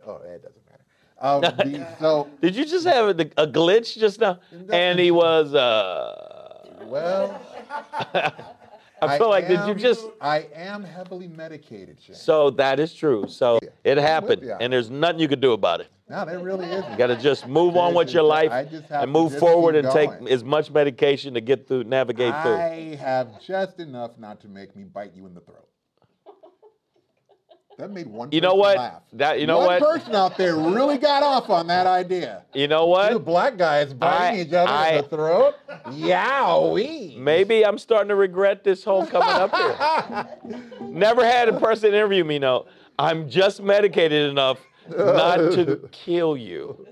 oh, 0.07 0.19
that 0.23 0.41
doesn't 0.41 0.65
matter. 0.69 0.83
Um, 1.19 1.41
the, 1.71 1.87
so 1.99 2.29
Did 2.41 2.55
you 2.55 2.65
just 2.65 2.85
have 2.87 3.19
a, 3.19 3.21
a 3.37 3.47
glitch 3.47 3.97
just 3.97 4.21
now? 4.21 4.39
And 4.71 4.97
he 4.99 5.11
was. 5.11 5.53
uh 5.53 6.31
well, 6.85 7.41
I 9.09 9.17
feel 9.17 9.29
like 9.29 9.47
did 9.47 9.65
you 9.67 9.75
just? 9.75 10.07
I 10.21 10.47
am 10.53 10.83
heavily 10.83 11.27
medicated, 11.27 11.97
Shang. 12.01 12.15
So 12.15 12.49
that 12.51 12.79
is 12.79 12.93
true. 12.93 13.27
So 13.27 13.59
Yeah. 13.61 13.69
it 13.83 13.97
happened, 13.97 14.43
and 14.43 14.71
there's 14.73 14.89
nothing 14.89 15.19
you 15.19 15.27
could 15.27 15.41
do 15.41 15.53
about 15.53 15.81
it. 15.81 15.87
no, 16.09 16.25
there 16.25 16.39
really 16.39 16.69
isn't. 16.69 16.91
You 16.91 16.97
got 16.97 17.07
to 17.07 17.15
just 17.15 17.47
move 17.47 17.75
on 17.77 17.93
with 17.93 18.13
your 18.13 18.23
life 18.23 18.51
I 18.51 18.67
and 19.01 19.11
move 19.11 19.37
forward 19.37 19.75
and 19.75 19.89
take 19.91 20.09
as 20.29 20.43
much 20.43 20.69
medication 20.71 21.33
to 21.33 21.41
get 21.41 21.67
through, 21.67 21.85
navigate 21.85 22.33
through. 22.43 22.55
I 22.55 22.95
have 22.95 23.41
just 23.41 23.79
enough 23.79 24.17
not 24.17 24.41
to 24.41 24.47
make 24.47 24.75
me 24.75 24.83
bite 24.83 25.13
you 25.15 25.25
in 25.25 25.33
the 25.33 25.41
throat. 25.41 25.67
That 27.77 27.91
made 27.91 28.05
one. 28.07 28.29
You 28.31 28.39
know 28.41 28.53
what? 28.53 28.77
Laugh. 28.77 29.01
That- 29.13 29.39
you 29.39 29.47
know 29.47 29.57
one 29.59 29.67
what? 29.67 29.79
person 29.81 30.13
out 30.15 30.37
there 30.37 30.55
really 30.55 30.97
got 30.97 31.23
off 31.23 31.49
on 31.49 31.67
that 31.67 31.87
idea. 31.87 32.43
You 32.53 32.67
know 32.67 32.81
Two 32.85 32.89
what? 32.89 33.25
black 33.25 33.57
guys 33.57 33.93
biting 33.93 34.39
I- 34.39 34.41
each 34.43 34.53
other 34.53 34.71
I- 34.71 34.89
in 34.91 34.97
the 35.01 35.03
throat. 35.09 35.55
Yowee! 35.87 37.17
Maybe 37.17 37.65
I'm 37.65 37.77
starting 37.77 38.09
to 38.09 38.15
regret 38.15 38.63
this 38.63 38.83
whole 38.83 39.05
coming 39.07 39.27
up 39.29 39.55
here. 39.55 40.67
Never 40.81 41.25
had 41.25 41.49
a 41.49 41.59
person 41.59 41.89
interview 41.93 42.23
me. 42.23 42.39
No, 42.39 42.65
I'm 42.99 43.27
just 43.29 43.61
medicated 43.61 44.29
enough 44.29 44.59
not 44.95 45.37
to 45.37 45.87
kill 45.91 46.37
you. 46.37 46.85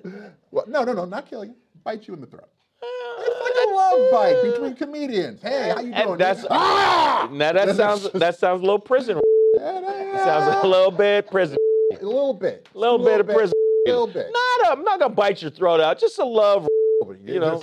Well, 0.49 0.65
no, 0.67 0.83
no, 0.83 0.93
no, 0.93 1.05
not 1.05 1.29
kill 1.29 1.45
you. 1.45 1.55
Bite 1.83 2.07
you 2.07 2.13
in 2.15 2.21
the 2.21 2.27
throat. 2.27 2.47
It's 2.83 3.41
like 3.43 3.67
a 3.67 3.73
love 3.75 4.11
bite 4.11 4.51
between 4.51 4.75
comedians. 4.75 5.41
Hey, 5.41 5.69
how 5.75 5.81
you 5.81 5.93
And 5.93 6.05
doing? 6.07 6.17
that's- 6.17 6.45
ah! 6.49 7.29
Now 7.31 7.51
that 7.53 7.75
sounds 7.75 8.09
that 8.13 8.37
sounds 8.39 8.61
a 8.61 8.63
little 8.63 8.79
prison. 8.79 9.19
Sounds 9.61 10.63
a 10.63 10.67
little 10.67 10.91
bit 10.91 11.29
prison. 11.29 11.57
a 11.91 12.03
little 12.05 12.33
bit. 12.33 12.67
A 12.73 12.77
little 12.77 12.97
bit 12.97 13.19
of 13.19 13.27
prison. 13.27 13.53
A 13.87 13.89
little 13.91 14.07
bit. 14.07 14.27
Not 14.31 14.67
a, 14.69 14.71
I'm 14.71 14.83
not 14.83 14.99
gonna 14.99 15.13
bite 15.13 15.41
your 15.41 15.51
throat 15.51 15.79
out. 15.79 15.99
Just 15.99 16.17
a 16.19 16.25
love. 16.25 16.67
You 17.23 17.39
know. 17.39 17.61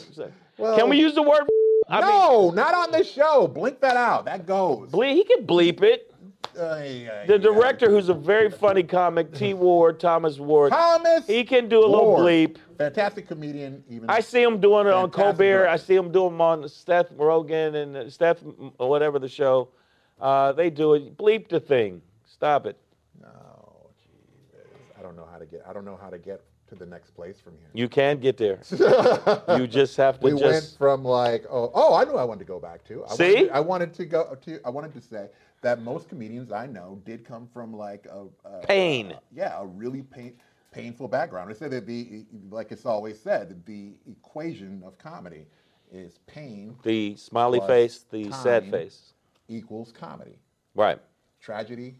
Well, 0.58 0.76
Can 0.76 0.88
we 0.88 0.98
use 0.98 1.14
the 1.14 1.22
word? 1.22 1.42
I 1.88 2.00
mean, 2.00 2.10
no, 2.10 2.50
not 2.50 2.74
on 2.74 2.92
this 2.92 3.10
show. 3.10 3.48
Blink 3.48 3.80
that 3.80 3.96
out. 3.96 4.26
That 4.26 4.46
goes. 4.46 4.90
ble- 4.90 5.02
he 5.14 5.24
can 5.24 5.46
bleep 5.46 5.82
it. 5.82 6.12
The 6.54 7.38
director, 7.40 7.88
who's 7.88 8.08
a 8.08 8.14
very 8.14 8.50
funny 8.50 8.82
comic, 8.82 9.32
T. 9.32 9.54
Ward, 9.54 10.00
Thomas 10.00 10.38
Ward, 10.40 10.72
Thomas. 10.72 11.24
he 11.26 11.44
can 11.44 11.68
do 11.68 11.78
a 11.78 11.86
little 11.86 12.06
Ward. 12.06 12.24
bleep. 12.26 12.56
Fantastic 12.78 13.28
comedian. 13.28 13.84
Even 13.88 14.10
I 14.10 14.20
see 14.20 14.42
him 14.42 14.60
doing 14.60 14.86
it 14.88 14.92
on 14.92 15.10
Colbert. 15.10 15.36
director. 15.38 15.68
I 15.68 15.76
see 15.76 15.94
him 15.94 16.10
doing 16.10 16.32
them 16.32 16.40
on 16.40 16.68
Steph 16.68 17.06
Rogan 17.16 17.74
and 17.76 18.12
Steph, 18.12 18.38
whatever 18.76 19.18
the 19.20 19.28
show. 19.28 19.68
Uh, 20.20 20.52
they 20.52 20.70
do 20.70 20.94
it. 20.94 21.16
Bleep 21.16 21.48
the 21.48 21.60
thing. 21.60 22.02
Stop 22.26 22.66
it. 22.66 22.76
No, 23.20 23.90
Jesus. 23.96 24.66
I 24.98 25.02
don't 25.02 25.16
know 25.16 25.26
how 25.30 25.38
to 25.38 25.46
get. 25.46 25.62
I 25.68 25.72
don't 25.72 25.84
know 25.84 25.98
how 26.00 26.10
to 26.10 26.18
get 26.18 26.42
to 26.68 26.74
the 26.74 26.86
next 26.86 27.10
place 27.12 27.40
from 27.40 27.54
here. 27.58 27.68
You 27.72 27.88
can 27.88 28.18
get 28.18 28.36
there. 28.36 28.60
you 29.56 29.66
just 29.66 29.96
have 29.96 30.20
to 30.20 30.26
we 30.26 30.34
went 30.34 30.74
from 30.78 31.04
like, 31.04 31.44
oh, 31.50 31.70
oh, 31.74 31.94
I 31.94 32.04
knew 32.04 32.16
I 32.16 32.24
wanted 32.24 32.40
to 32.40 32.44
go 32.44 32.58
back 32.58 32.84
to. 32.84 33.04
I 33.06 33.14
See? 33.14 33.34
wanted 33.34 33.46
to, 33.48 33.54
I 33.54 33.60
wanted 33.60 33.94
to 33.94 34.04
go 34.04 34.38
to. 34.44 34.60
I 34.64 34.70
wanted 34.70 34.92
to 34.94 35.00
say 35.00 35.28
that 35.62 35.82
most 35.82 36.08
comedians 36.08 36.52
I 36.52 36.66
know 36.66 37.00
did 37.04 37.24
come 37.24 37.48
from 37.52 37.72
like 37.74 38.06
a, 38.10 38.26
a 38.48 38.66
Pain. 38.66 39.12
a- 39.12 39.20
yeah, 39.34 39.60
a 39.60 39.66
really 39.66 40.02
pain, 40.02 40.34
painful 40.72 41.08
background. 41.08 41.50
I 41.50 41.54
say 41.54 41.68
that 41.68 41.86
the 41.86 42.24
like 42.50 42.70
it's 42.70 42.86
always 42.86 43.18
said, 43.20 43.64
the 43.66 43.92
equation 44.10 44.82
of 44.84 44.98
comedy 44.98 45.46
is 45.90 46.18
pain 46.26 46.76
The 46.82 47.16
smiley 47.16 47.60
face, 47.60 48.04
the 48.10 48.30
sad 48.30 48.70
face. 48.70 49.14
Equals 49.48 49.92
comedy. 49.92 50.38
Right. 50.74 50.98
Tragedy 51.40 51.96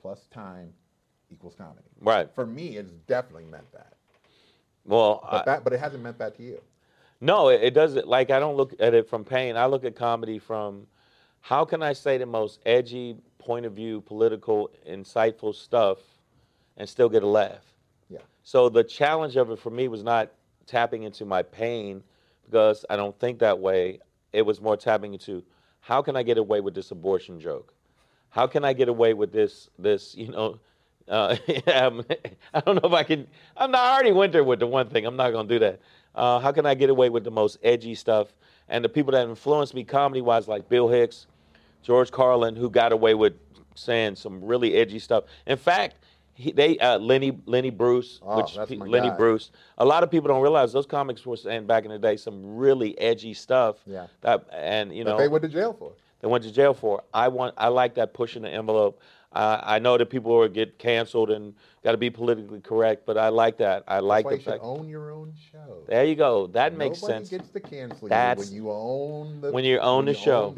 plus 0.00 0.26
time 0.30 0.72
equals 1.30 1.54
comedy. 1.56 1.80
Right. 2.00 2.32
For 2.34 2.46
me, 2.46 2.76
it's 2.76 2.92
definitely 3.06 3.46
meant 3.46 3.70
that. 3.72 3.94
Well, 4.84 5.20
But 5.30 5.42
I- 5.42 5.44
that, 5.44 5.64
but 5.64 5.72
it 5.72 5.80
hasn't 5.80 6.02
meant 6.02 6.18
that 6.18 6.36
to 6.36 6.42
you. 6.42 6.60
No, 7.20 7.48
it, 7.48 7.62
it 7.62 7.74
doesn't. 7.74 8.06
Like 8.06 8.30
I 8.30 8.38
don't 8.38 8.56
look 8.56 8.74
at 8.80 8.92
it 8.92 9.08
from 9.08 9.24
pain. 9.24 9.56
I 9.56 9.66
look 9.66 9.84
at 9.84 9.96
comedy 9.96 10.38
from 10.38 10.86
how 11.40 11.64
can 11.64 11.82
I 11.82 11.92
say 11.94 12.18
the 12.18 12.26
most 12.26 12.60
edgy 12.66 13.16
point 13.38 13.64
of 13.66 13.72
view, 13.72 14.00
political, 14.02 14.70
insightful 14.88 15.54
stuff, 15.54 15.98
and 16.76 16.88
still 16.88 17.08
get 17.08 17.22
a 17.22 17.26
laugh. 17.26 17.64
Yeah. 18.10 18.18
So 18.42 18.68
the 18.68 18.84
challenge 18.84 19.36
of 19.36 19.50
it 19.50 19.58
for 19.58 19.70
me 19.70 19.88
was 19.88 20.02
not 20.02 20.32
tapping 20.66 21.04
into 21.04 21.24
my 21.24 21.42
pain 21.42 22.02
because 22.44 22.84
I 22.90 22.96
don't 22.96 23.18
think 23.18 23.38
that 23.38 23.58
way. 23.58 24.00
It 24.32 24.42
was 24.44 24.60
more 24.60 24.76
tapping 24.76 25.12
into 25.14 25.44
how 25.84 26.00
can 26.00 26.16
I 26.16 26.22
get 26.22 26.38
away 26.38 26.60
with 26.62 26.74
this 26.74 26.90
abortion 26.90 27.38
joke? 27.38 27.74
How 28.30 28.46
can 28.46 28.64
I 28.64 28.72
get 28.72 28.88
away 28.88 29.12
with 29.12 29.32
this? 29.32 29.68
This 29.78 30.14
you 30.14 30.28
know. 30.28 30.58
Uh, 31.06 31.36
I'm- 31.66 32.04
don't 32.64 32.82
know 32.82 32.88
if 32.88 32.92
I 32.94 33.02
can. 33.02 33.26
I'm 33.54 33.70
not. 33.70 33.82
I 33.82 33.92
already 33.92 34.12
went 34.12 34.32
there 34.32 34.44
with 34.44 34.60
the 34.60 34.66
one 34.66 34.88
thing. 34.88 35.04
I'm 35.04 35.16
not 35.16 35.30
going 35.32 35.46
to 35.46 35.54
do 35.54 35.58
that. 35.58 35.80
Uh, 36.14 36.38
how 36.40 36.52
can 36.52 36.64
I 36.64 36.74
get 36.74 36.88
away 36.88 37.10
with 37.10 37.22
the 37.24 37.30
most 37.30 37.58
edgy 37.62 37.94
stuff? 37.94 38.28
And 38.68 38.82
the 38.82 38.88
people 38.88 39.12
that 39.12 39.28
influenced 39.28 39.74
me 39.74 39.84
comedy 39.84 40.22
wise, 40.22 40.48
like 40.48 40.70
Bill 40.70 40.88
Hicks, 40.88 41.26
George 41.82 42.10
Carlin, 42.10 42.56
who 42.56 42.70
got 42.70 42.92
away 42.92 43.12
with 43.12 43.34
saying 43.74 44.16
some 44.16 44.42
really 44.42 44.74
edgy 44.74 44.98
stuff. 44.98 45.24
In 45.46 45.58
fact, 45.58 45.96
he, 46.34 46.52
they 46.52 46.78
uh, 46.78 46.98
Lenny 46.98 47.38
Lenny 47.46 47.70
Bruce, 47.70 48.20
Oh, 48.22 48.36
which 48.38 48.54
that's 48.56 48.70
pe- 48.70 48.76
my 48.76 48.86
Lenny 48.86 49.08
guy. 49.10 49.16
Bruce. 49.16 49.50
A 49.78 49.84
lot 49.84 50.02
of 50.02 50.10
people 50.10 50.28
don't 50.28 50.42
realize 50.42 50.72
those 50.72 50.86
comics 50.86 51.24
were 51.24 51.36
saying 51.36 51.66
back 51.66 51.84
in 51.84 51.90
the 51.90 51.98
day 51.98 52.16
some 52.16 52.56
really 52.56 52.98
edgy 52.98 53.34
stuff. 53.34 53.76
Yeah. 53.86 54.06
That 54.22 54.46
and 54.52 54.94
you 54.94 55.04
That 55.04 55.10
know 55.10 55.18
they 55.18 55.28
went 55.28 55.42
to 55.42 55.48
jail 55.48 55.72
for. 55.72 55.92
they 56.20 56.28
went 56.28 56.44
to 56.44 56.52
jail 56.52 56.74
for. 56.74 57.02
I 57.14 57.28
want. 57.28 57.54
I 57.56 57.68
like 57.68 57.94
that 57.94 58.14
pushing 58.14 58.42
the 58.42 58.50
envelope. 58.50 59.00
Uh, 59.32 59.60
I 59.64 59.80
know 59.80 59.98
that 59.98 60.10
people 60.10 60.30
will 60.38 60.46
get 60.48 60.78
canceled 60.78 61.28
and 61.30 61.54
got 61.82 61.90
to 61.90 61.98
be 61.98 62.08
politically 62.08 62.60
correct, 62.60 63.04
but 63.04 63.18
I 63.18 63.30
like 63.30 63.56
that. 63.58 63.82
I 63.88 63.98
like 63.98 64.28
That's 64.28 64.44
the 64.44 64.50
fact. 64.52 64.62
own 64.62 64.88
your 64.88 65.10
own 65.10 65.32
show. 65.50 65.82
There 65.88 66.04
you 66.04 66.14
go. 66.14 66.46
That 66.46 66.76
makes 66.76 67.00
sense. 67.00 67.32
Nobody 67.32 67.38
gets 67.38 67.50
to 67.50 67.60
cancel 67.60 68.06
That's- 68.08 68.52
you 68.52 68.62
when 68.62 68.64
you 68.64 68.70
own 68.70 69.40
the 69.40 69.50
when 69.50 69.64
you 69.64 69.78
own 69.80 70.04
the 70.04 70.12
you 70.12 70.18
show. 70.18 70.44
own 70.44 70.54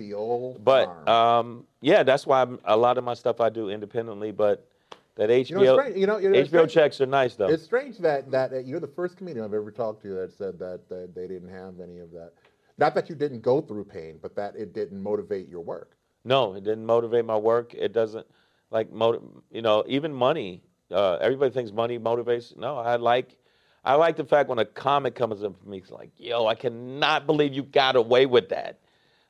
the 0.54 0.60
But 0.62 1.08
um, 1.08 1.64
yeah, 1.80 2.02
that's 2.02 2.26
why 2.26 2.42
I'm, 2.42 2.58
a 2.66 2.76
lot 2.76 2.98
of 2.98 3.04
my 3.04 3.14
stuff 3.14 3.40
I 3.40 3.48
do 3.48 3.70
independently. 3.70 4.30
But 4.30 4.68
that 5.16 5.30
HBO 5.30 5.48
you 5.48 5.56
know, 5.56 5.78
strange. 5.78 5.96
You 5.96 6.06
know, 6.06 6.18
you 6.18 6.30
know, 6.30 6.38
HBO 6.38 6.46
strange- 6.46 6.72
checks 6.72 7.00
are 7.00 7.06
nice 7.06 7.34
though. 7.34 7.48
It's 7.48 7.64
strange 7.64 7.98
that, 7.98 8.30
that 8.30 8.50
that 8.50 8.66
you're 8.66 8.80
the 8.80 8.86
first 8.86 9.16
comedian 9.16 9.44
I've 9.44 9.54
ever 9.54 9.70
talked 9.70 10.02
to 10.02 10.14
that 10.14 10.32
said 10.32 10.58
that, 10.58 10.88
that 10.88 11.14
they 11.14 11.26
didn't 11.26 11.48
have 11.48 11.80
any 11.80 11.98
of 11.98 12.10
that. 12.12 12.32
Not 12.78 12.94
that 12.94 13.08
you 13.08 13.14
didn't 13.14 13.40
go 13.40 13.60
through 13.60 13.84
pain, 13.86 14.18
but 14.20 14.36
that 14.36 14.54
it 14.56 14.74
didn't 14.74 15.02
motivate 15.02 15.48
your 15.48 15.62
work. 15.62 15.96
No, 16.24 16.54
it 16.54 16.64
didn't 16.64 16.84
motivate 16.84 17.24
my 17.24 17.36
work. 17.36 17.72
It 17.74 17.92
doesn't 17.92 18.26
like 18.70 18.92
motiv- 18.92 19.22
you 19.50 19.62
know, 19.62 19.84
even 19.86 20.12
money. 20.12 20.62
Uh, 20.90 21.14
everybody 21.20 21.50
thinks 21.50 21.72
money 21.72 21.98
motivates. 21.98 22.56
No, 22.56 22.76
I 22.76 22.96
like 22.96 23.36
I 23.84 23.94
like 23.94 24.16
the 24.16 24.24
fact 24.24 24.48
when 24.48 24.58
a 24.58 24.64
comic 24.64 25.14
comes 25.14 25.42
up 25.42 25.60
to 25.62 25.68
me, 25.68 25.78
it's 25.78 25.90
like, 25.90 26.10
yo, 26.16 26.46
I 26.46 26.54
cannot 26.54 27.26
believe 27.26 27.54
you 27.54 27.62
got 27.62 27.96
away 27.96 28.26
with 28.26 28.50
that. 28.50 28.80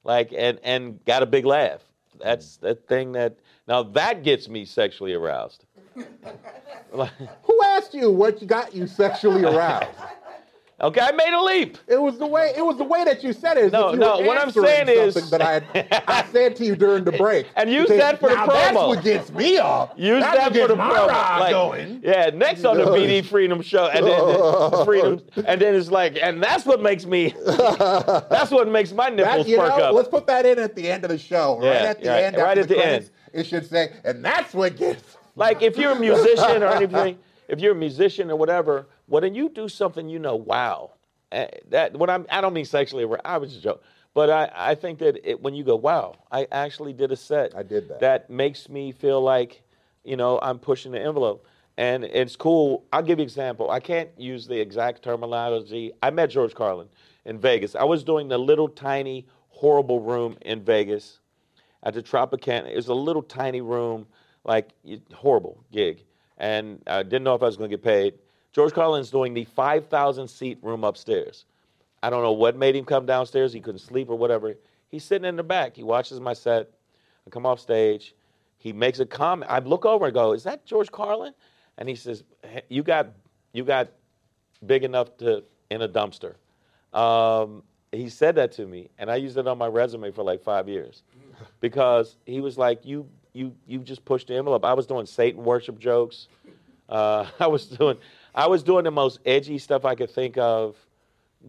Like 0.03 0.33
and 0.37 0.59
and 0.64 1.05
got 1.05 1.22
a 1.22 1.27
big 1.27 1.44
laugh. 1.44 1.83
That's 2.20 2.57
the 2.57 2.74
thing 2.74 3.12
that 3.12 3.37
now 3.68 3.83
that 3.83 4.22
gets 4.22 4.48
me 4.48 4.64
sexually 4.64 5.14
aroused. 5.14 5.64
Who 6.92 7.62
asked 7.64 7.94
you 7.94 8.11
what 8.11 8.46
got 8.46 8.74
you 8.74 8.87
sexually 8.87 9.44
aroused? 9.44 9.98
Okay, 10.78 11.00
I 11.00 11.10
made 11.12 11.32
a 11.32 11.40
leap. 11.42 11.78
It 11.88 11.98
was 11.98 12.18
the 12.18 12.26
way. 12.26 12.52
It 12.54 12.60
was 12.60 12.76
the 12.76 12.84
way 12.84 13.02
that 13.04 13.24
you 13.24 13.32
said 13.32 13.56
it. 13.56 13.72
No, 13.72 13.92
you 13.92 13.96
no, 13.98 14.18
what 14.20 14.36
I'm 14.36 14.50
saying 14.50 14.90
is- 14.90 15.14
that 15.30 15.40
I 15.40 15.52
had, 15.60 16.04
I 16.06 16.22
said 16.32 16.54
to 16.56 16.66
you 16.66 16.76
during 16.76 17.02
the 17.04 17.12
break. 17.12 17.46
And 17.56 17.70
you 17.70 17.86
said, 17.86 18.20
for 18.20 18.28
the 18.28 18.34
now 18.34 18.46
That's 18.46 18.76
what 18.76 19.02
gets 19.02 19.30
me 19.32 19.56
up. 19.56 19.98
Use 19.98 20.22
That's 20.22 20.36
that 20.36 20.48
for 20.48 20.54
gets 20.54 20.68
the 20.68 20.76
my 20.76 20.90
promo. 20.90 21.08
ride 21.08 21.38
Like, 21.40 21.50
going. 21.52 22.00
Yeah, 22.04 22.28
next 22.34 22.66
on 22.66 22.76
the 22.76 22.84
BD 22.84 23.24
Freeman 23.24 23.62
Show, 23.62 23.86
and 23.86 24.04
then 24.06 24.18
the 24.18 24.82
Freedom, 24.84 25.22
and 25.46 25.58
then 25.58 25.74
it's 25.74 25.90
like, 25.90 26.18
and 26.20 26.42
that's 26.42 26.66
what 26.66 26.82
makes 26.82 27.06
me, 27.06 27.34
that's 27.46 28.50
what 28.50 28.68
makes 28.68 28.92
my 28.92 29.08
nipples 29.08 29.46
That, 29.46 29.48
you 29.48 29.56
perk 29.56 29.78
know, 29.78 29.84
up. 29.86 29.94
let's 29.94 30.08
put 30.10 30.26
that 30.26 30.44
in 30.44 30.58
at 30.58 30.76
the 30.76 30.90
end 30.90 31.04
of 31.04 31.10
the 31.10 31.16
show. 31.18 31.56
right 31.58 31.64
Yeah, 31.64 31.70
at 31.88 32.02
the 32.02 32.12
end. 32.24 32.36
right 32.36 32.58
at 32.58 32.68
the 32.68 32.74
credits, 32.74 33.10
It 33.32 33.46
should 33.46 33.66
say, 33.66 33.92
and 34.04 34.22
that's 34.22 34.52
what 34.52 34.76
gets. 34.76 35.16
Like 35.36 35.62
if 35.62 35.78
you're 35.78 35.92
a 35.92 35.98
musician 35.98 36.62
or 36.62 36.66
anything, 36.68 37.18
if 37.48 37.60
you're 37.60 37.72
a 37.72 37.76
musician 37.76 38.30
or 38.30 38.36
whatever, 38.36 38.86
well 39.09 39.21
then 39.21 39.35
you 39.35 39.49
do 39.49 39.69
something 39.69 40.09
you 40.09 40.19
know, 40.19 40.37
wow. 40.37 40.92
Eh, 41.33 41.49
That 41.71 41.97
when 41.97 42.11
I'm 42.11 42.27
I 42.31 42.40
don't 42.40 42.53
mean 42.53 42.64
sexually 42.64 43.07
I 43.25 43.38
was 43.38 43.53
just 43.53 43.62
joking. 43.62 43.83
But 44.14 44.31
I, 44.31 44.51
I 44.71 44.75
think 44.75 44.99
that 45.01 45.29
it, 45.29 45.42
when 45.42 45.55
you 45.55 45.62
go, 45.62 45.77
wow, 45.77 46.14
I 46.33 46.47
actually 46.51 46.95
did 46.95 47.12
a 47.12 47.16
set. 47.16 47.55
I 47.55 47.62
did 47.62 47.87
that. 47.88 48.01
That 48.01 48.31
makes 48.31 48.66
me 48.71 48.90
feel 48.90 49.21
like, 49.21 49.62
you 50.05 50.16
know, 50.16 50.38
I'm 50.40 50.59
pushing 50.59 50.92
the 50.92 50.99
envelope. 50.99 51.47
And 51.77 52.03
it's 52.05 52.35
cool. 52.35 52.87
I'll 52.95 53.03
give 53.03 53.19
you 53.19 53.25
an 53.25 53.29
example. 53.29 53.71
I 53.71 53.81
can't 53.81 54.09
use 54.16 54.47
the 54.47 54.59
exact 54.59 55.03
terminology. 55.03 55.92
I 56.03 56.09
met 56.09 56.31
George 56.31 56.55
Carlin 56.55 56.88
in 57.27 57.38
Vegas. 57.38 57.75
I 57.75 57.85
was 57.85 58.05
doing 58.05 58.29
the 58.29 58.38
little 58.38 58.69
tiny 58.69 59.27
horrible 59.49 60.01
room 60.01 60.38
in 60.40 60.62
Vegas 60.62 61.19
at 61.83 61.92
the 61.92 62.03
Tropicana. 62.03 62.71
It 62.71 62.77
was 62.77 62.88
a 62.88 62.95
little 62.95 63.23
tiny 63.23 63.61
room, 63.61 64.07
like 64.45 64.71
horrible 65.12 65.62
gig, 65.71 66.05
and 66.38 66.83
I 66.87 67.03
didn't 67.03 67.25
know 67.25 67.35
if 67.35 67.42
I 67.42 67.47
was 67.47 67.59
going 67.59 67.71
to 67.71 67.77
get 67.77 67.85
paid. 67.85 68.14
George 68.57 68.73
Carlin's 68.73 69.11
doing 69.11 69.35
the 69.35 69.45
5,000 69.45 70.29
seat 70.29 70.57
room 70.62 70.83
upstairs. 70.83 71.45
I 72.03 72.09
don't 72.09 72.23
know 72.23 72.33
what 72.33 72.57
made 72.57 72.75
him 72.75 72.87
come 72.87 73.05
downstairs. 73.05 73.53
He 73.53 73.61
couldn't 73.61 73.81
sleep 73.81 74.09
or 74.09 74.16
whatever. 74.16 74.55
He's 74.88 75.05
sitting 75.05 75.29
in 75.29 75.37
the 75.37 75.42
back. 75.42 75.77
He 75.77 75.83
watches 75.83 76.21
my 76.21 76.33
set. 76.33 76.71
I 77.27 77.31
come 77.31 77.45
off 77.45 77.61
stage. 77.61 78.14
He 78.57 78.73
makes 78.73 78.99
a 78.99 79.05
comment. 79.05 79.51
I 79.51 79.59
look 79.59 79.85
over 79.85 80.07
and 80.07 80.14
go, 80.14 80.33
"Is 80.33 80.45
that 80.45 80.64
George 80.64 80.90
Carlin?" 80.90 81.35
And 81.77 81.87
he 81.87 81.95
says, 81.95 82.25
"Hey, 82.42 82.62
"You 82.71 82.83
got, 82.83 83.09
you 83.53 83.62
got 83.62 83.88
big 84.64 84.85
enough 84.85 85.14
to 85.19 85.45
in 85.71 85.83
a 85.83 85.88
dumpster." 85.88 86.37
Um, 86.98 87.63
he 87.92 88.09
said 88.09 88.37
that 88.37 88.52
to 88.52 88.65
me, 88.65 88.88
and 88.96 89.11
I 89.11 89.17
used 89.17 89.37
it 89.37 89.46
on 89.46 89.59
my 89.59 89.67
resume 89.67 90.13
for 90.13 90.23
like 90.23 90.42
five 90.42 90.67
years, 90.67 91.02
because 91.61 92.17
he 92.25 92.40
was 92.40 92.57
like, 92.57 92.87
"You, 92.87 93.07
you, 93.35 93.54
you 93.67 93.81
just 93.81 94.02
pushed 94.07 94.29
the 94.29 94.37
envelope." 94.37 94.65
I 94.65 94.73
was 94.73 94.87
doing 94.87 95.04
Satan 95.04 95.44
worship 95.44 95.79
jokes. 95.79 96.29
Uh, 96.88 97.27
I 97.40 97.46
was 97.48 97.67
doing, 97.67 97.98
I 98.37 98.46
was 98.46 98.62
doing 98.62 98.84
the 98.84 98.90
most 98.90 99.18
edgy 99.24 99.58
stuff 99.58 99.84
I 99.84 99.94
could 99.94 100.10
think 100.10 100.37
of, 100.38 100.76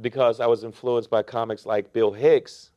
because 0.02 0.40
I 0.40 0.46
was 0.48 0.64
influenced 0.64 1.10
by 1.10 1.24
comics 1.24 1.66
like 1.66 1.92
Bill 1.94 2.12
Hicks, 2.12 2.72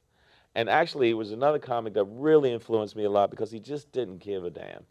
and 0.54 0.68
actually 0.68 1.10
it 1.10 1.14
was 1.14 1.32
another 1.32 1.58
comic 1.58 1.94
that 1.94 2.04
really 2.04 2.52
influenced 2.52 2.96
me 2.96 3.04
a 3.04 3.10
lot 3.10 3.30
because 3.30 3.50
he 3.50 3.60
just 3.60 3.90
didn't 3.92 4.18
give 4.18 4.44
a 4.44 4.50
damn. 4.50 4.82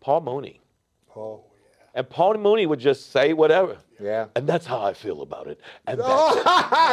Paul 0.00 0.22
Mooney. 0.22 0.60
Oh, 1.16 1.44
yeah. 1.52 2.00
And 2.00 2.08
Paul 2.10 2.34
Mooney 2.34 2.66
would 2.66 2.80
just 2.80 3.10
say 3.12 3.32
whatever. 3.34 3.76
yeah. 4.00 4.26
And 4.34 4.46
that's 4.46 4.66
how 4.66 4.80
I 4.82 4.94
feel 4.94 5.22
about 5.22 5.46
it. 5.46 5.60
And 5.86 5.98
that's 6.00 6.08
Oh, 6.10 6.42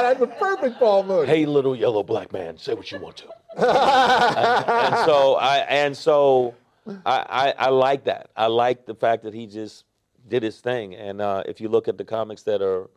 that's 0.02 0.22
a 0.28 0.28
perfect 0.28 0.78
Paul 0.80 1.04
Mooney. 1.04 1.28
hey, 1.28 1.46
little 1.46 1.76
yellow 1.76 2.04
black 2.04 2.32
man, 2.34 2.58
say 2.58 2.74
what 2.74 2.92
you 2.92 3.00
want 3.00 3.18
to. 3.18 3.28
and, 3.58 3.66
and 4.70 5.06
so 5.06 5.36
I 5.36 5.58
and 5.70 5.96
so 5.98 6.54
I, 7.06 7.54
I 7.60 7.66
I 7.66 7.70
like 7.70 8.06
that. 8.06 8.30
I 8.36 8.48
like 8.48 8.86
the 8.86 8.96
fact 8.96 9.24
that 9.24 9.34
he 9.34 9.46
just 9.48 9.86
did 10.28 10.44
his 10.44 10.60
thing. 10.60 10.96
And 10.96 11.22
uh, 11.22 11.44
if 11.46 11.60
you 11.62 11.70
look 11.70 11.88
at 11.88 11.98
the 11.98 12.06
comics 12.06 12.44
that 12.44 12.62
are 12.62 12.90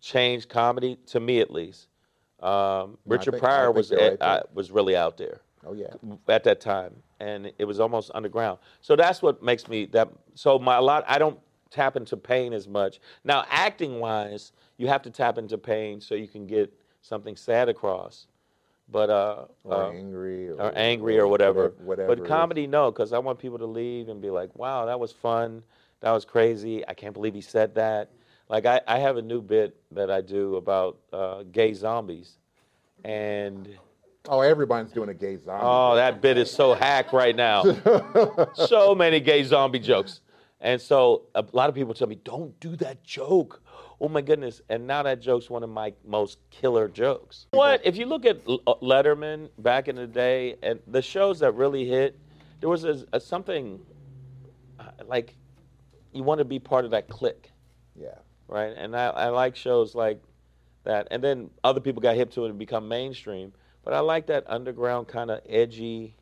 changed 0.00 0.48
comedy, 0.48 0.98
to 1.06 1.20
me 1.20 1.40
at 1.40 1.50
least, 1.50 1.88
um, 2.40 2.98
Richard 3.06 3.32
think- 3.32 3.42
Pryor 3.42 3.70
was 3.72 3.90
right 3.90 4.18
there. 4.18 4.42
was 4.52 4.70
really 4.70 4.96
out 4.96 5.16
there 5.16 5.40
Oh 5.66 5.72
yeah. 5.72 5.94
at 6.28 6.44
that 6.44 6.60
time, 6.60 6.94
and 7.20 7.50
it 7.58 7.64
was 7.64 7.80
almost 7.80 8.10
underground. 8.14 8.58
So 8.80 8.96
that's 8.96 9.22
what 9.22 9.42
makes 9.42 9.66
me 9.68 9.86
that. 9.86 10.08
So 10.34 10.58
my 10.58 10.76
a 10.76 10.82
lot, 10.82 11.04
I 11.06 11.18
don't 11.18 11.38
tap 11.70 11.96
into 11.96 12.16
pain 12.16 12.52
as 12.52 12.68
much 12.68 13.00
now. 13.24 13.44
Acting 13.50 13.98
wise, 13.98 14.52
you 14.76 14.88
have 14.88 15.00
to 15.02 15.10
tap 15.10 15.38
into 15.38 15.56
pain 15.56 16.00
so 16.00 16.14
you 16.14 16.28
can 16.28 16.46
get 16.46 16.70
something 17.00 17.34
sad 17.36 17.68
across. 17.70 18.26
but 18.90 19.08
uh, 19.08 19.46
or 19.64 19.74
uh, 19.74 19.90
angry 19.92 20.50
or, 20.50 20.60
or 20.60 20.72
angry 20.76 21.18
or 21.18 21.26
whatever. 21.28 21.72
whatever 21.78 22.14
but 22.14 22.26
comedy, 22.26 22.66
no, 22.66 22.90
because 22.90 23.14
I 23.14 23.18
want 23.18 23.38
people 23.38 23.58
to 23.58 23.66
leave 23.66 24.10
and 24.10 24.20
be 24.20 24.28
like, 24.30 24.54
"Wow, 24.54 24.84
that 24.84 25.00
was 25.00 25.12
fun. 25.12 25.62
That 26.04 26.12
was 26.12 26.26
crazy. 26.26 26.86
I 26.86 26.92
can't 26.92 27.14
believe 27.14 27.32
he 27.32 27.40
said 27.40 27.76
that." 27.76 28.10
Like 28.50 28.66
I, 28.66 28.82
I 28.86 28.98
have 28.98 29.16
a 29.16 29.22
new 29.22 29.40
bit 29.40 29.74
that 29.92 30.10
I 30.10 30.20
do 30.20 30.56
about 30.56 30.98
uh, 31.14 31.44
gay 31.44 31.72
zombies, 31.72 32.36
and 33.04 33.66
oh 34.28 34.42
everybody's 34.42 34.92
doing 34.92 35.08
a 35.08 35.14
gay 35.14 35.38
zombie 35.38 35.64
oh, 35.64 35.94
that 35.94 36.20
bit 36.20 36.36
is 36.36 36.50
so 36.50 36.74
hack 36.74 37.14
right 37.14 37.34
now. 37.34 37.64
so 38.54 38.94
many 38.94 39.18
gay 39.18 39.44
zombie 39.44 39.78
jokes, 39.78 40.20
and 40.60 40.78
so 40.78 41.22
a 41.34 41.42
lot 41.52 41.70
of 41.70 41.74
people 41.74 41.94
tell 41.94 42.06
me, 42.06 42.16
"Don't 42.22 42.60
do 42.60 42.76
that 42.76 43.02
joke." 43.02 43.62
Oh 43.98 44.10
my 44.10 44.20
goodness! 44.20 44.60
And 44.68 44.86
now 44.86 45.02
that 45.04 45.22
joke's 45.22 45.48
one 45.48 45.62
of 45.62 45.70
my 45.70 45.94
most 46.06 46.36
killer 46.50 46.86
jokes. 46.86 47.46
What 47.52 47.80
if 47.82 47.96
you 47.96 48.04
look 48.04 48.26
at 48.26 48.42
uh, 48.46 48.74
Letterman 48.82 49.48
back 49.56 49.88
in 49.88 49.96
the 49.96 50.06
day 50.06 50.56
and 50.62 50.80
the 50.86 51.00
shows 51.00 51.38
that 51.38 51.52
really 51.52 51.88
hit? 51.88 52.18
There 52.60 52.68
was 52.68 52.84
a, 52.84 53.06
a 53.14 53.20
something 53.20 53.80
uh, 54.78 54.90
like 55.06 55.34
you 56.14 56.22
want 56.22 56.38
to 56.38 56.44
be 56.44 56.58
part 56.58 56.84
of 56.84 56.92
that 56.92 57.08
clique, 57.08 57.50
yeah 57.94 58.14
right? 58.46 58.74
And 58.76 58.94
I, 58.94 59.06
I 59.06 59.28
like 59.30 59.56
shows 59.56 59.94
like 59.94 60.20
that. 60.84 61.08
And 61.10 61.24
then 61.24 61.48
other 61.64 61.80
people 61.80 62.02
got 62.02 62.14
hip 62.14 62.30
to 62.32 62.44
it 62.44 62.50
and 62.50 62.58
become 62.58 62.88
mainstream. 62.88 63.52
But 63.82 63.94
I 63.94 64.00
like 64.00 64.26
that 64.26 64.44
underground 64.46 65.08
kind 65.08 65.30
of 65.30 65.40
edgy. 65.48 66.14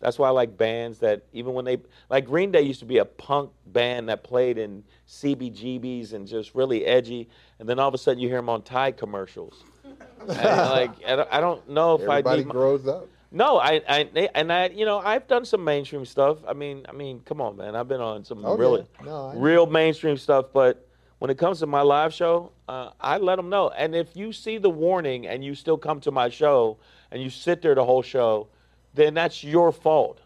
That's 0.00 0.18
why 0.18 0.28
I 0.28 0.30
like 0.32 0.58
bands 0.58 0.98
that 0.98 1.22
even 1.32 1.54
when 1.54 1.64
they 1.64 1.78
like 2.10 2.26
Green 2.26 2.52
Day 2.52 2.60
used 2.62 2.80
to 2.80 2.86
be 2.86 2.98
a 2.98 3.04
punk 3.06 3.50
band 3.66 4.10
that 4.10 4.24
played 4.24 4.58
in 4.58 4.84
CBGBs 5.08 6.12
and 6.12 6.26
just 6.26 6.54
really 6.54 6.84
edgy, 6.84 7.28
and 7.58 7.68
then 7.68 7.78
all 7.78 7.88
of 7.88 7.94
a 7.94 7.98
sudden 7.98 8.18
you 8.20 8.28
hear 8.28 8.38
them 8.38 8.50
on 8.50 8.62
Tide 8.62 8.96
commercials. 8.98 9.64
and 10.20 10.28
like 10.28 10.90
I 11.06 11.16
don't- 11.16 11.28
I 11.32 11.40
don't 11.40 11.68
know 11.68 11.94
if 11.94 12.02
everybody 12.02 12.28
I 12.28 12.36
need 12.40 12.46
my- 12.48 12.52
grows 12.52 12.86
up 12.86 13.08
no, 13.34 13.58
I, 13.58 13.82
I, 13.88 14.30
and 14.34 14.52
I, 14.52 14.68
you 14.68 14.84
know, 14.84 14.98
I've 15.00 15.26
done 15.26 15.44
some 15.44 15.64
mainstream 15.64 16.04
stuff. 16.06 16.38
I 16.46 16.52
mean, 16.52 16.86
I 16.88 16.92
mean, 16.92 17.20
come 17.24 17.40
on, 17.40 17.56
man, 17.56 17.74
I've 17.74 17.88
been 17.88 18.00
on 18.00 18.24
some 18.24 18.44
Oh, 18.44 18.56
really, 18.56 18.86
yeah. 19.00 19.06
No, 19.06 19.32
real 19.34 19.66
mainstream 19.66 20.16
stuff. 20.16 20.46
But 20.52 20.86
when 21.18 21.30
it 21.30 21.36
comes 21.36 21.58
to 21.58 21.66
my 21.66 21.82
live 21.82 22.14
show, 22.14 22.52
uh, 22.68 22.90
I 23.00 23.18
let 23.18 23.36
them 23.36 23.50
know. 23.50 23.70
And 23.70 23.94
if 23.94 24.16
you 24.16 24.32
see 24.32 24.58
the 24.58 24.70
warning 24.70 25.26
and 25.26 25.44
you 25.44 25.54
still 25.56 25.76
come 25.76 26.00
to 26.02 26.12
my 26.12 26.28
show 26.28 26.78
and 27.10 27.20
you 27.20 27.28
sit 27.28 27.60
there 27.60 27.74
the 27.74 27.84
whole 27.84 28.02
show, 28.02 28.46
then 28.94 29.14
that's 29.14 29.42
your 29.42 29.72
fault. 29.72 30.20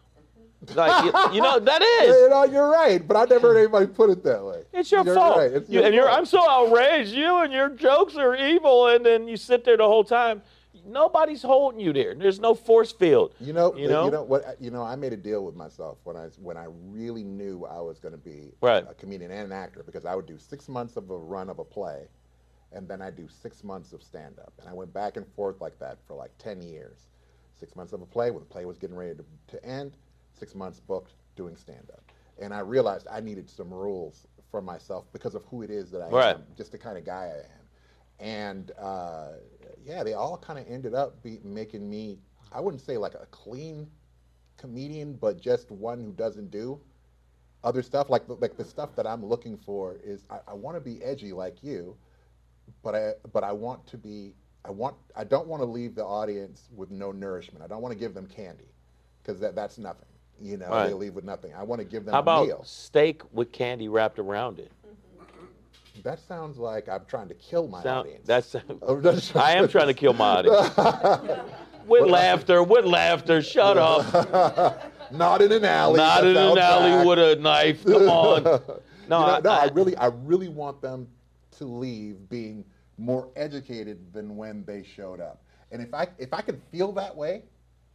Like, 0.74 1.04
you, 1.04 1.36
you 1.36 1.40
know, 1.40 1.61
that 1.61 1.82
is. 1.82 2.09
You 2.16 2.28
know, 2.30 2.42
you're 2.42 2.68
right 2.68 3.06
but 3.06 3.16
i 3.16 3.24
never 3.26 3.48
heard 3.54 3.59
anybody 3.62 3.86
put 3.86 4.11
it 4.11 4.24
that 4.24 4.44
way 4.44 4.64
It's 4.72 4.90
your 4.90 5.04
You're 5.04 5.14
fault. 5.14 5.38
right. 5.38 5.52
It's 5.52 5.70
You- 5.70 5.76
your 5.78 5.86
and 5.86 5.94
you're, 5.94 6.06
fault. 6.06 6.18
I'm 6.18 6.24
so 6.26 6.50
outraged. 6.50 7.12
You 7.12 7.38
and 7.38 7.52
your 7.52 7.68
jokes 7.68 8.16
are 8.16 8.34
evil, 8.34 8.88
and 8.88 9.06
then 9.06 9.28
you 9.28 9.36
sit 9.36 9.64
there 9.64 9.76
the 9.76 9.86
whole 9.86 10.02
time. 10.02 10.42
Nobody's 10.87 11.43
holding 11.43 11.81
you 11.81 11.93
there. 11.93 12.14
There's 12.14 12.41
no 12.41 12.55
force 12.55 12.93
field. 12.93 13.35
You 13.41 13.53
know, 13.53 13.74
You 13.76 13.89
know? 13.89 14.05
you 14.07 14.11
know 14.11 14.22
what? 14.22 14.57
You 14.61 14.70
know, 14.70 14.83
I 14.83 14.97
made 14.97 15.12
a 15.12 15.16
deal 15.16 15.45
with 15.45 15.55
myself 15.55 15.99
when 16.05 16.16
I 16.16 16.26
when 16.41 16.57
I 16.57 16.66
really 16.87 17.24
knew 17.24 17.64
I 17.64 17.81
was 17.81 17.99
going 17.99 18.12
to 18.12 18.18
be 18.18 18.53
Right. 18.61 18.85
a 18.89 18.95
comedian 18.95 19.31
and 19.31 19.47
an 19.47 19.53
actor 19.53 19.83
because 19.85 20.05
I 20.05 20.14
would 20.14 20.26
do 20.26 20.39
six 20.39 20.68
months 20.68 20.97
of 20.97 21.11
a 21.11 21.16
run 21.16 21.49
of 21.49 21.59
a 21.59 21.64
play, 21.64 22.07
and 22.72 22.89
then 22.89 23.01
I 23.03 23.11
do 23.11 23.29
six 23.29 23.62
months 23.64 23.93
of 23.93 24.03
stand 24.03 24.39
up, 24.39 24.53
and 24.61 24.68
I 24.68 24.72
went 24.72 24.93
back 24.93 25.16
and 25.16 25.26
forth 25.35 25.61
like 25.61 25.79
that 25.79 25.99
for 26.07 26.14
like 26.14 26.37
ten 26.39 26.61
years. 26.62 27.07
Six 27.59 27.74
months 27.74 27.93
of 27.93 28.03
a 28.03 28.07
play 28.07 28.31
when 28.31 28.41
the 28.41 28.47
play 28.47 28.64
was 28.64 28.79
getting 28.79 28.97
ready 28.97 29.14
to, 29.16 29.24
to 29.57 29.64
end, 29.64 29.97
six 30.33 30.55
months 30.55 30.79
booked 30.81 31.12
doing 31.35 31.57
stand 31.57 31.91
up, 31.93 32.03
and 32.41 32.55
I 32.55 32.61
realized 32.61 33.07
I 33.11 33.20
needed 33.20 33.51
some 33.51 33.72
rules 33.72 34.26
for 34.51 34.62
myself 34.62 35.05
because 35.12 35.35
of 35.35 35.45
who 35.47 35.62
it 35.62 35.70
is 35.70 35.91
that 35.91 36.01
I 36.03 36.09
Right. 36.09 36.35
am, 36.37 36.45
just 36.57 36.72
the 36.72 36.79
kind 36.79 36.97
of 36.97 37.05
guy 37.05 37.33
I 37.35 37.39
am 37.39 37.59
and 38.20 38.72
uh, 38.81 39.35
yeah, 39.85 40.03
they 40.05 40.14
all 40.14 40.37
kind 40.39 40.59
of 40.59 40.66
ended 40.68 40.95
up 40.95 41.22
be 41.22 41.41
making 41.45 41.89
me. 41.89 42.18
I 42.53 42.61
wouldn't 42.61 42.83
say 42.83 42.97
like 42.97 43.14
a 43.14 43.26
clean 43.31 43.89
comedian, 44.57 45.14
but 45.14 45.41
just 45.41 45.70
one 45.70 46.01
who 46.01 46.12
doesn't 46.12 46.51
do 46.51 46.81
other 47.64 47.83
stuff. 47.83 48.11
Like 48.11 48.26
the, 48.26 48.35
like 48.35 48.57
the 48.57 48.64
stuff 48.64 48.95
that 48.97 49.07
I'm 49.07 49.24
looking 49.24 49.57
for 49.57 49.97
is 50.03 50.26
I, 50.31 50.41
I 50.49 50.55
want 50.55 50.76
to 50.76 50.81
be 50.81 51.03
edgy 51.03 51.33
like 51.33 51.62
you, 51.62 51.97
but 52.83 52.95
I 52.95 53.12
but 53.33 53.45
I 53.45 53.53
want 53.53 53.87
to 53.89 53.99
be. 53.99 54.35
I 54.64 54.70
want. 54.70 54.97
I 55.16 55.24
don't 55.24 55.47
want 55.47 55.62
to 55.62 55.66
leave 55.66 55.95
the 55.95 56.05
audience 56.05 56.68
with 56.74 56.91
no 56.91 57.12
nourishment. 57.12 57.64
I 57.64 57.68
don't 57.68 57.81
want 57.83 57.93
to 57.93 57.99
give 57.99 58.14
them 58.14 58.26
candy, 58.26 58.68
because 59.22 59.41
that 59.41 59.55
that's 59.55 59.79
nothing. 59.79 60.09
You 60.41 60.57
know, 60.57 60.70
Right. 60.70 60.89
they 60.89 60.95
leave 60.95 61.14
with 61.14 61.24
nothing. 61.24 61.53
I 61.55 61.62
want 61.64 61.81
to 61.81 61.85
give 61.85 62.05
them 62.05 62.12
How 62.14 62.18
a 62.18 62.22
about 62.22 62.47
meal. 62.47 62.62
steak 62.64 63.22
with 63.33 63.53
candy 63.53 63.89
wrapped 63.89 64.18
around 64.18 64.59
it? 64.59 64.70
That 66.05 66.20
sounds 66.20 66.59
like 66.59 66.88
I'm 66.88 67.05
trying 67.07 67.28
to 67.28 67.34
kill 67.34 67.68
my 67.68 67.82
Sound, 67.82 68.09
audience. 68.09 68.28
Oh, 68.82 69.01
that's. 69.01 69.32
Oh, 69.34 69.40
I 69.40 69.53
am 69.53 69.68
trying 69.68 69.88
to 69.88 69.94
kill 69.94 70.12
my 70.12 70.24
audience. 70.44 70.76
with 71.86 72.09
laughter, 72.09 72.62
with 72.62 72.84
laughter. 72.84 73.42
Shut 73.42 73.76
up. 73.78 74.92
Not 75.12 75.42
in 75.42 75.53
an 75.53 75.64
alley. 75.64 75.96
Not 75.96 76.24
in 76.24 76.30
an 76.36 76.59
alley 76.59 76.90
outside. 76.92 77.07
with 77.07 77.18
a 77.18 77.36
knife. 77.40 77.84
Come 77.84 78.09
on. 78.09 78.42
No, 78.44 78.61
You 78.61 79.09
know, 79.09 79.18
I, 79.18 79.40
no, 79.40 79.51
I, 79.51 79.57
I- 79.64 79.70
really, 79.72 79.96
I 79.96 80.07
really 80.07 80.49
want 80.49 80.80
them 80.82 81.09
to 81.59 81.64
leave 81.64 82.28
being 82.28 82.64
more 82.99 83.28
educated 83.36 84.12
than 84.12 84.36
when 84.36 84.64
they 84.64 84.82
showed 84.82 85.20
up. 85.20 85.42
And 85.72 85.80
if 85.82 85.94
I, 85.94 86.09
if 86.18 86.32
I 86.32 86.40
can 86.42 86.61
feel 86.72 86.92
that 86.92 87.14
way, 87.16 87.42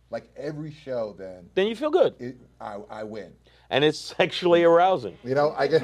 like 0.09 0.29
every 0.37 0.71
show, 0.71 1.15
then 1.17 1.49
Then 1.55 1.67
you 1.67 1.75
feel 1.75 1.89
good, 1.89 2.15
it, 2.19 2.37
I, 2.61 2.77
I 2.89 3.03
win. 3.03 3.33
and 3.69 3.83
it's 3.83 3.97
sexually 3.99 4.63
arousing. 4.63 5.17
You 5.23 5.33
know, 5.35 5.53
I 5.57 5.67
get. 5.67 5.83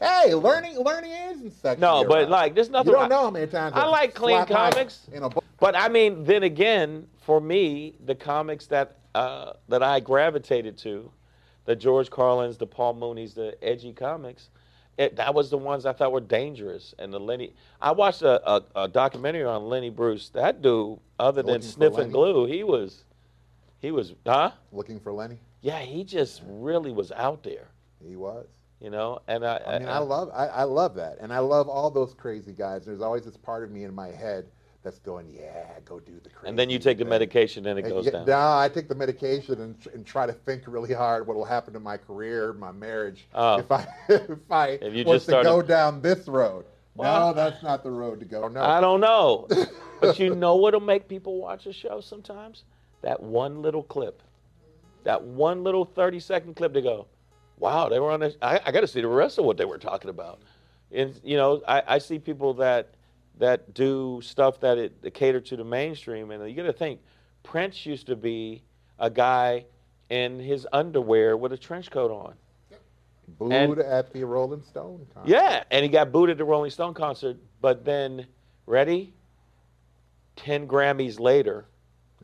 Hey, 0.00 0.34
learning, 0.34 0.78
learning 0.78 1.12
isn't 1.12 1.52
sexy. 1.52 1.80
No, 1.80 2.04
but 2.04 2.14
arousing. 2.18 2.30
like, 2.30 2.54
there's 2.54 2.70
nothing. 2.70 2.92
you 2.92 2.98
don't 2.98 3.08
know 3.08 3.22
how 3.22 3.30
many 3.30 3.46
times 3.46 3.74
I 3.76 3.86
like 3.86 4.14
clean 4.14 4.44
comics. 4.46 5.08
In 5.12 5.22
a 5.22 5.28
bo- 5.28 5.42
But 5.58 5.76
I 5.76 5.88
mean, 5.88 6.24
then 6.24 6.42
again, 6.42 7.06
for 7.18 7.40
me, 7.40 7.94
the 8.04 8.14
comics 8.14 8.66
that 8.68 8.96
uh, 9.14 9.52
that 9.68 9.82
I 9.82 10.00
gravitated 10.00 10.78
to, 10.78 11.10
the 11.64 11.76
George 11.76 12.10
Carlins, 12.10 12.56
the 12.56 12.66
Paul 12.66 12.94
Mooney's, 12.94 13.34
the 13.34 13.56
edgy 13.62 13.92
comics, 13.92 14.50
it, 14.98 15.16
that 15.16 15.34
was 15.34 15.50
the 15.50 15.58
ones 15.58 15.86
I 15.86 15.92
thought 15.92 16.12
were 16.12 16.20
dangerous. 16.20 16.94
And 16.98 17.12
the 17.12 17.20
Lenny, 17.20 17.54
I 17.80 17.92
watched 17.92 18.22
a, 18.22 18.50
a, 18.50 18.62
a 18.76 18.88
documentary 18.88 19.44
on 19.44 19.64
Lenny 19.68 19.90
Bruce. 19.90 20.28
That 20.30 20.62
dude, 20.62 20.98
other 21.18 21.42
than 21.42 21.62
sniffing 21.62 22.10
glue, 22.10 22.46
he 22.46 22.64
was, 22.64 23.04
he 23.78 23.90
was, 23.90 24.14
huh? 24.26 24.52
looking 24.72 25.00
for 25.00 25.12
Lenny, 25.12 25.38
Yeah, 25.62 25.78
he 25.80 26.04
just 26.04 26.42
really 26.46 26.92
was 26.92 27.12
out 27.12 27.42
there, 27.42 27.68
he 28.06 28.16
was. 28.16 28.46
You 28.80 28.90
know. 28.90 29.20
And 29.28 29.44
I, 29.44 29.60
I 29.66 29.78
mean, 29.78 29.88
I 29.88 29.98
love, 29.98 30.30
I, 30.34 30.46
I 30.46 30.62
love 30.64 30.94
that, 30.96 31.18
and 31.20 31.32
I 31.32 31.38
love 31.38 31.68
all 31.68 31.90
those 31.90 32.14
crazy 32.14 32.52
guys. 32.52 32.84
There's 32.84 33.00
always 33.02 33.24
this 33.24 33.36
part 33.36 33.62
of 33.64 33.70
me 33.70 33.84
in 33.84 33.94
my 33.94 34.08
head 34.08 34.46
that's 34.82 34.98
going, 34.98 35.28
"Yeah, 35.30 35.66
go 35.84 36.00
do 36.00 36.18
the 36.22 36.30
crazy." 36.30 36.48
and 36.48 36.58
then 36.58 36.70
you 36.70 36.78
take 36.78 36.98
the 36.98 37.04
medication, 37.04 37.66
and 37.66 37.78
it 37.78 37.84
And 37.84 37.92
goes 37.92 38.06
yeah, 38.06 38.12
down. 38.12 38.26
No, 38.26 38.38
I 38.58 38.70
take 38.72 38.88
the 38.88 38.94
medication 38.94 39.60
and, 39.60 39.76
and 39.92 40.06
try 40.06 40.26
to 40.26 40.32
think 40.32 40.62
really 40.66 40.94
hard 40.94 41.26
what 41.26 41.36
will 41.36 41.44
happen 41.44 41.72
to 41.74 41.80
my 41.80 41.96
career, 41.96 42.52
my 42.54 42.72
marriage, 42.72 43.26
Oh. 43.34 43.58
if 43.58 43.70
I 43.70 43.86
if 44.08 44.50
I 44.50 44.68
If 44.80 44.94
you 44.94 45.04
just 45.04 45.26
to 45.26 45.42
go 45.42 45.62
down 45.62 46.00
this 46.00 46.26
road. 46.26 46.64
Well- 46.96 47.28
no, 47.28 47.32
that's 47.32 47.62
not 47.62 47.82
the 47.82 47.90
road 47.90 48.20
to 48.20 48.26
go. 48.26 48.48
No, 48.48 48.62
I 48.62 48.80
don't 48.80 49.00
know. 49.00 49.46
but 50.00 50.18
you 50.18 50.34
know 50.34 50.56
what'll 50.56 50.80
make 50.80 51.08
people 51.08 51.40
watch 51.40 51.66
a 51.66 51.72
show 51.72 52.00
sometimes? 52.00 52.64
That 53.02 53.22
one 53.22 53.62
little 53.62 53.82
clip. 53.82 54.22
That 55.04 55.22
one 55.22 55.62
little 55.64 55.84
30 55.86 56.20
second 56.20 56.56
clip 56.56 56.74
to 56.74 56.82
go, 56.82 57.06
wow, 57.60 57.88
they 57.88 58.00
were 58.00 58.10
on 58.10 58.20
this. 58.20 58.36
I, 58.42 58.58
I 58.64 58.72
got 58.72 58.80
to 58.80 58.88
see 58.88 59.00
the 59.00 59.06
rest 59.06 59.38
of 59.38 59.44
what 59.44 59.56
they 59.56 59.64
were 59.64 59.78
talking 59.78 60.10
about. 60.10 60.40
And, 60.90 61.18
you 61.22 61.36
know, 61.36 61.62
I, 61.68 61.82
I 61.86 61.98
see 61.98 62.18
people 62.18 62.54
that 62.54 62.94
that 63.38 63.72
do 63.72 64.20
stuff 64.22 64.60
that 64.60 64.76
it 64.76 65.00
that 65.02 65.12
cater 65.12 65.40
to 65.40 65.56
the 65.56 65.64
mainstream. 65.64 66.30
And 66.30 66.48
you 66.48 66.56
got 66.56 66.64
to 66.64 66.72
think, 66.72 67.00
Prince 67.42 67.86
used 67.86 68.06
to 68.08 68.16
be 68.16 68.62
a 68.98 69.08
guy 69.08 69.66
in 70.08 70.40
his 70.40 70.66
underwear 70.72 71.36
with 71.36 71.52
a 71.52 71.56
trench 71.56 71.90
coat 71.90 72.10
on. 72.10 72.34
booed 73.38 73.52
and- 73.52 73.78
at 73.78 74.12
the 74.12 74.24
Rolling 74.24 74.62
Stone 74.62 75.06
concert. 75.14 75.30
Yeah, 75.30 75.62
and 75.70 75.84
he 75.84 75.88
got 75.88 76.10
booed 76.10 76.30
at 76.30 76.38
the 76.38 76.44
Rolling 76.44 76.70
Stone 76.70 76.94
concert, 76.94 77.36
but 77.60 77.84
then, 77.84 78.26
ready? 78.66 79.12
10 80.36 80.66
Grammys 80.66 81.20
later, 81.20 81.66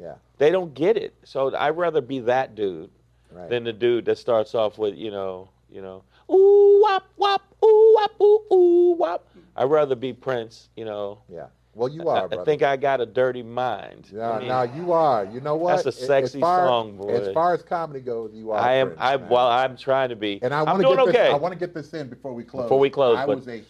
yeah, 0.01 0.15
they 0.39 0.51
don't 0.51 0.73
get 0.73 0.97
it. 0.97 1.15
So 1.25 1.55
I'd 1.55 1.77
rather 1.77 2.01
be 2.01 2.21
that 2.21 2.55
dude 2.55 2.91
right. 3.37 3.51
than 3.51 3.65
the 3.65 3.73
dude 3.73 4.05
that 4.07 4.19
starts 4.19 4.55
off 4.55 4.79
with, 4.79 4.97
you 4.97 5.11
know, 5.11 5.49
you 5.71 5.83
know, 5.83 6.05
ooh 6.33 6.81
wop 6.83 7.05
wop, 7.17 7.43
ooh 7.65 7.95
wop 7.97 8.21
ooh 8.21 8.41
ooh 8.53 8.97
wop. 8.99 9.29
I'd 9.57 9.65
rather 9.65 9.95
be 9.95 10.13
Prince, 10.13 10.69
you 10.77 10.85
know. 10.85 11.21
yeah. 11.29 11.47
Well, 11.75 11.91
you 11.91 12.09
are, 12.09 12.25
I 12.25 12.27
brother. 12.27 12.45
think 12.47 12.63
I 12.63 12.79
got 12.79 13.03
a 13.03 13.07
dirty 13.07 13.43
mind. 13.43 14.09
Yeah, 14.11 14.31
I 14.31 14.39
mean, 14.39 14.49
no, 14.49 14.63
you 14.63 14.93
are. 14.93 15.27
You 15.27 15.43
know 15.43 15.57
what? 15.57 15.85
That's 15.85 15.99
a 15.99 16.07
sexy 16.07 16.39
as 16.39 16.41
far, 16.41 16.67
song, 16.67 16.97
boy. 16.97 17.11
As 17.11 17.35
far 17.35 17.53
as 17.53 17.63
comedy 17.63 18.01
goes, 18.01 18.33
you 18.33 18.51
are. 18.53 18.59
I 18.59 18.77
am. 18.77 18.87
Prince, 18.89 19.01
I 19.03 19.17
man. 19.19 19.29
well, 19.29 19.47
I'm 19.47 19.77
trying 19.77 20.09
to 20.09 20.17
be. 20.17 20.41
And 20.43 20.55
I 20.55 20.61
I'm 20.61 20.65
want 20.65 20.79
to 20.79 20.83
doing 20.85 20.97
get 20.97 21.07
this. 21.07 21.17
okay. 21.17 21.31
I 21.31 21.37
want 21.37 21.53
to 21.53 21.59
get 21.59 21.75
this 21.75 21.93
in 21.93 22.09
before 22.09 22.33
we 22.33 22.45
close. 22.45 22.63
Before 22.63 22.79
we 22.79 22.89
close, 22.89 23.19
I 23.19 23.27
was 23.27 23.47
a 23.47 23.63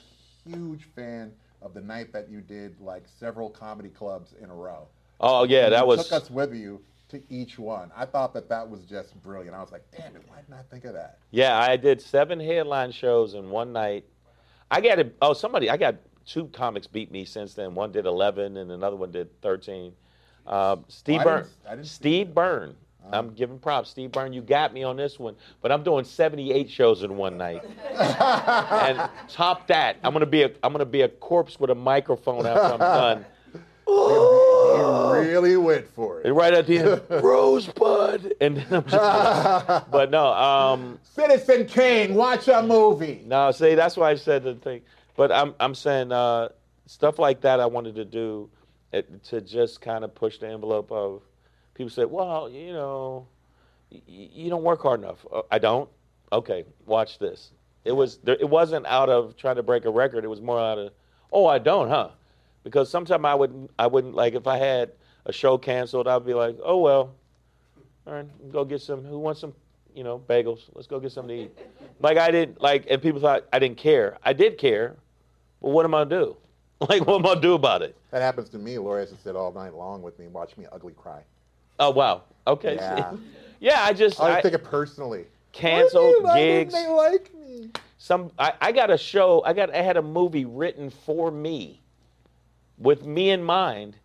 huge 0.49 0.85
fan 0.95 1.33
of 1.62 1.75
the 1.75 1.81
night 1.81 2.12
that 2.12 2.31
you 2.31 2.41
did 2.41 2.81
like 2.81 3.03
several 3.19 3.51
comedy 3.51 3.89
clubs 3.89 4.35
in 4.41 4.51
a 4.51 4.55
row. 4.55 4.87
oh 5.21 5.43
yeah, 5.43 5.69
that 5.71 5.85
was. 5.85 6.05
took 6.09 6.23
us 6.23 6.31
with 6.31 6.55
you 6.55 6.81
to 7.09 7.22
each 7.32 7.59
one. 7.59 7.90
I 7.96 8.04
thought 8.04 8.34
that 8.34 8.48
that 8.48 8.68
was 8.68 8.82
just 8.84 9.20
brilliant. 9.22 9.54
I 9.54 9.61
was 9.61 9.72
like, 9.72 9.84
damn 9.96 10.16
it, 10.16 10.22
why 10.28 10.36
didn't 10.40 10.54
I 10.54 10.62
think 10.70 10.84
of 10.84 10.92
that? 10.94 11.18
Yeah, 11.30 11.59
I 11.59 11.76
did 11.76 12.00
seven 12.00 12.40
headline 12.40 12.90
shows 12.92 13.34
in 13.34 13.50
one 13.50 13.72
night. 13.72 14.04
I 14.70 14.80
got 14.80 14.98
it. 14.98 15.16
Oh, 15.22 15.32
somebody. 15.32 15.70
I 15.70 15.76
got 15.76 15.96
two 16.26 16.46
comics 16.48 16.86
beat 16.88 17.12
me 17.12 17.24
since 17.24 17.54
then. 17.54 17.74
One 17.74 17.92
did 17.92 18.07
eleven, 18.07 18.57
and 18.57 18.72
another 18.72 18.96
one 18.96 19.12
did 19.12 19.40
thirteen. 19.42 19.92
Uh, 20.46 20.76
Steve 20.88 21.20
I 21.20 21.24
Byrne. 21.24 21.42
didn't- 21.42 21.52
I 21.68 21.74
didn't 21.76 21.86
Steve 21.86 22.34
Byrne. 22.34 22.76
I'm 23.12 23.34
giving 23.34 23.61
props. 23.61 23.90
Steve 23.90 24.11
Byrne, 24.11 24.32
you 24.32 24.42
got 24.42 24.74
me 24.74 24.82
on 24.82 24.96
this 24.96 25.16
one, 25.16 25.36
but 25.62 25.70
I'm 25.70 25.84
doing 25.84 26.04
78 26.04 26.68
shows 26.68 27.04
in 27.04 27.16
one 27.16 27.38
night. 27.38 27.62
and 27.88 29.09
top 29.28 29.68
that, 29.68 29.98
I'm 30.02 30.12
gonna 30.12 30.26
be 30.26 30.42
a 30.42 30.50
I'm 30.64 30.72
gonna 30.72 30.84
be 30.84 31.02
a 31.02 31.09
corpse 31.09 31.61
with 31.61 31.70
a 31.70 31.74
microphone 31.76 32.44
after 32.46 32.72
I'm 32.74 32.78
done. 32.80 33.24
You 34.77 35.31
really 35.31 35.57
went 35.57 35.89
for 35.89 36.20
it. 36.20 36.27
And 36.27 36.37
right 36.37 36.53
at 36.55 36.66
the 36.66 36.79
end, 36.79 37.03
Rosebud, 37.22 38.35
and 38.41 38.57
then 38.59 38.66
I'm 38.70 38.85
just. 38.85 39.91
but 39.91 40.11
no, 40.11 40.33
um, 40.33 40.99
Citizen 41.03 41.66
Kane, 41.66 42.14
watch 42.14 42.49
a 42.49 42.62
movie. 42.62 43.22
no. 43.27 43.51
See, 43.53 43.74
that's 43.74 43.97
why 43.97 44.11
I 44.11 44.14
said 44.16 44.45
the 44.45 44.55
thing. 44.55 44.83
But 45.16 45.33
I'm 45.33 45.55
I'm 45.61 45.74
saying 45.74 46.12
uh, 46.12 46.49
stuff 46.87 47.18
like 47.18 47.41
that. 47.43 47.61
I 47.61 47.66
wanted 47.66 47.95
to 47.97 48.05
do 48.05 48.51
it, 48.93 49.24
to 49.24 49.41
just 49.41 49.81
kind 49.81 50.05
of 50.05 50.14
push 50.14 50.39
the 50.39 50.49
envelope 50.49 50.91
of. 50.93 51.22
People 51.74 51.91
say, 51.91 52.07
well, 52.07 52.49
you 52.49 52.72
know, 52.72 53.27
y- 53.93 54.01
y- 54.09 54.29
you 54.33 54.49
don't 54.49 54.62
work 54.62 54.81
hard 54.83 55.01
enough. 55.01 55.27
Uh, 55.31 55.43
I 55.51 55.59
don't. 55.59 55.89
Okay, 56.33 56.64
watch 56.87 57.18
this. 57.18 57.51
It 57.85 57.93
was 57.93 58.16
there, 58.24 58.37
it 58.41 58.49
wasn't 58.49 58.87
out 58.87 59.09
of 59.11 59.37
trying 59.37 59.57
to 59.57 59.62
break 59.62 59.85
a 59.85 59.91
record. 59.91 60.24
It 60.24 60.29
was 60.29 60.41
more 60.41 60.59
out 60.59 60.79
of, 60.79 60.93
oh, 61.33 61.47
I 61.47 61.59
don't, 61.59 61.89
huh? 61.91 62.09
Because 62.67 62.91
sometimes 62.91 63.25
I 63.25 63.33
wouldn't 63.33 63.71
I 63.79 63.87
wouldn't 63.87 64.17
like 64.17 64.35
if 64.35 64.49
I 64.49 64.59
had 64.59 64.91
a 65.25 65.33
show 65.33 65.57
canceled, 65.57 66.09
I'd 66.09 66.27
be 66.27 66.35
like, 66.35 66.59
oh 66.64 66.79
well, 66.79 67.14
all 68.05 68.12
right, 68.12 68.27
go 68.51 68.64
get 68.64 68.81
some. 68.81 69.05
Who 69.05 69.21
wants 69.21 69.41
some, 69.41 69.55
you 69.95 70.03
know, 70.03 70.19
bagels? 70.19 70.62
Let's 70.75 70.89
go 70.89 70.99
get 70.99 71.12
something 71.12 71.37
to 71.37 71.43
eat. 71.45 71.59
Like 72.01 72.19
I 72.19 72.31
didn't 72.31 72.61
like, 72.61 72.85
and 72.91 73.01
people 73.01 73.21
thought 73.23 73.45
I 73.55 73.59
didn't 73.59 73.79
care. 73.79 74.19
I 74.23 74.33
did 74.35 74.59
care, 74.59 74.97
but 75.62 75.71
what 75.71 75.87
am 75.87 75.95
I 75.95 76.01
gonna 76.05 76.11
do? 76.25 76.37
Like 76.89 77.07
what 77.07 77.21
am 77.21 77.25
I 77.25 77.29
gonna 77.31 77.41
do 77.41 77.55
about 77.55 77.81
it? 77.83 77.97
That 78.11 78.21
happens 78.21 78.49
to 78.51 78.59
me. 78.59 78.77
Laura 78.79 79.01
has 79.01 79.11
to 79.11 79.17
sit 79.17 79.35
all 79.37 79.53
night 79.53 79.73
long 79.73 80.03
with 80.03 80.19
me 80.19 80.25
and 80.27 80.35
watch 80.35 80.57
me 80.59 80.67
ugly 80.73 80.93
cry. 80.93 81.23
Oh 81.79 81.91
wow. 81.91 82.25
Okay. 82.49 82.75
Yeah. 82.75 83.14
yeah. 83.61 83.83
I 83.83 83.93
just 83.93 84.21
I 84.21 84.39
I 84.39 84.41
take 84.43 84.53
it 84.55 84.64
personally. 84.64 85.25
canceled 85.53 86.17
Why 86.25 86.37
gigs. 86.39 86.75
didn't 86.75 86.89
they 86.89 86.93
like 86.93 87.33
me? 87.35 87.71
Some 87.97 88.31
I, 88.39 88.53
I 88.61 88.73
got 88.73 88.91
a 88.91 88.99
show. 88.99 89.43
I 89.47 89.53
got 89.55 89.73
I 89.73 89.83
had 89.83 89.97
a 89.97 90.03
movie 90.03 90.45
written 90.45 90.91
for 90.91 91.31
me, 91.31 91.81
with 92.79 93.05
me 93.05 93.31
in 93.31 93.43
mind, 93.43 93.97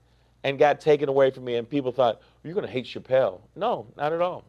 and 0.44 0.58
got 0.58 0.82
taken 0.82 1.10
away 1.10 1.32
from 1.32 1.46
me. 1.46 1.56
And 1.56 1.70
people 1.70 1.92
thought 1.92 2.22
you're 2.44 2.54
gonna 2.54 2.68
hate 2.68 2.86
Chappelle. 2.86 3.42
No, 3.56 3.88
not 3.98 4.14
at 4.14 4.22
all. 4.22 4.44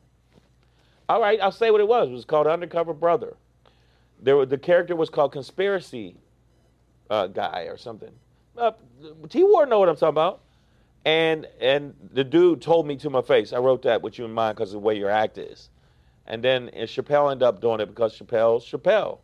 All 1.08 1.20
right, 1.20 1.40
I'll 1.40 1.52
say 1.52 1.70
what 1.70 1.80
it 1.80 1.88
was. 1.88 2.08
It 2.08 2.12
was 2.12 2.24
called 2.24 2.46
Undercover 2.46 2.94
Brother. 2.94 3.36
There 4.20 4.36
was, 4.36 4.48
the 4.48 4.58
character 4.58 4.94
was 4.96 5.10
called 5.10 5.32
Conspiracy 5.32 6.16
uh, 7.10 7.26
Guy 7.26 7.62
or 7.68 7.76
something. 7.76 8.12
Uh, 8.56 8.72
T 9.28 9.42
Ward 9.42 9.68
know 9.68 9.78
what 9.78 9.88
I'm 9.88 9.96
talking 9.96 10.08
about. 10.10 10.40
And 11.04 11.48
and 11.60 11.94
the 12.12 12.22
dude 12.22 12.62
told 12.62 12.86
me 12.86 12.96
to 12.96 13.10
my 13.10 13.22
face. 13.22 13.52
I 13.52 13.58
wrote 13.58 13.82
that 13.82 14.02
with 14.02 14.18
you 14.18 14.24
in 14.24 14.32
mind 14.32 14.56
because 14.56 14.70
of 14.70 14.80
the 14.80 14.86
way 14.86 14.96
your 14.96 15.10
act 15.10 15.36
is. 15.36 15.68
And 16.26 16.42
then 16.44 16.68
and 16.70 16.88
Chappelle 16.88 17.32
ended 17.32 17.42
up 17.42 17.60
doing 17.60 17.80
it 17.80 17.86
because 17.86 18.18
Chappelle's 18.18 18.64
Chappelle. 18.64 19.18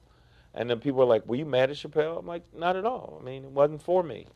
And 0.55 0.69
then 0.69 0.81
people 0.81 0.99
were 0.99 1.05
like, 1.05 1.25
"Were 1.27 1.37
you 1.37 1.45
mad 1.47 1.71
at 1.71 1.77
Chappelle?" 1.77 2.19
I'm 2.19 2.27
like, 2.27 2.43
"Not 2.53 2.75
at 2.75 2.85
all. 2.85 3.19
I 3.21 3.25
mean, 3.25 3.45
it 3.45 3.51
wasn't 3.51 3.83
for 3.83 4.03
me. 4.03 4.27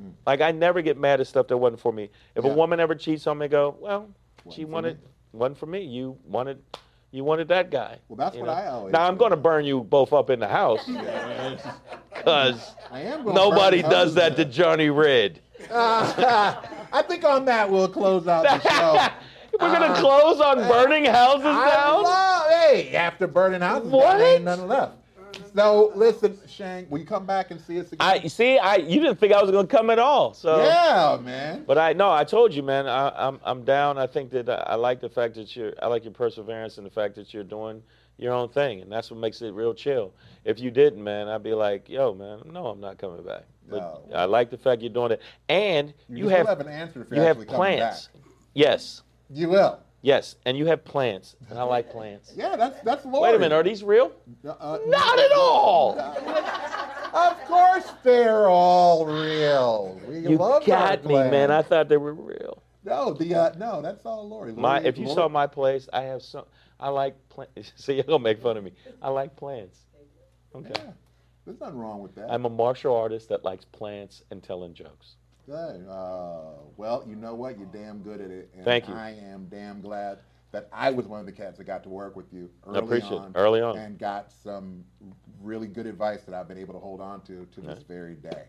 Mm. 0.00 0.12
Like 0.26 0.40
I 0.40 0.52
never 0.52 0.80
get 0.82 0.96
mad 0.98 1.20
at 1.20 1.26
stuff 1.26 1.48
that 1.48 1.56
wasn't 1.56 1.80
for 1.80 1.92
me. 1.92 2.08
If 2.34 2.44
Yeah. 2.44 2.50
a 2.50 2.54
woman 2.54 2.80
ever 2.80 2.94
cheats 2.94 3.26
on 3.26 3.38
me, 3.38 3.44
I 3.44 3.48
go, 3.48 3.76
"Well, 3.78 4.08
she 4.50 4.64
wanted 4.64 4.94
me." 5.02 5.08
wasn't 5.32 5.58
for 5.58 5.66
me. 5.66 5.80
You 5.82 6.16
wanted 6.26 6.62
you 7.10 7.24
wanted 7.24 7.48
that 7.48 7.70
guy." 7.70 7.98
Well, 8.08 8.16
that's 8.16 8.36
what 8.36 8.46
know? 8.46 8.52
I 8.52 8.66
always 8.68 8.92
Now 8.92 9.06
I'm 9.06 9.16
going 9.16 9.32
to 9.32 9.36
burn 9.36 9.64
you 9.66 9.82
both 9.82 10.12
up 10.12 10.30
in 10.30 10.40
the 10.40 10.48
house 10.48 10.80
because 12.14 12.74
nobody 13.24 13.82
does 13.82 14.14
that 14.14 14.36
to 14.36 14.44
Johnny 14.44 14.90
Red. 14.90 15.40
down. 15.68 16.14
I 16.92 17.02
think 17.06 17.24
on 17.24 17.44
that 17.46 17.70
we'll 17.70 17.88
close 17.88 18.26
out 18.28 18.42
the 18.44 18.60
show. 18.60 19.08
We're 19.60 19.70
gonna 19.70 19.92
uh, 19.92 20.00
close 20.00 20.40
on 20.40 20.56
burning 20.66 21.04
houses 21.04 21.44
I 21.44 21.70
down. 21.70 22.02
love, 22.02 22.48
hey, 22.50 22.94
after 22.96 23.26
burning 23.26 23.60
houses, 23.60 23.90
down, 23.90 24.00
What? 24.00 24.16
there 24.18 24.34
ain't 24.36 24.44
nothing 24.44 24.66
left. 24.66 24.94
So 25.54 25.92
listen, 25.94 26.38
Shang, 26.46 26.86
will 26.88 26.98
you 26.98 27.04
come 27.06 27.26
back 27.26 27.50
and 27.50 27.60
see 27.60 27.78
us 27.78 27.88
again? 27.92 27.98
I 28.00 28.14
you 28.16 28.28
see, 28.28 28.58
I 28.58 28.76
you 28.76 29.00
didn't 29.00 29.18
think 29.18 29.32
I 29.32 29.42
was 29.42 29.50
gonna 29.50 29.66
come 29.66 29.90
at 29.90 29.98
all. 29.98 30.32
So 30.34 30.64
yeah, 30.64 31.18
man. 31.22 31.64
But 31.66 31.78
I 31.78 31.92
no, 31.92 32.10
I 32.10 32.24
told 32.24 32.54
you, 32.54 32.62
man. 32.62 32.86
I, 32.86 33.10
I'm 33.28 33.38
I'm 33.44 33.64
down. 33.64 33.98
I 33.98 34.06
think 34.06 34.30
that 34.30 34.48
I, 34.48 34.54
I 34.54 34.74
like 34.76 35.00
the 35.00 35.08
fact 35.10 35.34
that 35.34 35.54
you're. 35.54 35.72
I 35.82 35.86
like 35.88 36.04
your 36.04 36.12
perseverance 36.14 36.78
and 36.78 36.86
the 36.86 36.90
fact 36.90 37.14
that 37.16 37.34
you're 37.34 37.44
doing 37.44 37.82
your 38.18 38.32
own 38.32 38.48
thing, 38.48 38.80
and 38.82 38.90
that's 38.92 39.10
what 39.10 39.20
makes 39.20 39.42
it 39.42 39.52
real 39.52 39.74
chill. 39.74 40.12
If 40.44 40.60
you 40.60 40.70
didn't, 40.70 41.02
man, 41.02 41.28
I'd 41.28 41.42
be 41.42 41.54
like, 41.54 41.88
yo, 41.88 42.14
man, 42.14 42.42
no, 42.46 42.66
I'm 42.66 42.80
not 42.80 42.98
coming 42.98 43.22
back. 43.24 43.44
But 43.68 43.78
No. 43.80 44.16
I 44.16 44.26
like 44.26 44.50
the 44.50 44.58
fact 44.58 44.82
you're 44.82 44.92
doing 44.92 45.12
it, 45.12 45.22
and 45.48 45.92
You, 46.08 46.24
you, 46.24 46.28
have, 46.28 46.46
have 46.46 46.60
an 46.60 46.68
answer 46.68 47.02
if 47.02 47.08
you're 47.10 47.16
you 47.16 47.22
have 47.22 47.36
actually 47.38 47.46
coming 47.46 47.78
plants. 47.78 48.08
back. 48.08 48.22
Yes, 48.54 49.02
You 49.30 49.48
will. 49.48 49.80
Yes, 50.02 50.36
and 50.44 50.56
you 50.58 50.66
have 50.66 50.84
plants, 50.84 51.36
and 51.48 51.58
I 51.58 51.62
like 51.62 51.90
plants. 51.90 52.32
Yeah, 52.36 52.56
that's 52.56 52.80
that's 52.82 53.04
Lori. 53.06 53.30
Wait 53.30 53.36
a 53.36 53.38
minute, 53.38 53.54
are 53.54 53.62
these 53.62 53.82
real? 53.82 54.12
Uh, 54.46 54.78
Not 54.86 55.18
at 55.18 55.32
all. 55.32 55.98
Of 57.14 57.44
course 57.44 57.92
they're 58.02 58.48
all 58.48 59.04
real. 59.04 60.00
We 60.08 60.20
You 60.20 60.38
love 60.38 60.64
got 60.64 61.04
me, 61.04 61.12
man. 61.12 61.50
I 61.50 61.60
thought 61.60 61.90
they 61.90 61.98
were 61.98 62.14
real. 62.14 62.62
No, 62.84 63.12
the 63.12 63.34
uh, 63.34 63.52
no, 63.58 63.82
that's 63.82 64.06
all 64.06 64.26
Lori. 64.26 64.52
My, 64.54 64.80
if 64.80 64.96
you 64.96 65.04
Lori- 65.04 65.14
saw 65.14 65.28
my 65.28 65.46
place, 65.46 65.90
I 65.92 66.02
have 66.04 66.22
some. 66.22 66.46
I 66.80 66.88
like 66.88 67.14
plants. 67.28 67.72
See, 67.76 67.94
you're 67.96 68.04
gonna 68.04 68.18
make 68.24 68.40
fun 68.40 68.56
of 68.56 68.64
me. 68.64 68.72
I 69.02 69.10
like 69.10 69.36
plants. 69.36 69.78
Okay. 70.54 70.72
yeah, 70.74 70.92
there's 71.44 71.60
nothing 71.60 71.78
wrong 71.78 72.00
with 72.00 72.14
that. 72.14 72.32
I'm 72.32 72.46
a 72.46 72.50
martial 72.50 72.96
artist 72.96 73.28
that 73.28 73.44
likes 73.44 73.66
plants 73.66 74.22
and 74.30 74.42
telling 74.42 74.72
jokes. 74.72 75.16
Good. 75.46 75.86
Uh, 75.88 76.60
well, 76.76 77.04
you 77.06 77.16
know 77.16 77.34
what? 77.34 77.58
You're 77.58 77.66
damn 77.66 77.98
good 77.98 78.20
at 78.20 78.30
it. 78.30 78.50
And 78.54 78.64
Thank 78.64 78.88
you. 78.88 78.94
I 78.94 79.10
am 79.10 79.46
damn 79.50 79.80
glad 79.80 80.18
that 80.52 80.68
I 80.72 80.90
was 80.90 81.06
one 81.06 81.18
of 81.18 81.26
the 81.26 81.32
cats 81.32 81.58
that 81.58 81.64
got 81.64 81.82
to 81.84 81.88
work 81.88 82.14
with 82.14 82.32
you 82.32 82.50
early 82.66 82.78
appreciate 82.78 83.12
it. 83.12 83.18
on. 83.18 83.32
Early 83.34 83.60
on. 83.60 83.76
And 83.76 83.98
got 83.98 84.30
some 84.30 84.84
really 85.42 85.66
good 85.66 85.86
advice 85.86 86.22
that 86.22 86.34
I've 86.34 86.46
been 86.46 86.58
able 86.58 86.74
to 86.74 86.80
hold 86.80 87.00
on 87.00 87.22
to 87.22 87.46
to 87.46 87.60
this 87.60 87.82
very 87.82 88.14
day. 88.14 88.44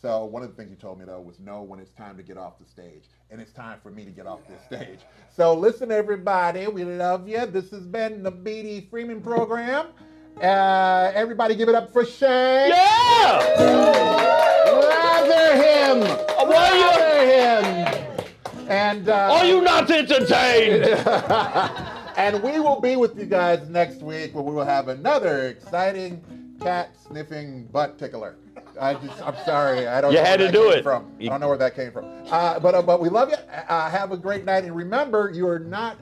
So 0.00 0.26
one 0.26 0.44
of 0.44 0.50
the 0.50 0.54
things 0.54 0.70
you 0.70 0.76
told 0.76 1.00
me 1.00 1.06
though 1.06 1.20
was 1.20 1.40
know 1.40 1.62
when 1.62 1.80
it's 1.80 1.90
time 1.90 2.16
to 2.18 2.22
get 2.22 2.36
off 2.36 2.58
the 2.58 2.66
stage, 2.66 3.04
and 3.30 3.40
it's 3.40 3.52
time 3.52 3.80
for 3.82 3.90
me 3.90 4.04
to 4.04 4.12
get 4.12 4.26
off 4.26 4.40
this 4.46 4.62
stage. 4.64 5.00
So 5.34 5.54
listen, 5.54 5.90
everybody, 5.90 6.68
we 6.68 6.84
love 6.84 7.26
you. 7.28 7.44
This 7.46 7.70
has 7.70 7.86
been 7.86 8.22
the 8.22 8.30
BD 8.30 8.88
Freeman 8.90 9.20
program. 9.20 9.86
Uh, 10.40 11.10
everybody, 11.14 11.56
give 11.56 11.68
it 11.68 11.74
up 11.74 11.92
for 11.92 12.04
Shang. 12.04 12.70
Yeah! 12.70 14.54
Lather 15.28 15.56
him. 15.56 16.00
Why 16.48 16.72
you- 16.74 17.00
Lather 17.00 17.26
him. 17.26 18.68
And 18.68 19.08
uh, 19.08 19.32
Are 19.32 19.44
you 19.46 19.62
not 19.62 19.90
entertained? 19.90 20.84
and 22.18 22.42
we 22.42 22.60
will 22.60 22.80
be 22.80 22.96
with 22.96 23.18
you 23.18 23.24
guys 23.24 23.66
next 23.70 24.02
week 24.02 24.34
where 24.34 24.44
we 24.44 24.52
will 24.54 24.64
have 24.64 24.88
another 24.88 25.48
exciting 25.48 26.22
cat 26.60 26.94
sniffing 27.06 27.66
butt 27.68 27.98
tickler. 27.98 28.36
I 28.78 28.94
just, 28.94 29.22
I'm 29.22 29.36
sorry, 29.44 29.86
I 29.86 30.00
don't. 30.00 30.12
You 30.12 30.18
know 30.18 30.24
had 30.24 30.40
where 30.40 30.52
to 30.52 30.52
that 30.52 30.64
do 30.64 30.68
came 30.70 30.78
it. 30.78 30.82
From. 30.82 31.12
I 31.20 31.24
don't 31.26 31.40
know 31.40 31.48
where 31.48 31.56
that 31.56 31.74
came 31.74 31.92
from. 31.92 32.04
Uh, 32.30 32.58
but 32.60 32.74
uh, 32.74 32.82
but 32.82 33.00
we 33.00 33.08
love 33.08 33.30
you. 33.30 33.36
Uh, 33.68 33.88
have 33.90 34.12
a 34.12 34.16
great 34.16 34.44
night, 34.44 34.64
and 34.64 34.76
remember, 34.76 35.30
you 35.34 35.48
are 35.48 35.58
not 35.58 35.96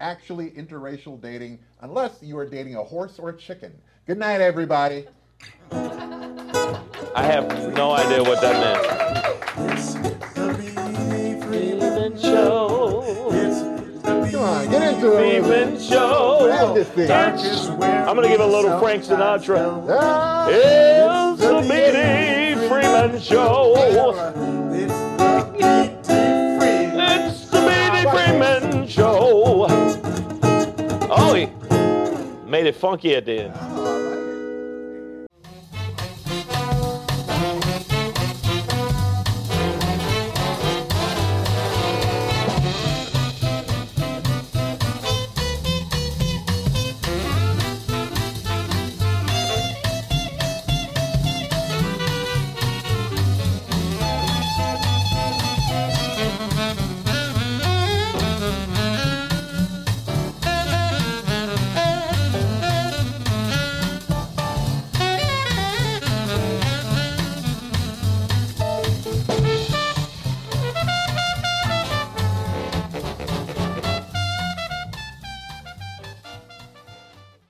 actually 0.00 0.50
interracial 0.50 1.20
dating 1.20 1.60
unless 1.80 2.22
you 2.22 2.36
are 2.38 2.46
dating 2.48 2.74
a 2.74 2.82
horse 2.82 3.18
or 3.18 3.30
a 3.30 3.36
chicken. 3.36 3.72
Good 4.06 4.18
night, 4.18 4.40
everybody. 4.40 5.06
I 7.14 7.22
have 7.22 7.48
no 7.74 7.92
idea 7.92 8.22
what 8.22 8.40
that 8.40 8.54
meant. 8.60 8.84
Show. 12.20 13.30
Come 14.02 14.34
on, 14.42 14.70
get 14.70 14.94
into 14.94 15.12
it. 15.16 15.42
Freeman 15.42 15.80
Show. 15.80 16.40
Grab 16.44 16.74
this 16.74 16.88
thing. 16.90 17.10
I'm 17.10 18.14
gonna 18.14 18.28
give 18.28 18.40
a 18.40 18.46
little 18.46 18.78
Frank 18.78 19.02
Sinatra. 19.04 19.84
Ah, 19.88 20.48
It's 20.48 21.40
the 21.40 21.60
BD 21.62 22.68
Freeman 22.68 23.20
Show. 23.20 23.74
It's 27.12 27.46
the 27.50 27.58
BD 27.58 28.04
Freeman 28.12 28.86
Show. 28.88 29.66
Oh, 31.10 31.34
he 31.34 31.48
made 32.48 32.66
it 32.66 32.76
funky 32.76 33.14
at 33.16 33.24
the 33.26 33.44
end. 33.44 33.54